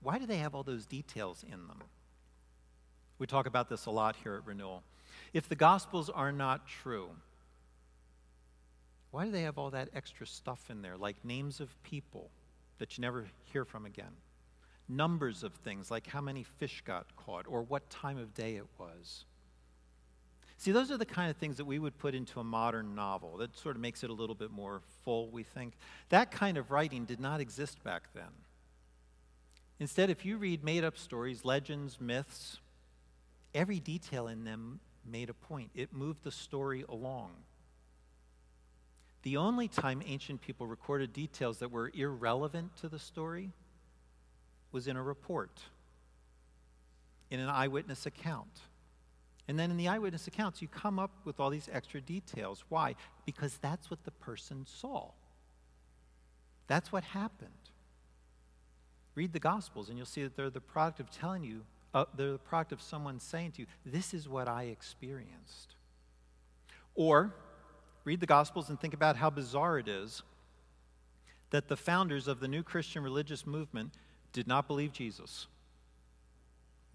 why 0.02 0.18
do 0.18 0.26
they 0.26 0.38
have 0.38 0.54
all 0.54 0.62
those 0.62 0.86
details 0.86 1.44
in 1.44 1.66
them? 1.66 1.82
We 3.18 3.26
talk 3.26 3.46
about 3.46 3.68
this 3.68 3.86
a 3.86 3.90
lot 3.90 4.16
here 4.22 4.34
at 4.34 4.46
Renewal. 4.46 4.82
If 5.32 5.48
the 5.48 5.54
Gospels 5.54 6.10
are 6.10 6.32
not 6.32 6.66
true, 6.66 7.10
why 9.10 9.24
do 9.24 9.30
they 9.30 9.42
have 9.42 9.58
all 9.58 9.70
that 9.70 9.88
extra 9.94 10.26
stuff 10.26 10.70
in 10.70 10.82
there, 10.82 10.96
like 10.96 11.24
names 11.24 11.60
of 11.60 11.80
people 11.84 12.30
that 12.78 12.98
you 12.98 13.02
never 13.02 13.26
hear 13.52 13.64
from 13.64 13.86
again? 13.86 14.16
Numbers 14.88 15.42
of 15.42 15.54
things, 15.54 15.90
like 15.90 16.08
how 16.08 16.20
many 16.20 16.42
fish 16.42 16.82
got 16.84 17.14
caught 17.16 17.46
or 17.48 17.62
what 17.62 17.88
time 17.88 18.18
of 18.18 18.34
day 18.34 18.56
it 18.56 18.66
was. 18.78 19.24
See, 20.64 20.72
those 20.72 20.90
are 20.90 20.96
the 20.96 21.04
kind 21.04 21.30
of 21.30 21.36
things 21.36 21.58
that 21.58 21.66
we 21.66 21.78
would 21.78 21.98
put 21.98 22.14
into 22.14 22.40
a 22.40 22.44
modern 22.44 22.94
novel. 22.94 23.36
That 23.36 23.54
sort 23.54 23.76
of 23.76 23.82
makes 23.82 24.02
it 24.02 24.08
a 24.08 24.14
little 24.14 24.34
bit 24.34 24.50
more 24.50 24.80
full, 25.04 25.28
we 25.28 25.42
think. 25.42 25.74
That 26.08 26.30
kind 26.30 26.56
of 26.56 26.70
writing 26.70 27.04
did 27.04 27.20
not 27.20 27.38
exist 27.38 27.84
back 27.84 28.04
then. 28.14 28.32
Instead, 29.78 30.08
if 30.08 30.24
you 30.24 30.38
read 30.38 30.64
made 30.64 30.82
up 30.82 30.96
stories, 30.96 31.44
legends, 31.44 32.00
myths, 32.00 32.60
every 33.54 33.78
detail 33.78 34.26
in 34.26 34.44
them 34.44 34.80
made 35.04 35.28
a 35.28 35.34
point. 35.34 35.68
It 35.74 35.92
moved 35.92 36.24
the 36.24 36.30
story 36.30 36.82
along. 36.88 37.32
The 39.20 39.36
only 39.36 39.68
time 39.68 40.02
ancient 40.06 40.40
people 40.40 40.66
recorded 40.66 41.12
details 41.12 41.58
that 41.58 41.72
were 41.72 41.92
irrelevant 41.92 42.74
to 42.78 42.88
the 42.88 42.98
story 42.98 43.50
was 44.72 44.88
in 44.88 44.96
a 44.96 45.02
report, 45.02 45.60
in 47.30 47.38
an 47.38 47.50
eyewitness 47.50 48.06
account. 48.06 48.62
And 49.46 49.58
then 49.58 49.70
in 49.70 49.76
the 49.76 49.88
eyewitness 49.88 50.26
accounts, 50.26 50.62
you 50.62 50.68
come 50.68 50.98
up 50.98 51.10
with 51.24 51.38
all 51.38 51.50
these 51.50 51.68
extra 51.70 52.00
details. 52.00 52.64
Why? 52.68 52.94
Because 53.26 53.58
that's 53.58 53.90
what 53.90 54.04
the 54.04 54.10
person 54.10 54.64
saw. 54.66 55.10
That's 56.66 56.90
what 56.90 57.04
happened. 57.04 57.50
Read 59.14 59.32
the 59.32 59.40
Gospels, 59.40 59.88
and 59.88 59.98
you'll 59.98 60.06
see 60.06 60.22
that 60.22 60.34
they're 60.34 60.50
the 60.50 60.60
product 60.60 60.98
of 60.98 61.10
telling 61.10 61.44
you, 61.44 61.62
uh, 61.92 62.06
they're 62.16 62.32
the 62.32 62.38
product 62.38 62.72
of 62.72 62.82
someone 62.82 63.20
saying 63.20 63.52
to 63.52 63.62
you, 63.62 63.66
This 63.84 64.14
is 64.14 64.28
what 64.28 64.48
I 64.48 64.64
experienced. 64.64 65.76
Or 66.94 67.34
read 68.04 68.20
the 68.20 68.26
Gospels 68.26 68.70
and 68.70 68.80
think 68.80 68.94
about 68.94 69.16
how 69.16 69.30
bizarre 69.30 69.78
it 69.78 69.88
is 69.88 70.22
that 71.50 71.68
the 71.68 71.76
founders 71.76 72.26
of 72.26 72.40
the 72.40 72.48
new 72.48 72.62
Christian 72.62 73.02
religious 73.02 73.46
movement 73.46 73.92
did 74.32 74.48
not 74.48 74.66
believe 74.66 74.92
Jesus. 74.92 75.46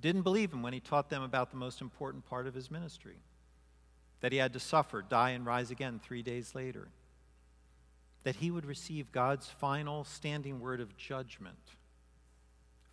Didn't 0.01 0.21
believe 0.21 0.53
him 0.53 0.61
when 0.61 0.73
he 0.73 0.79
taught 0.79 1.09
them 1.09 1.23
about 1.23 1.51
the 1.51 1.57
most 1.57 1.81
important 1.81 2.25
part 2.25 2.47
of 2.47 2.53
his 2.53 2.71
ministry 2.71 3.17
that 4.21 4.31
he 4.31 4.37
had 4.37 4.53
to 4.53 4.59
suffer, 4.59 5.01
die, 5.01 5.31
and 5.31 5.45
rise 5.45 5.71
again 5.71 5.99
three 6.03 6.21
days 6.21 6.53
later. 6.53 6.89
That 8.23 8.35
he 8.35 8.51
would 8.51 8.65
receive 8.65 9.11
God's 9.11 9.47
final 9.47 10.03
standing 10.03 10.59
word 10.59 10.81
of 10.81 10.97
judgment 10.97 11.57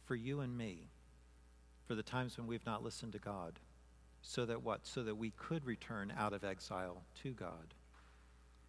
for 0.05 0.15
you 0.15 0.41
and 0.41 0.57
me 0.57 0.89
for 1.87 1.95
the 1.95 2.03
times 2.03 2.37
when 2.37 2.47
we've 2.47 2.67
not 2.67 2.83
listened 2.85 3.13
to 3.13 3.19
God. 3.19 3.59
So 4.23 4.45
that 4.47 4.63
what? 4.63 4.87
So 4.87 5.03
that 5.05 5.17
we 5.17 5.31
could 5.31 5.65
return 5.65 6.13
out 6.17 6.33
of 6.33 6.45
exile 6.45 7.03
to 7.23 7.31
God. 7.31 7.75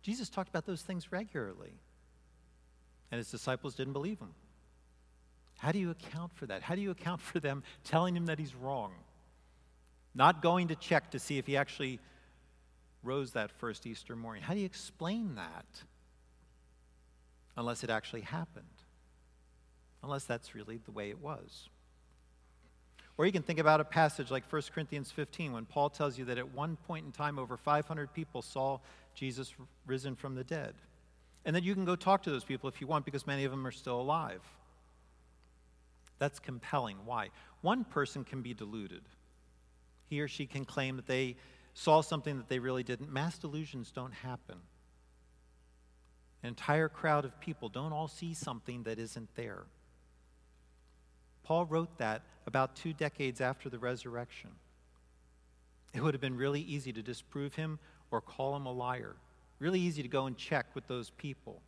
Jesus 0.01 0.29
talked 0.29 0.49
about 0.49 0.65
those 0.65 0.81
things 0.81 1.11
regularly, 1.11 1.73
and 3.11 3.17
his 3.17 3.31
disciples 3.31 3.75
didn't 3.75 3.93
believe 3.93 4.19
him. 4.19 4.33
How 5.57 5.71
do 5.71 5.79
you 5.79 5.91
account 5.91 6.33
for 6.35 6.45
that? 6.45 6.61
How 6.61 6.75
do 6.75 6.81
you 6.81 6.91
account 6.91 7.21
for 7.21 7.39
them 7.39 7.63
telling 7.83 8.15
him 8.15 8.27
that 8.27 8.39
he's 8.39 8.55
wrong? 8.55 8.93
Not 10.15 10.41
going 10.41 10.69
to 10.69 10.75
check 10.75 11.11
to 11.11 11.19
see 11.19 11.37
if 11.37 11.45
he 11.45 11.57
actually 11.57 11.99
rose 13.03 13.31
that 13.31 13.51
first 13.51 13.85
Easter 13.85 14.15
morning. 14.15 14.43
How 14.43 14.53
do 14.53 14.59
you 14.59 14.65
explain 14.65 15.35
that? 15.35 15.65
Unless 17.55 17.83
it 17.83 17.89
actually 17.89 18.21
happened 18.21 18.65
unless 20.03 20.23
that's 20.23 20.55
really 20.55 20.79
the 20.85 20.91
way 20.91 21.09
it 21.09 21.19
was. 21.19 21.69
Or 23.17 23.25
you 23.25 23.31
can 23.31 23.41
think 23.41 23.59
about 23.59 23.81
a 23.81 23.83
passage 23.83 24.29
like 24.29 24.51
1 24.51 24.61
Corinthians 24.73 25.11
15 25.11 25.51
when 25.51 25.65
Paul 25.65 25.89
tells 25.89 26.17
you 26.17 26.25
that 26.25 26.37
at 26.37 26.53
one 26.53 26.77
point 26.87 27.05
in 27.05 27.11
time 27.11 27.39
over 27.39 27.57
500 27.57 28.13
people 28.13 28.41
saw 28.41 28.79
Jesus 29.15 29.53
risen 29.85 30.15
from 30.15 30.35
the 30.35 30.43
dead. 30.43 30.75
And 31.45 31.55
that 31.55 31.63
you 31.63 31.73
can 31.73 31.85
go 31.85 31.95
talk 31.95 32.23
to 32.23 32.29
those 32.29 32.43
people 32.43 32.69
if 32.69 32.79
you 32.79 32.87
want 32.87 33.05
because 33.05 33.25
many 33.25 33.43
of 33.43 33.51
them 33.51 33.65
are 33.65 33.71
still 33.71 33.99
alive. 33.99 34.41
That's 36.19 36.39
compelling. 36.39 36.97
Why? 37.05 37.29
One 37.61 37.83
person 37.83 38.23
can 38.23 38.41
be 38.41 38.53
deluded. 38.53 39.03
He 40.09 40.21
or 40.21 40.27
she 40.27 40.45
can 40.45 40.65
claim 40.65 40.95
that 40.95 41.07
they 41.07 41.35
saw 41.73 42.01
something 42.01 42.37
that 42.37 42.49
they 42.49 42.59
really 42.59 42.83
didn't. 42.83 43.11
Mass 43.11 43.37
delusions 43.37 43.91
don't 43.91 44.13
happen. 44.13 44.57
An 46.43 46.49
entire 46.49 46.89
crowd 46.89 47.25
of 47.25 47.39
people 47.39 47.69
don't 47.69 47.93
all 47.93 48.07
see 48.07 48.33
something 48.33 48.83
that 48.83 48.99
isn't 48.99 49.35
there. 49.35 49.63
Paul 51.43 51.65
wrote 51.65 51.97
that 51.97 52.23
about 52.45 52.75
two 52.75 52.93
decades 52.93 53.41
after 53.41 53.69
the 53.69 53.79
resurrection. 53.79 54.51
It 55.93 56.01
would 56.01 56.13
have 56.13 56.21
been 56.21 56.37
really 56.37 56.61
easy 56.61 56.91
to 56.93 57.01
disprove 57.01 57.55
him 57.55 57.79
or 58.11 58.21
call 58.21 58.55
him 58.55 58.65
a 58.65 58.71
liar. 58.71 59.15
Really 59.59 59.79
easy 59.79 60.01
to 60.03 60.07
go 60.07 60.25
and 60.25 60.37
check 60.37 60.67
with 60.75 60.87
those 60.87 61.09
people. 61.11 61.61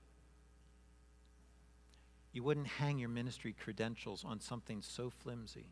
You 2.32 2.44
wouldn't 2.44 2.68
hang 2.68 3.00
your 3.00 3.10
ministry 3.10 3.56
credentials 3.64 4.24
on 4.24 4.40
something 4.40 4.82
so 4.82 5.10
flimsy. 5.10 5.66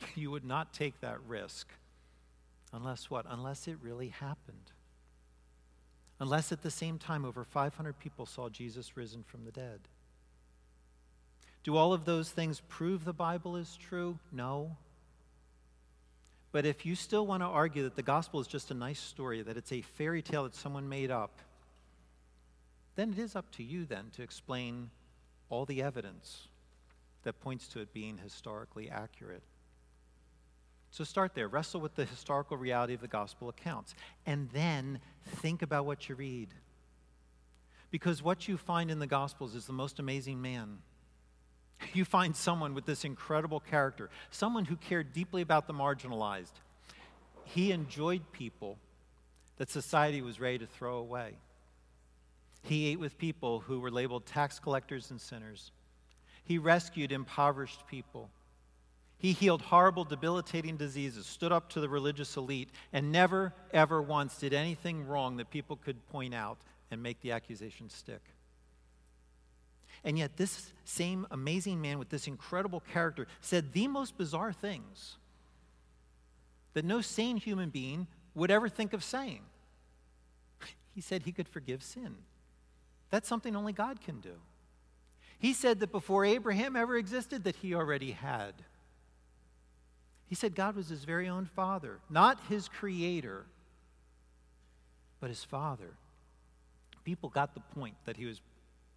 You 0.14 0.30
would 0.30 0.44
not 0.46 0.72
take 0.72 1.00
that 1.00 1.20
risk. 1.28 1.68
Unless 2.72 3.10
what? 3.10 3.26
Unless 3.28 3.68
it 3.68 3.76
really 3.82 4.08
happened. 4.08 4.72
Unless 6.18 6.52
at 6.52 6.62
the 6.62 6.70
same 6.70 6.98
time 6.98 7.24
over 7.24 7.44
500 7.44 7.98
people 7.98 8.24
saw 8.24 8.48
Jesus 8.48 8.96
risen 8.96 9.22
from 9.22 9.44
the 9.44 9.50
dead. 9.50 9.80
Do 11.64 11.76
all 11.76 11.92
of 11.92 12.04
those 12.04 12.30
things 12.30 12.62
prove 12.68 13.04
the 13.04 13.12
Bible 13.12 13.56
is 13.56 13.76
true? 13.76 14.18
No. 14.32 14.76
But 16.52 16.66
if 16.66 16.84
you 16.84 16.94
still 16.94 17.26
want 17.26 17.42
to 17.42 17.46
argue 17.46 17.84
that 17.84 17.96
the 17.96 18.02
gospel 18.02 18.40
is 18.40 18.46
just 18.46 18.70
a 18.70 18.74
nice 18.74 18.98
story, 18.98 19.42
that 19.42 19.56
it's 19.56 19.72
a 19.72 19.82
fairy 19.82 20.22
tale 20.22 20.44
that 20.44 20.54
someone 20.54 20.88
made 20.88 21.10
up, 21.10 21.38
then 22.96 23.12
it 23.12 23.18
is 23.18 23.36
up 23.36 23.50
to 23.52 23.62
you 23.62 23.84
then 23.84 24.10
to 24.16 24.22
explain 24.22 24.90
all 25.50 25.66
the 25.66 25.82
evidence 25.82 26.48
that 27.24 27.40
points 27.40 27.68
to 27.68 27.80
it 27.80 27.92
being 27.92 28.18
historically 28.18 28.88
accurate. 28.88 29.42
So 30.90 31.04
start 31.04 31.34
there. 31.34 31.48
Wrestle 31.48 31.80
with 31.80 31.94
the 31.94 32.04
historical 32.04 32.56
reality 32.56 32.94
of 32.94 33.00
the 33.00 33.08
gospel 33.08 33.48
accounts. 33.48 33.94
And 34.26 34.48
then 34.52 35.00
think 35.24 35.62
about 35.62 35.86
what 35.86 36.08
you 36.08 36.14
read. 36.14 36.48
Because 37.90 38.22
what 38.22 38.48
you 38.48 38.56
find 38.56 38.90
in 38.90 38.98
the 38.98 39.06
gospels 39.06 39.54
is 39.54 39.66
the 39.66 39.72
most 39.72 39.98
amazing 39.98 40.40
man 40.40 40.78
you 41.92 42.04
find 42.04 42.36
someone 42.36 42.74
with 42.74 42.86
this 42.86 43.04
incredible 43.04 43.60
character, 43.60 44.10
someone 44.30 44.64
who 44.64 44.76
cared 44.76 45.12
deeply 45.12 45.42
about 45.42 45.66
the 45.66 45.74
marginalized. 45.74 46.52
He 47.44 47.72
enjoyed 47.72 48.32
people 48.32 48.78
that 49.56 49.70
society 49.70 50.22
was 50.22 50.40
ready 50.40 50.58
to 50.58 50.66
throw 50.66 50.98
away. 50.98 51.34
He 52.62 52.88
ate 52.88 53.00
with 53.00 53.18
people 53.18 53.60
who 53.60 53.80
were 53.80 53.90
labeled 53.90 54.26
tax 54.26 54.58
collectors 54.58 55.10
and 55.10 55.20
sinners. 55.20 55.72
He 56.44 56.58
rescued 56.58 57.12
impoverished 57.12 57.86
people. 57.86 58.30
He 59.18 59.32
healed 59.32 59.62
horrible, 59.62 60.04
debilitating 60.04 60.76
diseases, 60.76 61.26
stood 61.26 61.52
up 61.52 61.68
to 61.70 61.80
the 61.80 61.88
religious 61.88 62.36
elite, 62.36 62.70
and 62.92 63.12
never, 63.12 63.52
ever 63.72 64.00
once 64.00 64.38
did 64.38 64.54
anything 64.54 65.06
wrong 65.06 65.36
that 65.36 65.50
people 65.50 65.76
could 65.76 66.08
point 66.08 66.34
out 66.34 66.58
and 66.90 67.02
make 67.02 67.20
the 67.20 67.32
accusation 67.32 67.90
stick. 67.90 68.22
And 70.02 70.18
yet, 70.18 70.36
this 70.36 70.72
same 70.84 71.26
amazing 71.30 71.80
man 71.82 71.98
with 71.98 72.08
this 72.08 72.26
incredible 72.26 72.80
character 72.92 73.26
said 73.42 73.72
the 73.72 73.86
most 73.88 74.16
bizarre 74.16 74.52
things 74.52 75.16
that 76.72 76.84
no 76.84 77.00
sane 77.00 77.36
human 77.36 77.68
being 77.68 78.06
would 78.34 78.50
ever 78.50 78.68
think 78.68 78.92
of 78.92 79.04
saying. 79.04 79.42
He 80.94 81.00
said 81.00 81.22
he 81.22 81.32
could 81.32 81.48
forgive 81.48 81.82
sin. 81.82 82.16
That's 83.10 83.28
something 83.28 83.56
only 83.56 83.72
God 83.72 84.00
can 84.00 84.20
do. 84.20 84.34
He 85.38 85.52
said 85.52 85.80
that 85.80 85.90
before 85.90 86.24
Abraham 86.24 86.76
ever 86.76 86.96
existed, 86.96 87.44
that 87.44 87.56
he 87.56 87.74
already 87.74 88.12
had. 88.12 88.54
He 90.26 90.34
said 90.34 90.54
God 90.54 90.76
was 90.76 90.88
his 90.88 91.04
very 91.04 91.28
own 91.28 91.46
father, 91.46 91.98
not 92.08 92.38
his 92.48 92.68
creator, 92.68 93.46
but 95.18 95.28
his 95.28 95.42
father. 95.42 95.94
People 97.04 97.30
got 97.30 97.54
the 97.54 97.60
point 97.60 97.94
that 98.04 98.16
he 98.16 98.26
was 98.26 98.40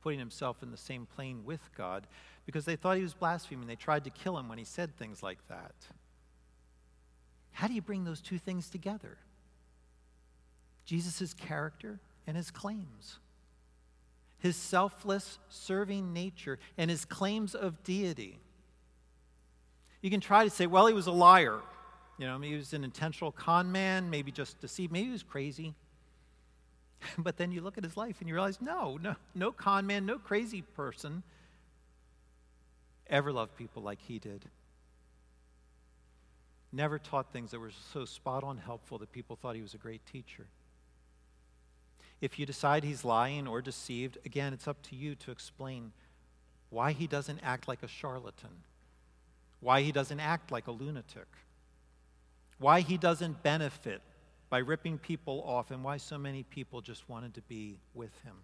putting 0.04 0.20
himself 0.20 0.62
in 0.62 0.70
the 0.70 0.78
same 0.78 1.08
plane 1.16 1.44
with 1.46 1.62
God 1.76 2.06
because 2.46 2.66
they 2.66 2.76
thought 2.76 2.98
he 2.98 3.04
was 3.04 3.14
blaspheming. 3.14 3.68
They 3.68 3.76
tried 3.76 4.04
to 4.04 4.10
kill 4.10 4.38
him 4.38 4.50
when 4.50 4.58
he 4.58 4.66
said 4.66 4.96
things 4.96 5.24
like 5.24 5.40
that. 5.48 5.74
How 7.54 7.68
do 7.68 7.74
you 7.74 7.82
bring 7.82 8.04
those 8.04 8.20
two 8.20 8.38
things 8.38 8.70
together? 8.70 9.18
Jesus' 10.86 11.34
character 11.34 12.00
and 12.28 12.36
his 12.36 12.52
claims, 12.52 13.20
his 14.44 14.58
selfless, 14.58 15.40
serving 15.48 16.12
nature, 16.12 16.60
and 16.78 16.92
his 16.92 17.06
claims 17.06 17.56
of 17.56 17.82
deity. 17.86 18.38
You 20.02 20.10
can 20.10 20.20
try 20.20 20.44
to 20.44 20.50
say, 20.50 20.68
well, 20.68 20.86
he 20.86 20.94
was 20.94 21.08
a 21.08 21.14
liar. 21.14 21.62
You 22.18 22.28
know, 22.28 22.38
he 22.42 22.54
was 22.54 22.74
an 22.74 22.84
intentional 22.84 23.32
con 23.32 23.72
man, 23.72 24.10
maybe 24.10 24.34
just 24.34 24.60
deceived, 24.60 24.92
maybe 24.92 25.06
he 25.06 25.12
was 25.14 25.24
crazy. 25.24 25.76
but 27.18 27.38
then 27.38 27.54
you 27.54 27.62
look 27.62 27.78
at 27.78 27.86
his 27.86 27.96
life 27.96 28.18
and 28.20 28.28
you 28.28 28.36
realize, 28.36 28.60
no, 28.60 29.00
no, 29.02 29.16
no 29.34 29.54
con 29.54 29.88
man, 29.88 30.06
no 30.06 30.20
crazy 30.20 30.62
person 30.62 31.24
ever 33.08 33.32
loved 33.32 33.56
people 33.56 33.82
like 33.82 34.00
he 34.02 34.20
did. 34.20 34.44
Never 36.74 37.00
taught 37.00 37.32
things 37.32 37.52
that 37.52 37.62
were 37.62 37.72
so 37.94 38.04
spot 38.04 38.44
on 38.44 38.58
helpful 38.58 38.98
that 38.98 39.14
people 39.14 39.38
thought 39.38 39.56
he 39.56 39.62
was 39.62 39.74
a 39.74 39.78
great 39.78 40.06
teacher. 40.06 40.48
If 42.24 42.40
you 42.40 42.46
decide 42.46 42.86
he's 42.86 43.04
lying 43.04 43.50
or 43.50 43.62
deceived, 43.62 44.18
again, 44.26 44.54
it's 44.54 44.66
up 44.66 44.82
to 44.84 44.96
you 44.96 45.14
to 45.16 45.32
explain 45.32 45.92
why 46.70 46.94
he 46.94 47.06
doesn't 47.06 47.42
act 47.44 47.68
like 47.68 47.84
a 47.84 47.88
charlatan, 47.90 48.64
why 49.60 49.82
he 49.82 49.92
doesn't 49.92 50.22
act 50.22 50.50
like 50.50 50.68
a 50.68 50.72
lunatic, 50.72 51.28
why 52.60 52.80
he 52.80 52.96
doesn't 52.96 53.44
benefit 53.44 54.02
by 54.50 54.60
ripping 54.60 55.00
people 55.00 55.44
off, 55.46 55.70
and 55.70 55.84
why 55.84 55.98
so 55.98 56.18
many 56.18 56.44
people 56.44 56.80
just 56.80 57.10
wanted 57.10 57.34
to 57.34 57.42
be 57.42 57.76
with 57.94 58.18
him. 58.24 58.36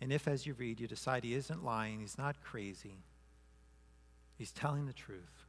And 0.00 0.12
if, 0.12 0.28
as 0.28 0.46
you 0.46 0.54
read, 0.54 0.78
you 0.78 0.86
decide 0.86 1.24
he 1.24 1.34
isn't 1.34 1.64
lying, 1.64 1.98
he's 1.98 2.16
not 2.16 2.36
crazy, 2.44 2.98
he's 4.38 4.52
telling 4.52 4.86
the 4.86 4.92
truth, 4.92 5.43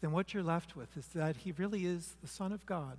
then 0.00 0.12
what 0.12 0.32
you're 0.32 0.42
left 0.42 0.76
with 0.76 0.96
is 0.96 1.06
that 1.08 1.36
he 1.36 1.52
really 1.52 1.84
is 1.84 2.16
the 2.22 2.28
Son 2.28 2.52
of 2.52 2.64
God. 2.64 2.98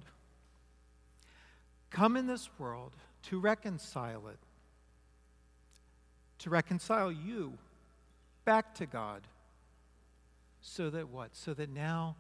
Come 1.90 2.16
in 2.16 2.28
this 2.28 2.50
world 2.58 2.94
to 3.24 3.40
reconcile 3.40 4.28
it, 4.28 4.40
to 6.40 6.50
reconcile 6.50 7.12
you 7.12 7.58
back 8.46 8.74
to 8.76 8.86
God. 8.86 9.22
So 10.62 10.90
that 10.92 11.10
what? 11.10 11.36
So 11.36 11.54
that 11.56 11.70
now, 11.70 12.16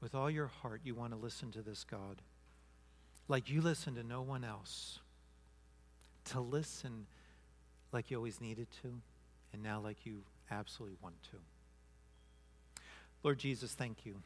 with 0.00 0.14
all 0.14 0.30
your 0.30 0.46
heart, 0.46 0.80
you 0.84 0.94
want 0.94 1.12
to 1.12 1.18
listen 1.18 1.50
to 1.52 1.62
this 1.62 1.84
God. 1.84 2.22
Like 3.28 3.50
you 3.50 3.60
listen 3.60 3.94
to 3.96 4.02
no 4.02 4.22
one 4.22 4.42
else. 4.42 4.98
To 6.26 6.40
listen 6.40 7.06
like 7.92 8.10
you 8.10 8.16
always 8.16 8.40
needed 8.40 8.68
to, 8.82 9.00
and 9.52 9.62
now 9.62 9.80
like 9.80 10.06
you 10.06 10.22
absolutely 10.50 10.96
want 11.02 11.22
to. 11.24 11.36
Lord 13.22 13.38
Jesus, 13.38 13.72
thank 13.72 14.04
you. 14.04 14.16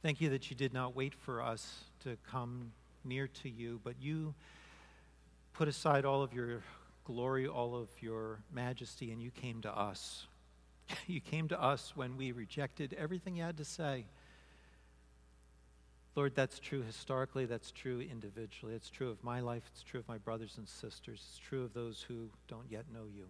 Thank 0.00 0.20
you 0.20 0.30
that 0.30 0.48
you 0.48 0.56
did 0.56 0.72
not 0.72 0.94
wait 0.94 1.12
for 1.12 1.42
us 1.42 1.84
to 2.04 2.16
come 2.30 2.70
near 3.04 3.26
to 3.42 3.48
you, 3.48 3.80
but 3.82 3.94
you 4.00 4.34
put 5.54 5.66
aside 5.66 6.04
all 6.04 6.22
of 6.22 6.32
your 6.32 6.62
glory, 7.04 7.48
all 7.48 7.74
of 7.74 7.88
your 8.00 8.38
majesty, 8.52 9.10
and 9.10 9.20
you 9.20 9.30
came 9.30 9.60
to 9.62 9.76
us. 9.76 10.26
You 11.06 11.20
came 11.20 11.48
to 11.48 11.62
us 11.62 11.92
when 11.94 12.16
we 12.16 12.32
rejected 12.32 12.96
everything 12.98 13.36
you 13.36 13.42
had 13.42 13.58
to 13.58 13.64
say. 13.64 14.06
Lord, 16.14 16.34
that's 16.34 16.58
true 16.58 16.82
historically, 16.82 17.44
that's 17.44 17.70
true 17.72 18.00
individually. 18.00 18.74
It's 18.74 18.88
true 18.88 19.10
of 19.10 19.22
my 19.22 19.40
life, 19.40 19.64
it's 19.70 19.82
true 19.82 20.00
of 20.00 20.08
my 20.08 20.18
brothers 20.18 20.54
and 20.56 20.66
sisters, 20.66 21.24
it's 21.28 21.38
true 21.38 21.64
of 21.64 21.74
those 21.74 22.04
who 22.08 22.30
don't 22.46 22.70
yet 22.70 22.84
know 22.92 23.04
you. 23.14 23.26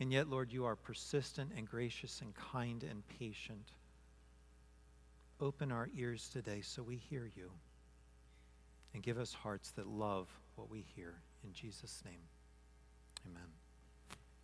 And 0.00 0.10
yet, 0.10 0.28
Lord, 0.28 0.50
you 0.50 0.64
are 0.64 0.76
persistent 0.76 1.52
and 1.54 1.68
gracious 1.68 2.22
and 2.22 2.34
kind 2.34 2.82
and 2.82 3.02
patient. 3.18 3.72
Open 5.38 5.70
our 5.70 5.90
ears 5.94 6.30
today 6.32 6.62
so 6.62 6.82
we 6.82 6.96
hear 6.96 7.30
you. 7.36 7.50
And 8.94 9.02
give 9.02 9.18
us 9.18 9.34
hearts 9.34 9.70
that 9.72 9.86
love 9.86 10.26
what 10.56 10.70
we 10.70 10.84
hear. 10.96 11.14
In 11.44 11.52
Jesus' 11.52 12.02
name, 12.04 12.22
amen. 13.26 13.59